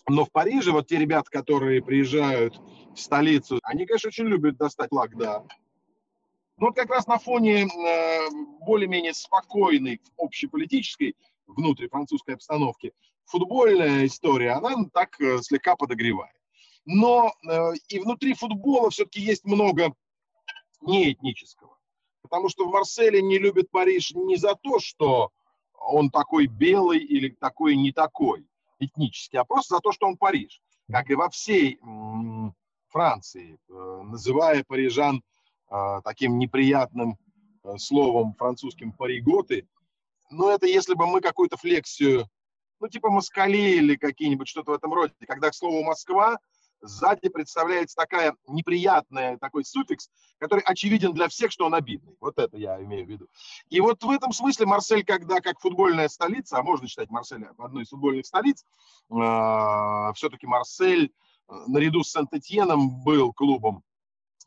Но 0.07 0.23
в 0.23 0.31
Париже 0.31 0.71
вот 0.71 0.87
те 0.87 0.97
ребята, 0.97 1.29
которые 1.29 1.83
приезжают 1.83 2.59
в 2.93 2.99
столицу, 2.99 3.59
они, 3.63 3.85
конечно, 3.85 4.07
очень 4.07 4.25
любят 4.25 4.57
достать 4.57 4.89
флаг, 4.89 5.15
да. 5.17 5.43
Но 6.57 6.67
вот 6.67 6.75
как 6.75 6.89
раз 6.89 7.05
на 7.07 7.17
фоне 7.17 7.65
э, 7.65 8.29
более-менее 8.61 9.13
спокойной 9.13 9.99
общеполитической 10.17 11.15
внутрифранцузской 11.47 12.35
обстановки 12.35 12.93
футбольная 13.25 14.05
история, 14.05 14.51
она 14.51 14.85
так 14.93 15.19
э, 15.19 15.39
слегка 15.41 15.75
подогревает. 15.75 16.34
Но 16.85 17.33
э, 17.47 17.73
и 17.89 17.99
внутри 17.99 18.33
футбола 18.33 18.89
все-таки 18.89 19.21
есть 19.21 19.45
много 19.45 19.93
неэтнического. 20.81 21.77
Потому 22.21 22.49
что 22.49 22.67
в 22.67 22.71
Марселе 22.71 23.21
не 23.21 23.39
любят 23.39 23.69
Париж 23.71 24.11
не 24.13 24.35
за 24.35 24.55
то, 24.55 24.79
что 24.79 25.31
он 25.73 26.09
такой 26.09 26.47
белый 26.47 26.99
или 26.99 27.29
такой 27.29 27.75
не 27.75 27.91
такой 27.91 28.47
этнически, 28.79 29.35
а 29.37 29.45
просто 29.45 29.75
за 29.75 29.81
то, 29.81 29.91
что 29.91 30.07
он 30.07 30.17
Париж. 30.17 30.61
Как 30.91 31.09
и 31.09 31.15
во 31.15 31.29
всей 31.29 31.79
Франции, 32.89 33.57
э, 33.69 34.01
называя 34.03 34.63
парижан 34.63 35.21
э, 35.69 36.01
таким 36.03 36.37
неприятным 36.37 37.17
словом 37.77 38.35
французским 38.35 38.91
париготы, 38.91 39.67
но 40.29 40.51
это 40.51 40.67
если 40.67 40.93
бы 40.93 41.07
мы 41.07 41.21
какую-то 41.21 41.57
флексию, 41.57 42.29
ну 42.79 42.87
типа 42.87 43.09
москали 43.09 43.77
или 43.77 43.95
какие-нибудь 43.95 44.47
что-то 44.47 44.71
в 44.71 44.75
этом 44.75 44.93
роде, 44.93 45.13
когда 45.27 45.49
к 45.49 45.55
слову 45.55 45.83
Москва 45.83 46.37
сзади 46.81 47.29
представляется 47.29 47.95
такая 47.95 48.35
неприятная, 48.47 49.37
такой 49.37 49.65
суффикс, 49.65 50.09
который 50.37 50.61
очевиден 50.61 51.13
для 51.13 51.27
всех, 51.27 51.51
что 51.51 51.65
он 51.65 51.73
обидный. 51.73 52.15
Вот 52.19 52.37
это 52.37 52.57
я 52.57 52.81
имею 52.83 53.05
в 53.05 53.09
виду. 53.09 53.27
И 53.69 53.79
вот 53.81 54.03
в 54.03 54.09
этом 54.09 54.31
смысле 54.31 54.65
Марсель, 54.65 55.03
когда 55.03 55.41
как 55.41 55.59
футбольная 55.59 56.07
столица, 56.09 56.57
а 56.57 56.63
можно 56.63 56.87
считать 56.87 57.09
Марсель 57.09 57.45
одной 57.57 57.83
из 57.83 57.89
футбольных 57.89 58.25
столиц, 58.25 58.63
э, 59.09 60.13
все-таки 60.15 60.47
Марсель 60.47 61.11
э, 61.47 61.53
наряду 61.67 62.03
с 62.03 62.11
Сент-Этьеном 62.11 63.03
был 63.03 63.33
клубом 63.33 63.83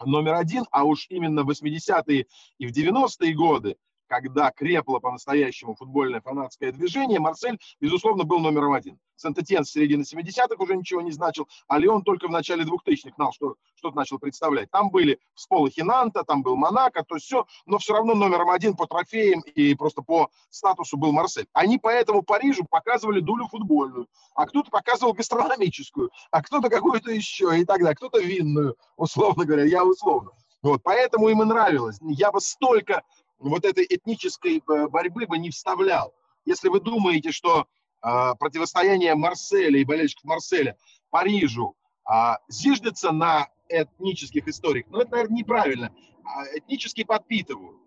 номер 0.04 0.34
один, 0.34 0.64
а 0.70 0.84
уж 0.84 1.06
именно 1.08 1.42
в 1.42 1.50
80-е 1.50 2.26
и 2.58 2.66
в 2.66 2.70
90-е 2.70 3.34
годы 3.34 3.76
когда 4.08 4.50
крепло 4.50 5.00
по-настоящему 5.00 5.74
футбольное 5.74 6.20
фанатское 6.20 6.72
движение, 6.72 7.20
Марсель, 7.20 7.58
безусловно, 7.80 8.24
был 8.24 8.40
номером 8.40 8.72
один. 8.72 8.98
Сент-Этьен 9.16 9.64
с 9.64 9.70
середины 9.70 10.02
70-х 10.02 10.56
уже 10.58 10.76
ничего 10.76 11.00
не 11.00 11.10
значил, 11.10 11.48
а 11.66 11.78
Леон 11.78 12.02
только 12.02 12.28
в 12.28 12.30
начале 12.30 12.64
2000-х 12.64 13.14
знал, 13.16 13.32
что 13.32 13.56
что-то 13.74 13.96
начал 13.96 14.18
представлять. 14.18 14.70
Там 14.70 14.90
были 14.90 15.18
всполохи 15.34 15.82
Нанта, 15.82 16.24
там 16.24 16.42
был 16.42 16.56
Монако, 16.56 17.04
то 17.04 17.16
все, 17.16 17.46
но 17.66 17.78
все 17.78 17.94
равно 17.94 18.14
номером 18.14 18.50
один 18.50 18.76
по 18.76 18.86
трофеям 18.86 19.40
и 19.40 19.74
просто 19.74 20.02
по 20.02 20.30
статусу 20.50 20.96
был 20.96 21.12
Марсель. 21.12 21.48
Они 21.52 21.78
поэтому 21.78 22.22
Парижу 22.22 22.64
показывали 22.68 23.20
дулю 23.20 23.46
футбольную, 23.48 24.06
а 24.34 24.46
кто-то 24.46 24.70
показывал 24.70 25.12
гастрономическую, 25.12 26.10
а 26.30 26.42
кто-то 26.42 26.68
какую-то 26.68 27.10
еще 27.10 27.58
и 27.60 27.64
так 27.64 27.80
далее, 27.80 27.96
кто-то 27.96 28.20
винную, 28.20 28.76
условно 28.96 29.44
говоря, 29.44 29.64
я 29.64 29.84
условно. 29.84 30.30
Вот, 30.62 30.82
поэтому 30.82 31.28
им 31.28 31.42
и 31.42 31.44
нравилось. 31.44 31.98
Я 32.02 32.32
бы 32.32 32.40
столько 32.40 33.02
вот 33.38 33.64
этой 33.64 33.86
этнической 33.88 34.58
э, 34.58 34.88
борьбы 34.88 35.26
бы 35.26 35.38
не 35.38 35.50
вставлял. 35.50 36.14
Если 36.44 36.68
вы 36.68 36.80
думаете, 36.80 37.32
что 37.32 37.66
э, 38.02 38.34
противостояние 38.38 39.14
Марселя 39.14 39.78
и 39.78 39.84
болельщиков 39.84 40.24
Марселя 40.24 40.76
Парижу 41.10 41.76
э, 42.08 42.12
зиждется 42.48 43.12
на 43.12 43.48
этнических 43.68 44.48
историях, 44.48 44.86
ну 44.90 45.00
это, 45.00 45.12
наверное, 45.12 45.36
неправильно. 45.36 45.94
А 46.24 46.44
этнически 46.56 47.04
подпитывают 47.04 47.78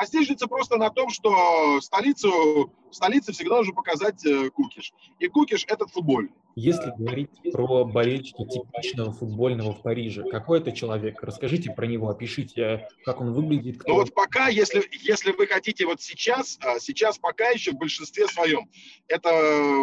а 0.00 0.06
стержится 0.06 0.46
просто 0.46 0.78
на 0.78 0.88
том, 0.88 1.10
что 1.10 1.78
столицу, 1.82 2.72
столице 2.90 3.32
всегда 3.32 3.58
нужно 3.58 3.74
показать 3.74 4.24
э, 4.24 4.48
Кукиш. 4.48 4.94
И 5.18 5.28
Кукиш– 5.28 5.66
этот 5.68 5.90
футбольный. 5.90 6.32
Если 6.56 6.90
говорить 6.96 7.28
про 7.52 7.84
болельщика 7.84 8.46
типичного 8.46 9.12
футбольного 9.12 9.74
в 9.74 9.82
Париже, 9.82 10.24
какой 10.24 10.60
это 10.60 10.72
человек? 10.72 11.22
Расскажите 11.22 11.72
про 11.72 11.86
него, 11.86 12.08
опишите, 12.08 12.88
как 13.04 13.20
он 13.20 13.34
выглядит. 13.34 13.78
Кто... 13.80 13.92
Ну 13.92 13.94
вот 13.96 14.14
пока, 14.14 14.48
если, 14.48 14.82
если 15.02 15.32
вы 15.32 15.46
хотите 15.46 15.84
вот 15.84 16.00
сейчас, 16.00 16.58
а, 16.62 16.80
сейчас 16.80 17.18
пока 17.18 17.50
еще 17.50 17.72
в 17.72 17.76
большинстве 17.76 18.26
своем, 18.26 18.70
это 19.06 19.30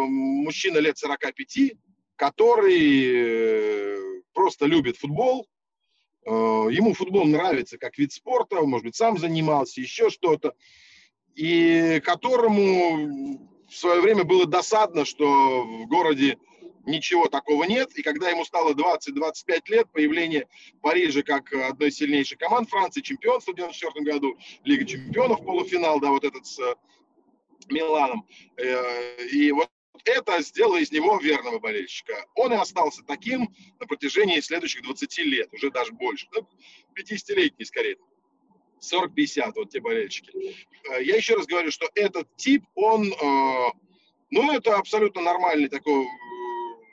мужчина 0.08 0.78
лет 0.78 0.98
45, 0.98 1.74
который 2.16 3.04
э, 3.04 4.20
просто 4.32 4.66
любит 4.66 4.96
футбол, 4.96 5.46
Э, 5.46 5.57
ему 6.24 6.94
футбол 6.94 7.24
нравится 7.24 7.78
как 7.78 7.98
вид 7.98 8.12
спорта, 8.12 8.60
может 8.62 8.84
быть, 8.84 8.96
сам 8.96 9.18
занимался, 9.18 9.80
еще 9.80 10.10
что-то, 10.10 10.54
и 11.34 12.00
которому 12.04 13.48
в 13.68 13.74
свое 13.74 14.00
время 14.00 14.24
было 14.24 14.46
досадно, 14.46 15.04
что 15.04 15.62
в 15.62 15.86
городе 15.86 16.38
ничего 16.88 17.28
такого 17.28 17.64
нет, 17.64 17.96
и 17.96 18.02
когда 18.02 18.30
ему 18.30 18.44
стало 18.44 18.72
20-25 18.72 19.60
лет, 19.68 19.86
появление 19.92 20.48
Парижа 20.80 21.22
как 21.22 21.52
одной 21.52 21.90
из 21.90 21.96
сильнейших 21.96 22.38
команд 22.38 22.68
Франции, 22.68 23.02
чемпионство 23.02 23.52
в 23.52 23.56
94 23.56 24.04
году, 24.04 24.36
Лига 24.64 24.84
чемпионов, 24.84 25.44
полуфинал, 25.44 26.00
да, 26.00 26.10
вот 26.10 26.24
этот 26.24 26.46
с 26.46 26.58
Миланом, 27.68 28.26
э, 28.56 29.26
и 29.26 29.52
вот 29.52 29.68
это 30.04 30.40
сделало 30.42 30.78
из 30.78 30.92
него 30.92 31.18
верного 31.18 31.58
болельщика. 31.58 32.26
Он 32.34 32.52
и 32.52 32.56
остался 32.56 33.02
таким 33.02 33.54
на 33.78 33.86
протяжении 33.86 34.40
следующих 34.40 34.82
20 34.82 35.18
лет, 35.18 35.52
уже 35.52 35.70
даже 35.70 35.92
больше, 35.92 36.26
ну, 36.32 36.46
50-летний 36.96 37.64
скорее. 37.64 37.96
40-50, 38.80 39.52
вот 39.56 39.70
те 39.70 39.80
болельщики. 39.80 40.30
Э, 40.90 41.02
я 41.02 41.16
еще 41.16 41.34
раз 41.34 41.46
говорю, 41.46 41.70
что 41.70 41.88
этот 41.94 42.28
тип, 42.36 42.64
он, 42.74 43.12
э, 43.12 43.70
ну, 44.30 44.52
это 44.52 44.76
абсолютно 44.76 45.22
нормальный 45.22 45.68
такой, 45.68 46.04
э, 46.04 46.06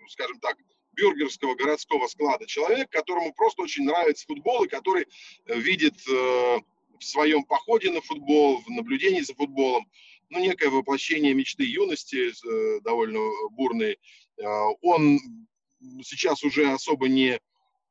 скажем 0.10 0.40
так, 0.40 0.58
бюргерского 0.94 1.56
городского 1.56 2.08
склада 2.08 2.46
человек, 2.46 2.90
которому 2.90 3.34
просто 3.34 3.64
очень 3.64 3.84
нравится 3.84 4.26
футбол 4.26 4.64
и 4.64 4.70
который 4.70 5.08
видит 5.46 5.96
в 6.06 6.64
своем 7.02 7.44
походе 7.44 7.92
на 7.92 8.00
футбол, 8.00 8.62
в 8.62 8.70
наблюдении 8.70 9.20
за 9.20 9.34
футболом, 9.34 9.86
ну, 10.30 10.40
некое 10.40 10.70
воплощение 10.70 11.34
мечты 11.34 11.64
юности, 11.64 12.32
э, 12.32 12.82
довольно 12.82 13.20
бурной. 13.52 13.98
А, 14.44 14.68
он 14.82 15.20
сейчас 16.04 16.44
уже 16.44 16.72
особо 16.72 17.08
не 17.08 17.40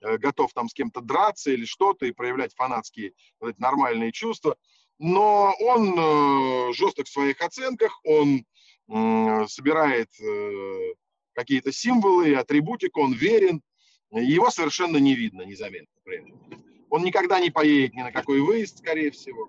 э, 0.00 0.18
готов 0.18 0.52
там 0.52 0.68
с 0.68 0.74
кем-то 0.74 1.00
драться 1.00 1.50
или 1.50 1.64
что-то 1.64 2.06
и 2.06 2.12
проявлять 2.12 2.54
фанатские 2.54 3.12
вот 3.40 3.58
нормальные 3.58 4.12
чувства. 4.12 4.56
Но 4.98 5.54
он 5.60 5.98
э, 5.98 6.72
жесток 6.72 7.06
в 7.06 7.12
своих 7.12 7.40
оценках, 7.40 8.00
он 8.04 8.44
собирает 8.86 10.10
какие-то 11.32 11.72
символы 11.72 12.28
и 12.28 12.34
атрибутику, 12.34 13.00
он 13.00 13.14
верен, 13.14 13.62
его 14.10 14.50
совершенно 14.50 14.98
не 14.98 15.14
видно, 15.14 15.40
незаметно. 15.40 15.88
Он 16.90 17.02
никогда 17.02 17.40
не 17.40 17.48
поедет 17.48 17.94
ни 17.94 18.02
на 18.02 18.12
какой 18.12 18.42
выезд, 18.42 18.80
скорее 18.80 19.10
всего. 19.10 19.48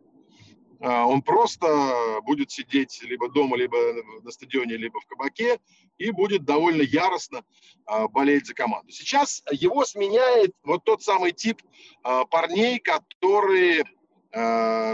А, 0.86 1.08
он 1.08 1.24
просто 1.24 2.20
будет 2.22 2.52
сидеть 2.52 3.02
либо 3.02 3.28
дома, 3.28 3.58
либо 3.58 3.78
на 4.22 4.30
стадионе, 4.30 4.78
либо 4.78 5.00
в 5.00 5.08
кабаке 5.08 5.60
и 5.98 6.12
будет 6.12 6.46
довольно 6.46 6.84
яростно 6.84 7.44
а, 7.88 8.08
болеть 8.08 8.46
за 8.46 8.54
команду. 8.54 8.92
Сейчас 8.92 9.42
его 9.50 9.84
сменяет 9.84 10.54
вот 10.64 10.84
тот 10.84 11.02
самый 11.02 11.32
тип 11.32 11.64
а, 12.04 12.26
парней, 12.26 12.80
которые, 12.80 13.84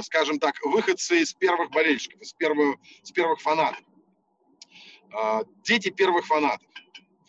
скажем 0.04 0.38
так, 0.38 0.54
выходцы 0.64 1.20
из 1.22 1.34
первых 1.34 1.72
болельщиков, 1.72 2.22
из 2.22 2.32
первых, 2.32 2.78
из 3.02 3.12
первых 3.12 3.42
фанатов. 3.42 3.84
Дети 5.64 5.90
первых 5.90 6.28
фанатов. 6.28 6.71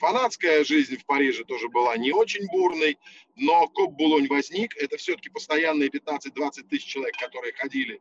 Фанатская 0.02 0.64
жизнь 0.64 0.96
в 0.96 1.06
Париже 1.06 1.44
тоже 1.44 1.68
была 1.68 1.96
не 1.96 2.10
очень 2.10 2.44
бурной, 2.48 2.98
но 3.36 3.68
Коп 3.68 3.92
Булонь 3.92 4.26
возник. 4.26 4.76
Это 4.76 4.96
все-таки 4.96 5.30
постоянные 5.30 5.90
15-20 5.90 6.64
тысяч 6.68 6.86
человек, 6.86 7.16
которые 7.18 7.52
ходили 7.52 8.00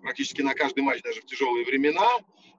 практически 0.00 0.40
на 0.40 0.54
каждый 0.54 0.82
матч, 0.82 1.02
даже 1.02 1.20
в 1.20 1.26
тяжелые 1.26 1.66
времена. 1.66 2.08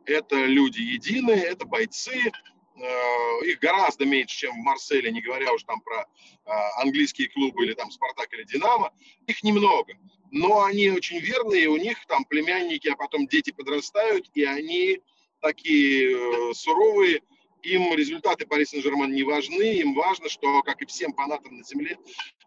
Это 0.06 0.36
люди 0.46 0.82
единые, 0.82 1.42
это 1.42 1.66
бойцы. 1.66 2.32
Э, 2.76 3.46
их 3.46 3.58
гораздо 3.58 4.06
меньше, 4.06 4.38
чем 4.38 4.54
в 4.54 4.64
Марселе, 4.64 5.12
не 5.12 5.22
говоря 5.22 5.52
уж 5.54 5.64
там 5.64 5.82
про 5.82 6.02
э, 6.02 6.52
английские 6.78 7.30
клубы 7.30 7.66
или 7.66 7.74
там 7.74 7.90
Спартак 7.90 8.32
или 8.34 8.44
Динамо. 8.44 8.94
Их 9.26 9.42
немного. 9.42 9.98
Но 10.30 10.66
они 10.66 10.92
очень 10.92 11.18
верные, 11.18 11.68
у 11.68 11.78
них 11.78 11.98
там 12.06 12.26
племянники, 12.26 12.90
а 12.90 12.96
потом 12.96 13.26
дети 13.26 13.50
подрастают, 13.50 14.30
и 14.36 14.44
они 14.44 15.02
такие 15.42 16.16
э, 16.16 16.54
суровые, 16.54 17.24
им 17.64 17.94
результаты 17.96 18.46
Пари 18.46 18.66
Сен-Жермен 18.66 19.14
не 19.14 19.24
важны, 19.24 19.76
им 19.76 19.94
важно, 19.94 20.30
что, 20.30 20.62
как 20.64 20.82
и 20.82 20.86
всем 20.86 21.14
фанатам 21.14 21.58
на 21.58 21.64
земле, 21.64 21.98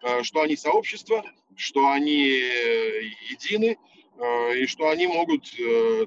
э, 0.02 0.22
что 0.22 0.42
они 0.42 0.56
сообщество, 0.56 1.24
что 1.56 1.88
они 1.88 2.28
э, 2.28 3.02
едины, 3.30 3.78
э, 4.18 4.58
и 4.58 4.66
что 4.66 4.88
они 4.88 5.06
могут 5.06 5.52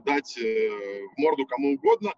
дать 0.06 0.38
в 0.38 1.18
морду 1.18 1.46
кому 1.46 1.74
угодно. 1.74 2.14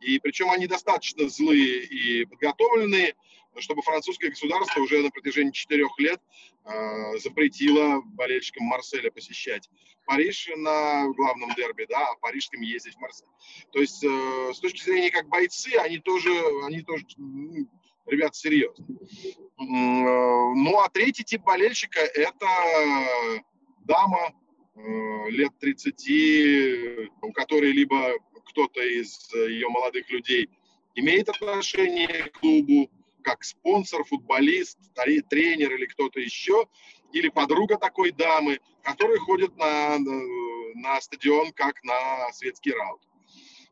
И 0.00 0.18
причем 0.18 0.50
они 0.50 0.66
достаточно 0.66 1.28
злые 1.28 1.84
и 1.84 2.24
подготовленные, 2.24 3.14
чтобы 3.58 3.82
французское 3.82 4.30
государство 4.30 4.80
уже 4.80 5.02
на 5.02 5.10
протяжении 5.10 5.50
четырех 5.50 5.98
лет 5.98 6.20
э, 6.64 7.18
запретило 7.18 8.00
болельщикам 8.02 8.64
Марселя 8.66 9.10
посещать 9.10 9.68
Париж 10.06 10.48
на 10.56 11.08
главном 11.12 11.54
дерби, 11.54 11.86
да, 11.88 12.08
а 12.08 12.16
парижским 12.16 12.60
ездить 12.60 12.94
в 12.94 13.00
Марсель. 13.00 13.26
То 13.72 13.80
есть 13.80 14.02
э, 14.02 14.52
с 14.52 14.58
точки 14.58 14.82
зрения 14.82 15.10
как 15.10 15.28
бойцы, 15.28 15.76
они 15.78 15.98
тоже, 15.98 16.30
они 16.64 16.82
тоже 16.82 17.04
ну, 17.16 17.68
ребята 18.06 18.36
серьезно. 18.36 18.84
Э, 18.88 19.02
ну 19.58 20.80
а 20.80 20.88
третий 20.88 21.24
тип 21.24 21.42
болельщика– 21.42 22.00
это 22.14 22.46
дама 23.84 24.32
э, 24.74 25.30
лет 25.30 25.52
30, 25.58 27.10
у 27.22 27.32
которой 27.32 27.72
либо 27.72 28.12
кто-то 28.46 28.80
из 28.82 29.32
ее 29.32 29.68
молодых 29.68 30.10
людей 30.10 30.48
имеет 30.94 31.28
отношение 31.28 32.24
к 32.24 32.40
клубу, 32.40 32.90
как 33.22 33.44
спонсор, 33.44 34.04
футболист, 34.04 34.78
тренер 34.94 35.74
или 35.74 35.86
кто-то 35.86 36.20
еще, 36.20 36.66
или 37.12 37.28
подруга 37.28 37.76
такой 37.78 38.12
дамы, 38.12 38.60
которые 38.82 39.18
ходят 39.18 39.56
на, 39.56 39.98
на 39.98 41.00
стадион 41.00 41.52
как 41.52 41.82
на 41.84 42.32
светский 42.32 42.72
раут. 42.72 43.02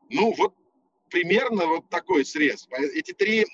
Ну, 0.09 0.33
вот 0.33 0.55
примерно 1.11 1.67
вот 1.67 1.89
такой 1.89 2.25
срез. 2.25 2.69
Эти 2.95 3.13
три 3.13 3.47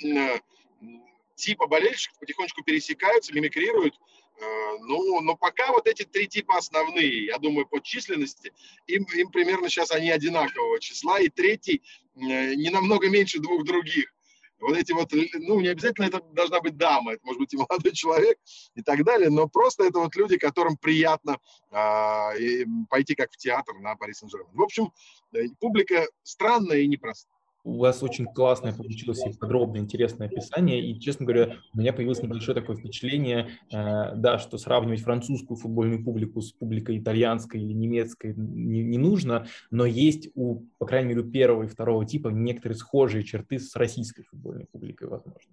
типа 1.37 1.67
болельщиков 1.67 2.19
потихонечку 2.19 2.63
пересекаются, 2.65 3.33
мимикрируют. 3.35 3.95
Э, 4.39 4.79
ну, 4.81 5.21
но 5.21 5.37
пока 5.37 5.71
вот 5.73 5.87
эти 5.87 6.03
три 6.03 6.27
типа 6.27 6.57
основные, 6.57 7.27
я 7.27 7.39
думаю, 7.39 7.67
по 7.67 7.81
численности, 7.81 8.53
им, 8.87 9.05
им 9.15 9.31
примерно 9.31 9.69
сейчас 9.69 9.93
они 9.93 10.11
одинакового 10.11 10.81
числа, 10.81 11.21
и 11.21 11.29
третий 11.29 11.83
э, 12.17 12.55
не 12.55 12.71
намного 12.71 13.09
меньше 13.09 13.39
двух 13.39 13.65
других. 13.65 14.13
Вот 14.61 14.77
эти 14.77 14.93
вот, 14.93 15.13
ну, 15.13 15.61
не 15.61 15.69
обязательно 15.69 16.07
это 16.07 16.21
должна 16.33 16.61
быть 16.61 16.77
дама, 16.77 17.13
это 17.13 17.21
может 17.25 17.41
быть 17.41 17.53
и 17.53 17.57
молодой 17.57 17.93
человек 17.93 18.39
и 18.75 18.83
так 18.83 19.05
далее, 19.05 19.29
но 19.29 19.49
просто 19.49 19.85
это 19.85 19.99
вот 19.99 20.17
люди, 20.17 20.39
которым 20.39 20.77
приятно 20.77 21.39
э, 21.71 22.65
пойти 22.89 23.15
как 23.15 23.33
в 23.33 23.37
театр 23.37 23.75
на 23.81 23.97
Пари 23.97 24.15
Сен-Жермен. 24.15 24.55
В 24.55 24.63
общем, 24.63 24.93
э, 25.33 25.49
публика 25.61 26.07
странная 26.23 26.79
и 26.79 26.87
непростая. 26.87 27.36
У 27.67 27.79
вас 27.79 28.01
очень 28.01 28.27
классное 28.27 28.73
получилось 28.73 29.27
и 29.27 29.37
подробное, 29.37 29.81
интересное 29.81 30.29
описание. 30.29 30.81
И, 30.81 31.01
честно 31.01 31.27
говоря, 31.27 31.57
у 31.75 31.79
меня 31.79 31.93
появилось 31.93 32.23
небольшое 32.23 32.55
такое 32.55 32.77
впечатление, 32.77 33.49
э, 33.73 34.15
да, 34.15 34.39
что 34.39 34.57
сравнивать 34.57 35.01
французскую 35.01 35.59
футбольную 35.59 36.05
публику 36.05 36.43
с 36.43 36.53
публикой 36.53 36.99
итальянской 36.99 37.61
или 37.61 37.73
немецкой 37.73 38.35
не, 38.37 38.85
не 38.85 38.99
нужно, 38.99 39.49
но 39.73 39.85
есть 39.85 40.31
у, 40.37 40.61
по 40.79 40.87
крайней 40.87 41.09
мере, 41.09 41.23
у 41.23 41.31
первого 41.31 41.65
и 41.65 41.67
второго 41.67 42.07
типа 42.07 42.29
некоторые 42.29 42.79
схожие 42.79 43.25
черты 43.25 43.59
с 43.59 43.75
российской 43.75 44.23
футбольной 44.23 44.67
публикой, 44.67 45.09
возможно. 45.09 45.51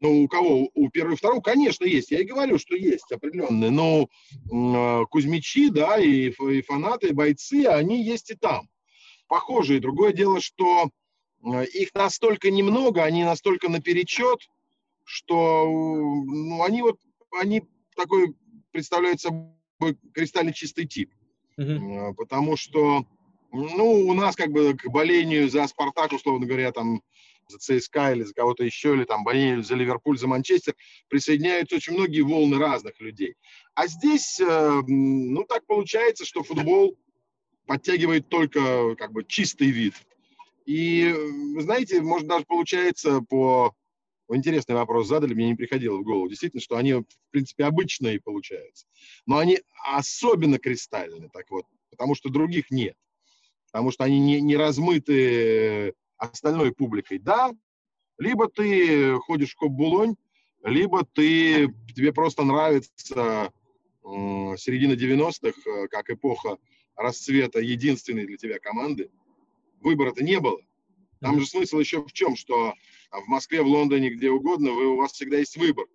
Ну, 0.00 0.24
у 0.24 0.28
кого? 0.28 0.68
У 0.74 0.90
первого 0.90 1.14
и 1.14 1.16
второго, 1.16 1.40
конечно, 1.40 1.86
есть. 1.86 2.10
Я 2.10 2.20
и 2.20 2.26
говорю, 2.26 2.58
что 2.58 2.76
есть 2.76 3.10
определенные. 3.10 3.70
Но 3.70 4.08
э, 4.52 5.04
Кузьмичи, 5.06 5.70
да, 5.70 5.96
и, 5.96 6.28
и 6.28 6.62
фанаты, 6.62 7.08
и 7.08 7.12
бойцы, 7.14 7.64
они 7.64 8.04
есть 8.04 8.30
и 8.30 8.34
там 8.34 8.68
похожие. 9.28 9.80
Другое 9.80 10.12
дело, 10.12 10.40
что 10.40 10.90
э, 11.44 11.64
их 11.66 11.94
настолько 11.94 12.50
немного, 12.50 13.04
они 13.04 13.24
настолько 13.24 13.68
наперечет, 13.68 14.48
что 15.04 15.64
ну, 15.66 16.62
они 16.62 16.82
вот 16.82 16.98
они 17.40 17.62
такой 17.96 18.34
представляют 18.72 19.20
собой 19.20 19.96
кристально 20.12 20.52
чистый 20.52 20.86
тип. 20.86 21.12
Uh-huh. 21.58 22.14
Потому 22.14 22.56
что 22.56 23.04
ну, 23.52 24.06
у 24.06 24.14
нас 24.14 24.36
как 24.36 24.50
бы 24.50 24.74
к 24.74 24.88
болению 24.88 25.48
за 25.48 25.66
Спартак, 25.66 26.12
условно 26.12 26.46
говоря, 26.46 26.72
там 26.72 27.02
за 27.48 27.58
ЦСКА 27.58 28.12
или 28.12 28.22
за 28.22 28.34
кого-то 28.34 28.62
еще, 28.62 28.92
или 28.92 29.04
там 29.04 29.24
болению 29.24 29.62
за 29.62 29.74
Ливерпуль, 29.74 30.18
за 30.18 30.26
Манчестер, 30.26 30.74
присоединяются 31.08 31.76
очень 31.76 31.94
многие 31.94 32.20
волны 32.20 32.58
разных 32.58 33.00
людей. 33.00 33.34
А 33.74 33.86
здесь, 33.86 34.38
э, 34.40 34.82
ну, 34.86 35.44
так 35.44 35.66
получается, 35.66 36.26
что 36.26 36.42
футбол 36.42 36.98
подтягивает 37.68 38.28
только 38.28 38.96
как 38.96 39.12
бы 39.12 39.22
чистый 39.24 39.70
вид. 39.70 39.94
И, 40.64 41.14
вы 41.54 41.62
знаете, 41.62 42.00
может 42.00 42.26
даже 42.26 42.44
получается 42.44 43.20
по... 43.20 43.74
Интересный 44.30 44.74
вопрос 44.74 45.08
задали, 45.08 45.32
мне 45.32 45.48
не 45.48 45.54
приходило 45.54 45.96
в 45.96 46.02
голову. 46.02 46.28
Действительно, 46.28 46.60
что 46.60 46.76
они, 46.76 46.92
в 46.92 47.04
принципе, 47.30 47.64
обычные 47.64 48.20
получаются. 48.20 48.86
Но 49.24 49.38
они 49.38 49.60
особенно 49.84 50.58
кристальны, 50.58 51.30
так 51.32 51.50
вот, 51.50 51.64
потому 51.90 52.14
что 52.14 52.28
других 52.28 52.70
нет. 52.70 52.94
Потому 53.70 53.90
что 53.90 54.04
они 54.04 54.18
не, 54.18 54.40
не 54.42 54.56
размыты 54.56 55.94
остальной 56.18 56.74
публикой. 56.74 57.18
Да, 57.18 57.54
либо 58.18 58.48
ты 58.48 59.14
ходишь 59.20 59.52
в 59.52 59.56
Коп-Булонь, 59.56 60.16
либо 60.62 61.04
ты, 61.04 61.68
тебе 61.94 62.12
просто 62.12 62.44
нравится 62.44 63.50
э, 64.04 64.56
середина 64.58 64.92
90-х, 64.92 65.70
э, 65.70 65.88
как 65.88 66.10
эпоха 66.10 66.58
расцвета 66.98 67.60
единственной 67.60 68.26
для 68.26 68.36
тебя 68.36 68.58
команды, 68.58 69.10
выбора-то 69.80 70.22
не 70.22 70.40
было. 70.40 70.60
Там 71.20 71.40
же 71.40 71.46
смысл 71.46 71.78
еще 71.78 72.04
в 72.04 72.12
чем, 72.12 72.36
что 72.36 72.74
в 73.10 73.26
Москве, 73.28 73.62
в 73.62 73.66
Лондоне, 73.66 74.10
где 74.10 74.30
угодно, 74.30 74.72
вы, 74.72 74.88
у 74.88 74.96
вас 74.96 75.12
всегда 75.12 75.38
есть 75.38 75.56
выбор. 75.56 75.86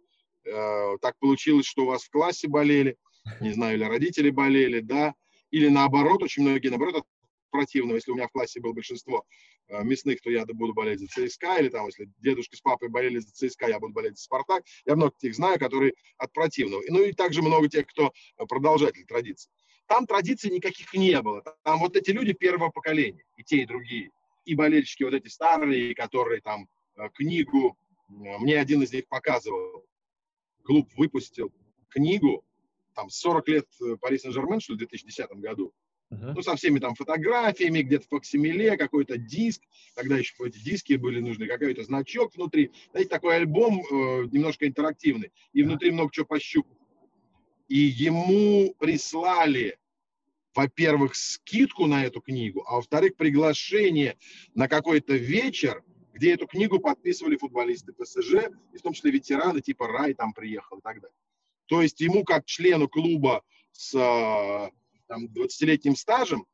Э, 0.45 0.97
так 1.01 1.17
получилось, 1.19 1.65
что 1.65 1.83
у 1.83 1.87
вас 1.87 2.03
в 2.03 2.09
классе 2.09 2.47
болели, 2.47 2.97
не 3.39 3.51
знаю, 3.51 3.77
или 3.77 3.83
родители 3.83 4.29
болели, 4.29 4.79
да, 4.79 5.13
или 5.51 5.67
наоборот, 5.67 6.23
очень 6.23 6.43
многие, 6.43 6.69
наоборот, 6.69 7.05
противного, 7.51 7.95
если 7.95 8.11
у 8.11 8.15
меня 8.15 8.27
в 8.27 8.31
классе 8.31 8.59
было 8.59 8.73
большинство 8.73 9.25
э, 9.67 9.83
мясных, 9.83 10.21
то 10.21 10.29
я 10.29 10.45
буду 10.45 10.73
болеть 10.73 10.99
за 10.99 11.07
ЦСКА, 11.07 11.59
или 11.59 11.69
там, 11.69 11.85
если 11.85 12.09
дедушка 12.19 12.57
с 12.57 12.61
папой 12.61 12.89
болели 12.89 13.19
за 13.19 13.31
ЦСКА, 13.31 13.67
я 13.67 13.79
буду 13.79 13.93
болеть 13.93 14.17
за 14.17 14.23
Спартак. 14.23 14.63
Я 14.85 14.95
много 14.95 15.13
тех 15.17 15.35
знаю, 15.35 15.59
которые 15.59 15.93
от 16.17 16.33
противного. 16.33 16.81
Ну 16.89 17.03
и 17.03 17.13
также 17.13 17.41
много 17.41 17.69
тех, 17.69 17.85
кто 17.87 18.11
продолжатель 18.49 19.05
традиций. 19.05 19.51
Там 19.87 20.05
традиций 20.05 20.49
никаких 20.49 20.93
не 20.93 21.21
было. 21.21 21.43
Там 21.63 21.79
вот 21.79 21.95
эти 21.95 22.11
люди 22.11 22.33
первого 22.33 22.69
поколения, 22.69 23.23
и 23.37 23.43
те, 23.43 23.57
и 23.63 23.65
другие. 23.65 24.11
И 24.45 24.55
болельщики 24.55 25.03
вот 25.03 25.13
эти 25.13 25.27
старые, 25.27 25.95
которые 25.95 26.41
там 26.41 26.67
э, 26.95 27.09
книгу, 27.13 27.77
э, 28.09 28.13
мне 28.39 28.59
один 28.59 28.81
из 28.83 28.91
них 28.91 29.07
показывал, 29.07 29.85
клуб 30.63 30.89
выпустил 30.97 31.51
книгу, 31.89 32.43
там 32.95 33.09
40 33.09 33.47
лет 33.49 33.67
э, 33.81 33.97
Пари 33.99 34.17
Сен-Жермен, 34.17 34.59
что 34.59 34.73
в 34.73 34.77
2010 34.77 35.31
году, 35.33 35.73
uh-huh. 36.11 36.33
ну, 36.35 36.41
со 36.41 36.55
всеми 36.55 36.79
там 36.79 36.95
фотографиями, 36.95 37.81
где-то 37.81 38.07
факсимиле, 38.07 38.77
какой-то 38.77 39.17
диск, 39.17 39.61
тогда 39.95 40.17
еще 40.17 40.33
эти 40.45 40.59
диски 40.59 40.93
были 40.93 41.19
нужны, 41.19 41.47
какой-то 41.47 41.83
значок 41.83 42.35
внутри. 42.35 42.71
Знаете, 42.91 43.09
такой 43.09 43.35
альбом 43.37 43.79
э, 43.79 44.27
немножко 44.31 44.67
интерактивный, 44.67 45.31
и 45.53 45.63
внутри 45.63 45.91
много 45.91 46.11
чего 46.11 46.25
пощупать 46.25 46.77
и 47.67 47.77
ему 47.77 48.73
прислали, 48.79 49.77
во-первых, 50.53 51.15
скидку 51.15 51.87
на 51.87 52.05
эту 52.05 52.21
книгу, 52.21 52.63
а 52.67 52.75
во-вторых, 52.75 53.15
приглашение 53.15 54.17
на 54.53 54.67
какой-то 54.67 55.15
вечер, 55.15 55.83
где 56.13 56.33
эту 56.33 56.45
книгу 56.47 56.79
подписывали 56.79 57.37
футболисты 57.37 57.93
ПСЖ, 57.93 58.49
и 58.73 58.77
в 58.77 58.81
том 58.81 58.93
числе 58.93 59.11
ветераны, 59.11 59.61
типа 59.61 59.87
Рай 59.87 60.13
там 60.13 60.33
приехал 60.33 60.77
и 60.77 60.81
так 60.81 61.01
далее. 61.01 61.15
То 61.65 61.81
есть 61.81 61.99
ему, 62.01 62.23
как 62.23 62.45
члену 62.45 62.87
клуба 62.87 63.43
с 63.71 63.91
там, 65.07 65.25
20-летним 65.25 65.95
стажем, 65.95 66.45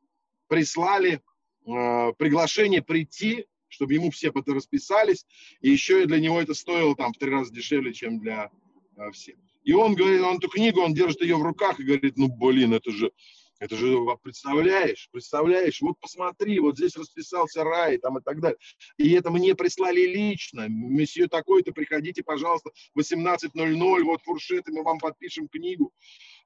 прислали 0.46 1.20
э, 1.66 2.12
приглашение 2.18 2.82
прийти, 2.82 3.46
чтобы 3.68 3.94
ему 3.94 4.10
все 4.10 4.32
расписались, 4.32 5.26
и 5.60 5.70
еще 5.70 6.02
и 6.02 6.06
для 6.06 6.18
него 6.18 6.40
это 6.40 6.54
стоило 6.54 6.94
там 6.96 7.12
в 7.12 7.18
три 7.18 7.30
раза 7.30 7.52
дешевле, 7.52 7.92
чем 7.92 8.18
для 8.18 8.50
э, 8.96 9.10
всех. 9.12 9.36
И 9.62 9.72
он 9.72 9.94
говорит, 9.94 10.22
он 10.22 10.38
эту 10.38 10.48
книгу, 10.48 10.80
он 10.80 10.94
держит 10.94 11.20
ее 11.22 11.36
в 11.36 11.42
руках 11.42 11.80
и 11.80 11.84
говорит, 11.84 12.16
ну, 12.16 12.28
блин, 12.28 12.72
это 12.72 12.90
же, 12.90 13.12
это 13.60 13.76
же, 13.76 13.98
представляешь, 14.22 15.08
представляешь, 15.12 15.82
вот 15.82 16.00
посмотри, 16.00 16.58
вот 16.60 16.78
здесь 16.78 16.96
расписался 16.96 17.62
рай, 17.62 17.98
там 17.98 18.16
и 18.16 18.22
так 18.22 18.40
далее. 18.40 18.58
И 18.96 19.12
это 19.12 19.30
мне 19.30 19.54
прислали 19.54 20.00
лично, 20.00 20.66
месье 20.68 21.28
такой-то, 21.28 21.72
приходите, 21.72 22.22
пожалуйста, 22.22 22.70
18.00, 22.98 24.02
вот 24.02 24.22
фуршеты, 24.22 24.72
мы 24.72 24.82
вам 24.82 24.98
подпишем 24.98 25.46
книгу. 25.46 25.92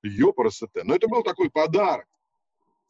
Ёпарасоте. 0.03 0.83
Но 0.83 0.97
это 0.97 1.07
был 1.09 1.23
такой 1.23 1.51
подарок 1.51 2.07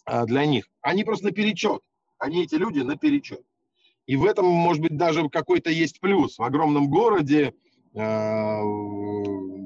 а, 0.07 0.25
для 0.25 0.47
них. 0.47 0.69
Они 0.81 1.05
просто 1.05 1.27
наперечет. 1.27 1.83
Они, 2.19 2.45
эти 2.45 2.55
люди, 2.55 2.81
наперечет. 2.81 3.45
И 4.07 4.17
в 4.17 4.25
этом, 4.25 4.47
может 4.47 4.83
быть, 4.83 4.97
даже 4.97 5.29
какой-то 5.29 5.71
есть 5.71 6.01
плюс. 6.01 6.39
В 6.39 6.43
огромном 6.43 6.89
городе 6.89 7.55
а, 7.95 8.61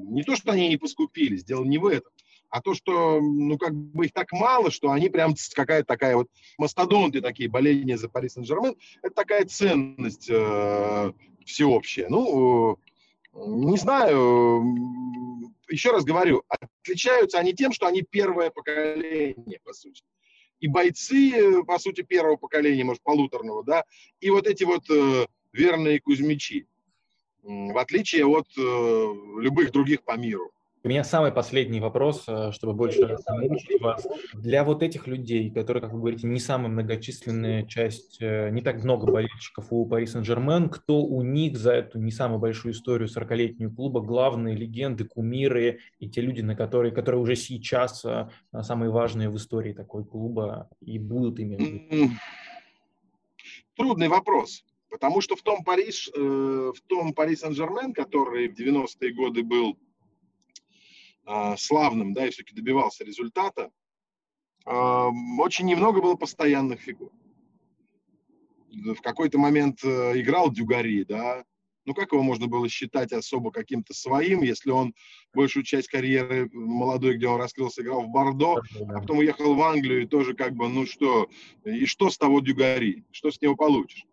не 0.09 0.23
то, 0.23 0.35
что 0.35 0.51
они 0.51 0.67
не 0.69 0.77
поскупились, 0.77 1.43
дело 1.43 1.63
не 1.63 1.77
в 1.77 1.85
этом, 1.85 2.11
а 2.49 2.61
то, 2.61 2.73
что, 2.73 3.21
ну, 3.21 3.57
как 3.57 3.73
бы 3.73 4.05
их 4.05 4.13
так 4.13 4.31
мало, 4.31 4.71
что 4.71 4.91
они 4.91 5.09
прям 5.09 5.35
какая-то 5.53 5.87
такая 5.87 6.15
вот 6.15 6.29
мастодонты 6.57 7.21
такие, 7.21 7.49
боления 7.49 7.97
за 7.97 8.09
Пари 8.09 8.29
Сен-Жермен, 8.29 8.75
это 9.01 9.13
такая 9.13 9.45
ценность 9.45 10.29
э, 10.29 11.13
всеобщая. 11.45 12.09
Ну, 12.09 12.79
не 13.33 13.77
знаю, 13.77 14.63
еще 15.69 15.91
раз 15.91 16.03
говорю, 16.03 16.43
отличаются 16.47 17.37
они 17.37 17.53
тем, 17.53 17.71
что 17.71 17.87
они 17.87 18.01
первое 18.01 18.49
поколение, 18.49 19.59
по 19.63 19.73
сути. 19.73 20.03
И 20.59 20.67
бойцы, 20.67 21.63
по 21.63 21.79
сути, 21.79 22.01
первого 22.01 22.35
поколения, 22.35 22.83
может, 22.83 23.01
полуторного, 23.03 23.63
да, 23.63 23.85
и 24.19 24.29
вот 24.29 24.45
эти 24.45 24.63
вот 24.63 24.89
э, 24.89 25.25
верные 25.53 26.01
кузьмичи. 26.01 26.67
В 27.49 27.77
отличие 27.77 28.25
от 28.25 28.47
э, 28.57 28.61
любых 29.41 29.71
других 29.71 30.03
по 30.03 30.15
миру. 30.17 30.51
У 30.81 30.87
меня 30.87 31.03
самый 31.03 31.31
последний 31.31 31.81
вопрос, 31.81 32.23
э, 32.27 32.51
чтобы 32.53 32.73
больше 32.73 33.17
научить 33.27 33.81
вас. 33.81 34.07
Для 34.33 34.63
вот 34.63 34.83
этих 34.83 35.07
людей, 35.07 35.49
которые, 35.49 35.81
как 35.81 35.91
вы 35.91 35.99
говорите, 35.99 36.27
не 36.27 36.39
самая 36.39 36.69
многочисленная 36.69 37.63
часть, 37.65 38.21
э, 38.21 38.49
не 38.51 38.61
так 38.61 38.83
много 38.83 39.11
болельщиков 39.11 39.65
у 39.71 39.85
Пари 39.87 40.05
Сен-Жермен, 40.05 40.69
кто 40.69 41.01
у 41.01 41.23
них 41.23 41.57
за 41.57 41.73
эту 41.73 41.99
не 41.99 42.11
самую 42.11 42.39
большую 42.39 42.73
историю 42.73 43.09
40-летнюю 43.09 43.73
клуба 43.73 43.99
главные 43.99 44.55
легенды, 44.55 45.03
кумиры 45.03 45.79
и 45.99 46.07
те 46.07 46.21
люди, 46.21 46.41
на 46.41 46.55
которые, 46.55 46.93
которые 46.93 47.19
уже 47.19 47.35
сейчас 47.35 48.05
э, 48.05 48.29
самые 48.61 48.91
важные 48.91 49.29
в 49.29 49.35
истории 49.35 49.73
такой 49.73 50.05
клуба 50.05 50.69
и 50.81 50.99
будут 50.99 51.39
ими? 51.39 52.11
Трудный 53.75 54.07
вопрос. 54.07 54.63
Потому 54.89 55.21
что 55.21 55.35
в 55.35 55.41
том 55.41 55.63
Париж, 55.63 56.09
в 56.15 56.81
том 56.87 57.13
Пари 57.13 57.35
Сен-Жермен, 57.35 57.93
который 57.93 58.47
в 58.47 58.59
90-е 58.59 59.13
годы 59.13 59.43
был 59.43 59.77
а, 61.31 61.55
славным, 61.57 62.15
да, 62.15 62.25
и 62.25 62.31
все-таки 62.31 62.55
добивался 62.55 63.03
результата, 63.03 63.69
а, 64.65 65.09
очень 65.37 65.67
немного 65.67 66.01
было 66.01 66.15
постоянных 66.15 66.81
фигур. 66.81 67.11
В 68.71 69.01
какой-то 69.01 69.37
момент 69.37 69.83
э, 69.83 70.19
играл 70.19 70.51
Дюгари, 70.51 71.03
да, 71.03 71.43
ну 71.85 71.93
как 71.93 72.11
его 72.11 72.21
можно 72.21 72.47
было 72.47 72.69
считать 72.69 73.11
особо 73.11 73.51
каким-то 73.51 73.93
своим, 73.93 74.41
если 74.41 74.69
он 74.69 74.93
большую 75.33 75.63
часть 75.63 75.87
карьеры 75.87 76.49
молодой, 76.51 77.17
где 77.17 77.27
он 77.27 77.39
раскрылся, 77.39 77.81
играл 77.81 78.03
в 78.03 78.09
Бордо, 78.09 78.61
а 78.89 78.99
потом 78.99 79.19
уехал 79.19 79.55
в 79.55 79.61
Англию 79.61 80.03
и 80.03 80.07
тоже 80.07 80.35
как 80.35 80.53
бы, 80.53 80.67
ну 80.67 80.85
что, 80.85 81.29
и 81.63 81.85
что 81.85 82.09
с 82.09 82.17
того 82.17 82.39
Дюгари, 82.41 83.05
что 83.11 83.31
с 83.31 83.41
него 83.41 83.55
получишь? 83.55 84.05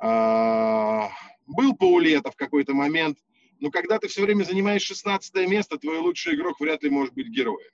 А, 0.00 1.10
был 1.46 1.76
Паулета 1.76 2.30
в 2.30 2.36
какой-то 2.36 2.72
момент, 2.74 3.18
но 3.60 3.70
когда 3.70 3.98
ты 3.98 4.08
все 4.08 4.22
время 4.22 4.44
занимаешь 4.44 4.82
16 4.82 5.34
место, 5.46 5.78
твой 5.78 5.98
лучший 5.98 6.34
игрок 6.34 6.58
вряд 6.58 6.82
ли 6.82 6.90
может 6.90 7.14
быть 7.14 7.28
героем. 7.28 7.70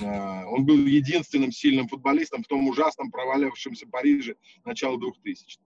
А, 0.00 0.46
он 0.46 0.64
был 0.64 0.78
единственным 0.86 1.52
сильным 1.52 1.86
футболистом 1.86 2.42
в 2.42 2.46
том 2.46 2.66
ужасном 2.66 3.10
провалившемся 3.10 3.86
Париже 3.86 4.36
начала 4.64 4.96
2000-х. 4.96 5.62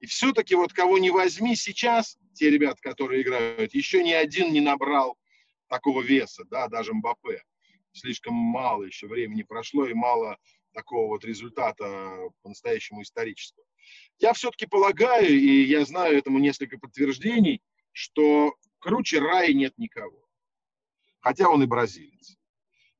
И 0.00 0.06
все-таки 0.06 0.54
вот 0.54 0.72
кого 0.72 0.96
не 0.96 1.10
возьми 1.10 1.54
сейчас, 1.54 2.18
те 2.32 2.48
ребята, 2.48 2.80
которые 2.80 3.20
играют, 3.20 3.74
еще 3.74 4.02
ни 4.02 4.12
один 4.12 4.52
не 4.52 4.60
набрал 4.60 5.18
такого 5.68 6.00
веса, 6.00 6.44
да, 6.50 6.68
даже 6.68 6.94
Мбаппе. 6.94 7.42
Слишком 7.92 8.32
мало 8.32 8.84
еще 8.84 9.06
времени 9.06 9.42
прошло 9.42 9.86
и 9.86 9.92
мало 9.92 10.38
такого 10.72 11.08
вот 11.08 11.24
результата 11.24 12.30
по-настоящему 12.42 13.02
исторического. 13.02 13.64
Я 14.18 14.32
все-таки 14.32 14.66
полагаю, 14.66 15.28
и 15.28 15.62
я 15.62 15.84
знаю 15.84 16.18
этому 16.18 16.38
несколько 16.38 16.78
подтверждений, 16.78 17.62
что 17.92 18.54
Круче 18.78 19.18
Рая 19.18 19.52
нет 19.52 19.76
никого. 19.78 20.28
Хотя 21.20 21.48
он 21.48 21.62
и 21.62 21.66
бразилец. 21.66 22.36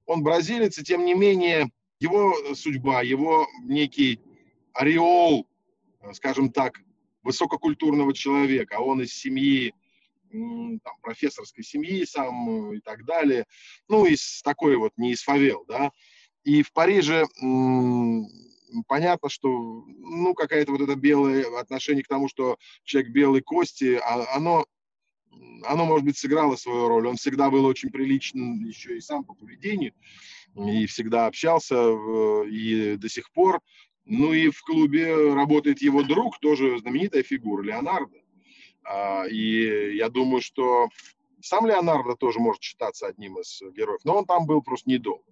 Он 0.06 0.22
бразилец, 0.22 0.78
и 0.78 0.84
тем 0.84 1.04
не 1.04 1.14
менее 1.14 1.70
его 2.00 2.54
судьба, 2.54 3.02
его 3.02 3.46
некий 3.62 4.20
ореол, 4.72 5.46
скажем 6.12 6.50
так, 6.50 6.80
высококультурного 7.22 8.14
человека, 8.14 8.76
а 8.78 8.80
он 8.80 9.02
из 9.02 9.12
семьи, 9.12 9.74
там, 10.30 10.96
профессорской 11.02 11.64
семьи 11.64 12.04
сам 12.04 12.72
и 12.72 12.80
так 12.80 13.04
далее, 13.04 13.44
ну, 13.88 14.06
из 14.06 14.42
такой 14.42 14.76
вот, 14.76 14.92
не 14.96 15.12
из 15.12 15.22
фавел, 15.22 15.64
да, 15.66 15.92
и 16.44 16.62
в 16.62 16.72
Париже 16.72 17.26
понятно, 18.86 19.28
что, 19.28 19.48
ну, 19.48 20.34
какая-то 20.34 20.72
вот 20.72 20.80
это 20.80 20.94
белое 20.94 21.44
отношение 21.58 22.04
к 22.04 22.08
тому, 22.08 22.28
что 22.28 22.56
человек 22.84 23.12
белой 23.12 23.40
кости, 23.42 24.00
а, 24.02 24.36
оно 24.36 24.64
оно, 25.64 25.84
может 25.84 26.04
быть, 26.04 26.18
сыграло 26.18 26.56
свою 26.56 26.88
роль. 26.88 27.06
Он 27.06 27.16
всегда 27.16 27.50
был 27.50 27.64
очень 27.64 27.90
приличным 27.90 28.64
еще 28.64 28.96
и 28.96 29.00
сам 29.00 29.24
по 29.24 29.34
поведению, 29.34 29.92
и 30.56 30.86
всегда 30.86 31.26
общался, 31.26 31.76
и 32.46 32.96
до 32.96 33.08
сих 33.08 33.30
пор. 33.30 33.60
Ну 34.06 34.32
и 34.32 34.48
в 34.50 34.60
клубе 34.62 35.32
работает 35.32 35.82
его 35.82 36.02
друг, 36.02 36.40
тоже 36.40 36.78
знаменитая 36.78 37.22
фигура, 37.22 37.62
Леонардо. 37.62 38.16
А, 38.82 39.24
и 39.26 39.94
я 39.96 40.08
думаю, 40.08 40.40
что 40.40 40.88
сам 41.42 41.66
Леонардо 41.66 42.16
тоже 42.16 42.40
может 42.40 42.62
считаться 42.62 43.06
одним 43.06 43.38
из 43.38 43.62
героев, 43.72 44.00
но 44.04 44.16
он 44.16 44.24
там 44.24 44.46
был 44.46 44.62
просто 44.62 44.90
недолго 44.90 45.22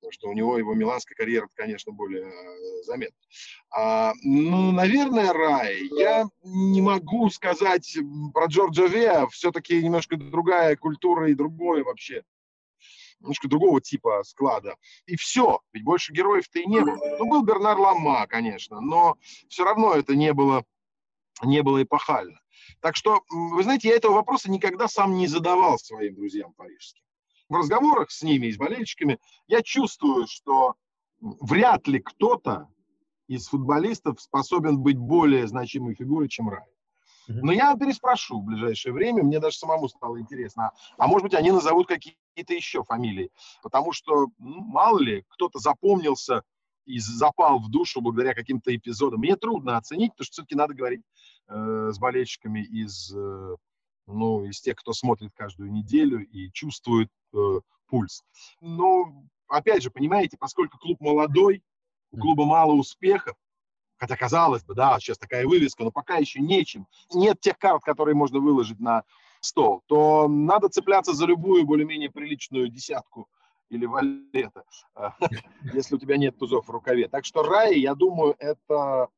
потому 0.00 0.12
что 0.12 0.28
у 0.28 0.32
него 0.32 0.58
его 0.58 0.74
миланская 0.74 1.14
карьера, 1.16 1.48
конечно, 1.54 1.92
более 1.92 2.26
э, 2.26 2.82
заметна. 2.84 3.18
А, 3.70 4.12
ну, 4.22 4.72
наверное, 4.72 5.32
Рай. 5.32 5.88
Я 5.90 6.28
не 6.42 6.80
могу 6.80 7.28
сказать 7.30 7.96
про 8.32 8.46
Джорджа 8.46 8.86
Веа, 8.86 9.26
все-таки 9.28 9.82
немножко 9.82 10.16
другая 10.16 10.76
культура 10.76 11.30
и 11.30 11.34
другое 11.34 11.84
вообще 11.84 12.22
немножко 13.20 13.48
другого 13.48 13.80
типа 13.80 14.22
склада. 14.24 14.76
И 15.06 15.16
все, 15.16 15.60
ведь 15.72 15.82
больше 15.82 16.12
героев-то 16.12 16.60
и 16.60 16.66
не 16.66 16.80
было. 16.80 16.96
Ну, 17.18 17.28
был 17.28 17.42
Бернар 17.42 17.76
Лама, 17.76 18.28
конечно, 18.28 18.80
но 18.80 19.16
все 19.48 19.64
равно 19.64 19.94
это 19.94 20.14
не 20.14 20.32
было, 20.32 20.64
не 21.42 21.64
было 21.64 21.82
эпохально. 21.82 22.40
Так 22.80 22.94
что, 22.94 23.22
вы 23.28 23.62
знаете, 23.64 23.88
я 23.88 23.96
этого 23.96 24.12
вопроса 24.12 24.48
никогда 24.50 24.86
сам 24.86 25.14
не 25.14 25.26
задавал 25.26 25.80
своим 25.80 26.14
друзьям 26.14 26.52
парижским 26.52 27.02
в 27.48 27.54
разговорах 27.54 28.10
с 28.10 28.22
ними, 28.22 28.50
с 28.50 28.56
болельщиками, 28.56 29.18
я 29.46 29.62
чувствую, 29.62 30.26
что 30.28 30.74
вряд 31.20 31.86
ли 31.86 32.00
кто-то 32.00 32.68
из 33.26 33.48
футболистов 33.48 34.20
способен 34.20 34.78
быть 34.78 34.96
более 34.96 35.46
значимой 35.46 35.94
фигурой, 35.94 36.28
чем 36.28 36.48
Рай. 36.48 36.66
Но 37.28 37.52
я 37.52 37.76
переспрошу 37.76 38.40
в 38.40 38.44
ближайшее 38.44 38.94
время, 38.94 39.22
мне 39.22 39.38
даже 39.38 39.58
самому 39.58 39.88
стало 39.88 40.18
интересно. 40.18 40.72
А 40.96 41.06
может 41.06 41.24
быть, 41.24 41.34
они 41.34 41.50
назовут 41.50 41.86
какие-то 41.86 42.54
еще 42.54 42.82
фамилии. 42.84 43.30
Потому 43.62 43.92
что, 43.92 44.28
ну, 44.38 44.60
мало 44.62 44.98
ли, 44.98 45.24
кто-то 45.28 45.58
запомнился 45.58 46.42
и 46.86 46.98
запал 47.00 47.58
в 47.58 47.68
душу 47.70 48.00
благодаря 48.00 48.32
каким-то 48.32 48.74
эпизодам. 48.74 49.20
Мне 49.20 49.36
трудно 49.36 49.76
оценить, 49.76 50.12
потому 50.12 50.24
что 50.24 50.32
все-таки 50.32 50.54
надо 50.54 50.72
говорить 50.72 51.02
э, 51.48 51.90
с 51.92 51.98
болельщиками 51.98 52.64
из 52.64 53.14
э, 53.14 53.56
ну, 54.08 54.44
из 54.44 54.60
тех, 54.60 54.76
кто 54.76 54.92
смотрит 54.92 55.32
каждую 55.34 55.70
неделю 55.70 56.26
и 56.26 56.50
чувствует 56.52 57.10
э, 57.34 57.60
пульс. 57.88 58.22
Но, 58.60 59.24
опять 59.48 59.82
же, 59.82 59.90
понимаете, 59.90 60.36
поскольку 60.38 60.78
клуб 60.78 61.00
молодой, 61.00 61.62
у 62.10 62.18
клуба 62.18 62.44
мало 62.46 62.72
успехов, 62.72 63.36
хотя 63.98 64.16
казалось 64.16 64.64
бы, 64.64 64.74
да, 64.74 64.98
сейчас 64.98 65.18
такая 65.18 65.46
вывеска, 65.46 65.84
но 65.84 65.90
пока 65.90 66.16
еще 66.16 66.40
нечем, 66.40 66.86
нет 67.12 67.40
тех 67.40 67.58
карт, 67.58 67.82
которые 67.82 68.14
можно 68.14 68.38
выложить 68.38 68.80
на 68.80 69.04
стол, 69.40 69.82
то 69.86 70.26
надо 70.26 70.68
цепляться 70.68 71.12
за 71.12 71.26
любую 71.26 71.64
более-менее 71.64 72.10
приличную 72.10 72.68
десятку 72.68 73.28
или 73.68 73.84
валета, 73.84 74.64
если 75.74 75.96
у 75.96 75.98
тебя 75.98 76.16
нет 76.16 76.38
тузов 76.38 76.66
в 76.66 76.70
рукаве. 76.70 77.08
Так 77.08 77.26
что 77.26 77.42
рай, 77.42 77.78
я 77.78 77.94
думаю, 77.94 78.34
это, 78.38 79.08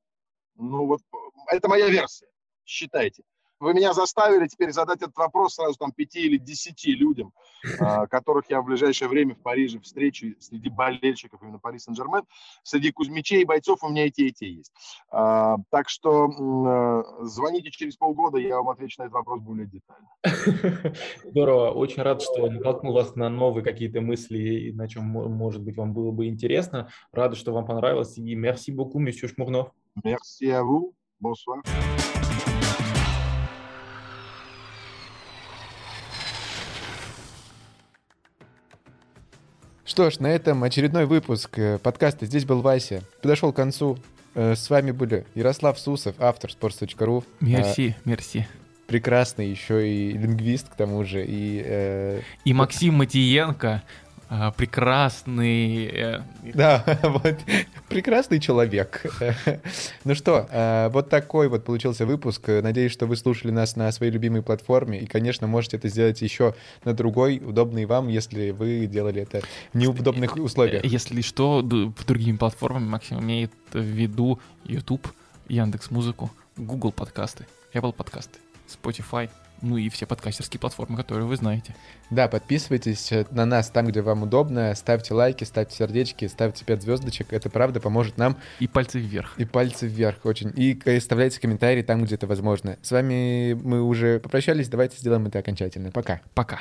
ну 0.57 0.87
вот, 0.87 1.01
это 1.47 1.69
моя 1.69 1.89
версия. 1.89 2.27
Считайте. 2.65 3.23
Вы 3.61 3.75
меня 3.75 3.93
заставили 3.93 4.47
теперь 4.47 4.73
задать 4.73 5.03
этот 5.03 5.17
вопрос 5.17 5.57
сразу 5.57 5.77
там 5.79 5.93
пяти 5.93 6.23
или 6.23 6.39
десяти 6.39 6.93
людям, 6.93 7.33
а, 7.79 8.07
которых 8.07 8.49
я 8.49 8.63
в 8.63 8.65
ближайшее 8.65 9.09
время 9.09 9.35
в 9.35 9.43
Париже 9.43 9.79
встречу 9.81 10.35
среди 10.41 10.71
болельщиков 10.71 11.43
именно 11.43 11.59
Пари 11.59 11.79
Сен-Жермен. 11.79 12.23
Среди 12.63 12.91
кузьмичей 12.91 13.43
и 13.43 13.45
бойцов 13.45 13.85
у 13.85 13.91
меня 13.91 14.07
и 14.07 14.11
те, 14.11 14.29
и 14.29 14.33
те 14.33 14.51
есть. 14.51 14.73
А, 15.11 15.57
так 15.71 15.91
что 15.91 16.27
э, 16.31 17.25
звоните 17.27 17.71
через 17.71 17.97
полгода, 17.97 18.39
я 18.39 18.57
вам 18.57 18.71
отвечу 18.71 19.03
на 19.03 19.05
этот 19.05 19.15
вопрос 19.15 19.41
более 19.41 19.67
детально. 19.67 20.09
Здорово. 21.25 21.71
Очень 21.73 22.03
рад, 22.03 22.23
что 22.23 22.51
натолкнул 22.51 22.95
вас 22.95 23.15
на 23.15 23.29
новые 23.29 23.63
какие-то 23.63 24.01
мысли, 24.01 24.71
на 24.75 24.89
чем, 24.89 25.05
может 25.05 25.63
быть, 25.63 25.77
вам 25.77 25.93
было 25.93 26.11
бы 26.13 26.29
интересно. 26.29 26.91
Рад, 27.13 27.37
что 27.37 27.53
вам 27.53 27.67
понравилось. 27.67 28.17
И 28.17 28.35
merci 28.35 28.75
beaucoup, 28.75 28.99
monsieur 28.99 29.29
Шмурнов. 29.29 29.71
Merci 30.03 30.51
à 30.51 30.63
vous. 30.63 30.95
Bonsoir. 31.21 31.61
Что 39.91 40.09
ж, 40.09 40.21
на 40.21 40.29
этом 40.29 40.63
очередной 40.63 41.05
выпуск 41.05 41.59
э, 41.59 41.79
подкаста 41.79 42.25
«Здесь 42.25 42.45
был 42.45 42.61
Вася» 42.61 43.03
подошел 43.23 43.53
к 43.53 43.57
концу. 43.57 43.99
Э, 44.37 44.55
с 44.55 44.71
вами 44.71 44.93
были 44.93 45.27
Ярослав 45.35 45.81
Сусов, 45.81 46.15
автор 46.21 46.49
sports.ru. 46.49 47.25
Мерси, 47.41 47.97
а, 47.99 48.09
мерси. 48.09 48.47
Прекрасный 48.87 49.49
еще 49.49 49.93
и 49.93 50.13
лингвист, 50.13 50.69
к 50.69 50.77
тому 50.77 51.03
же. 51.03 51.25
И, 51.27 51.61
э... 51.65 52.21
и 52.45 52.53
Максим 52.53 52.99
Матиенко, 52.99 53.83
прекрасный... 54.57 55.87
Э, 55.87 56.23
да, 56.55 56.85
вот, 57.03 57.37
прекрасный 57.89 58.39
человек. 58.39 59.05
ну 60.05 60.15
что, 60.15 60.47
а, 60.51 60.89
вот 60.91 61.09
такой 61.09 61.49
вот 61.49 61.65
получился 61.65 62.07
выпуск. 62.07 62.47
Надеюсь, 62.47 62.93
что 62.93 63.07
вы 63.07 63.17
слушали 63.17 63.51
нас 63.51 63.75
на 63.75 63.91
своей 63.91 64.13
любимой 64.13 64.43
платформе. 64.43 65.01
И, 65.01 65.07
конечно, 65.07 65.49
можете 65.49 65.79
это 65.79 65.89
сделать 65.89 66.23
еще 66.23 66.55
на 66.85 66.95
другой, 66.95 67.43
удобный 67.45 67.87
вам, 67.87 68.09
если 68.09 68.51
вы 68.51 68.87
делали 68.87 69.23
это 69.23 69.41
в 69.73 69.77
неудобных 69.77 70.37
условиях. 70.37 70.85
Если 70.85 71.23
что, 71.23 71.63
другими 71.63 72.37
платформами 72.37 72.89
Максим 72.89 73.21
имеет 73.21 73.53
в 73.73 73.79
виду 73.79 74.39
YouTube, 74.65 75.09
Яндекс 75.49 75.91
Музыку, 75.91 76.31
Google 76.57 76.93
подкасты, 76.93 77.47
Apple 77.75 77.93
подкасты, 77.93 78.39
Spotify, 78.69 79.29
ну 79.63 79.77
и 79.77 79.89
все 79.89 80.07
подкастерские 80.07 80.61
платформы, 80.61 80.97
которые 80.97 81.27
вы 81.27 81.37
знаете. 81.37 81.75
Да, 82.11 82.29
подписывайтесь 82.29 83.11
на 83.31 83.47
нас 83.47 83.71
там, 83.71 83.87
где 83.87 84.03
вам 84.03 84.23
удобно, 84.23 84.75
ставьте 84.75 85.15
лайки, 85.15 85.45
ставьте 85.45 85.77
сердечки, 85.77 86.27
ставьте 86.27 86.65
5 86.65 86.83
звездочек, 86.83 87.33
это 87.33 87.51
правда 87.51 87.81
поможет 87.81 88.19
нам. 88.19 88.37
И 88.59 88.67
пальцы 88.67 88.99
вверх. 88.99 89.35
И 89.39 89.45
пальцы 89.45 89.87
вверх 89.87 90.25
очень. 90.25 90.53
И 90.57 90.79
оставляйте 90.89 91.41
комментарии 91.41 91.83
там, 91.83 92.05
где 92.05 92.15
это 92.17 92.27
возможно. 92.27 92.79
С 92.83 92.91
вами 92.91 93.55
мы 93.55 93.83
уже 93.83 94.19
попрощались, 94.21 94.69
давайте 94.69 94.97
сделаем 94.97 95.27
это 95.27 95.39
окончательно. 95.39 95.91
Пока. 95.91 96.21
Пока. 96.35 96.61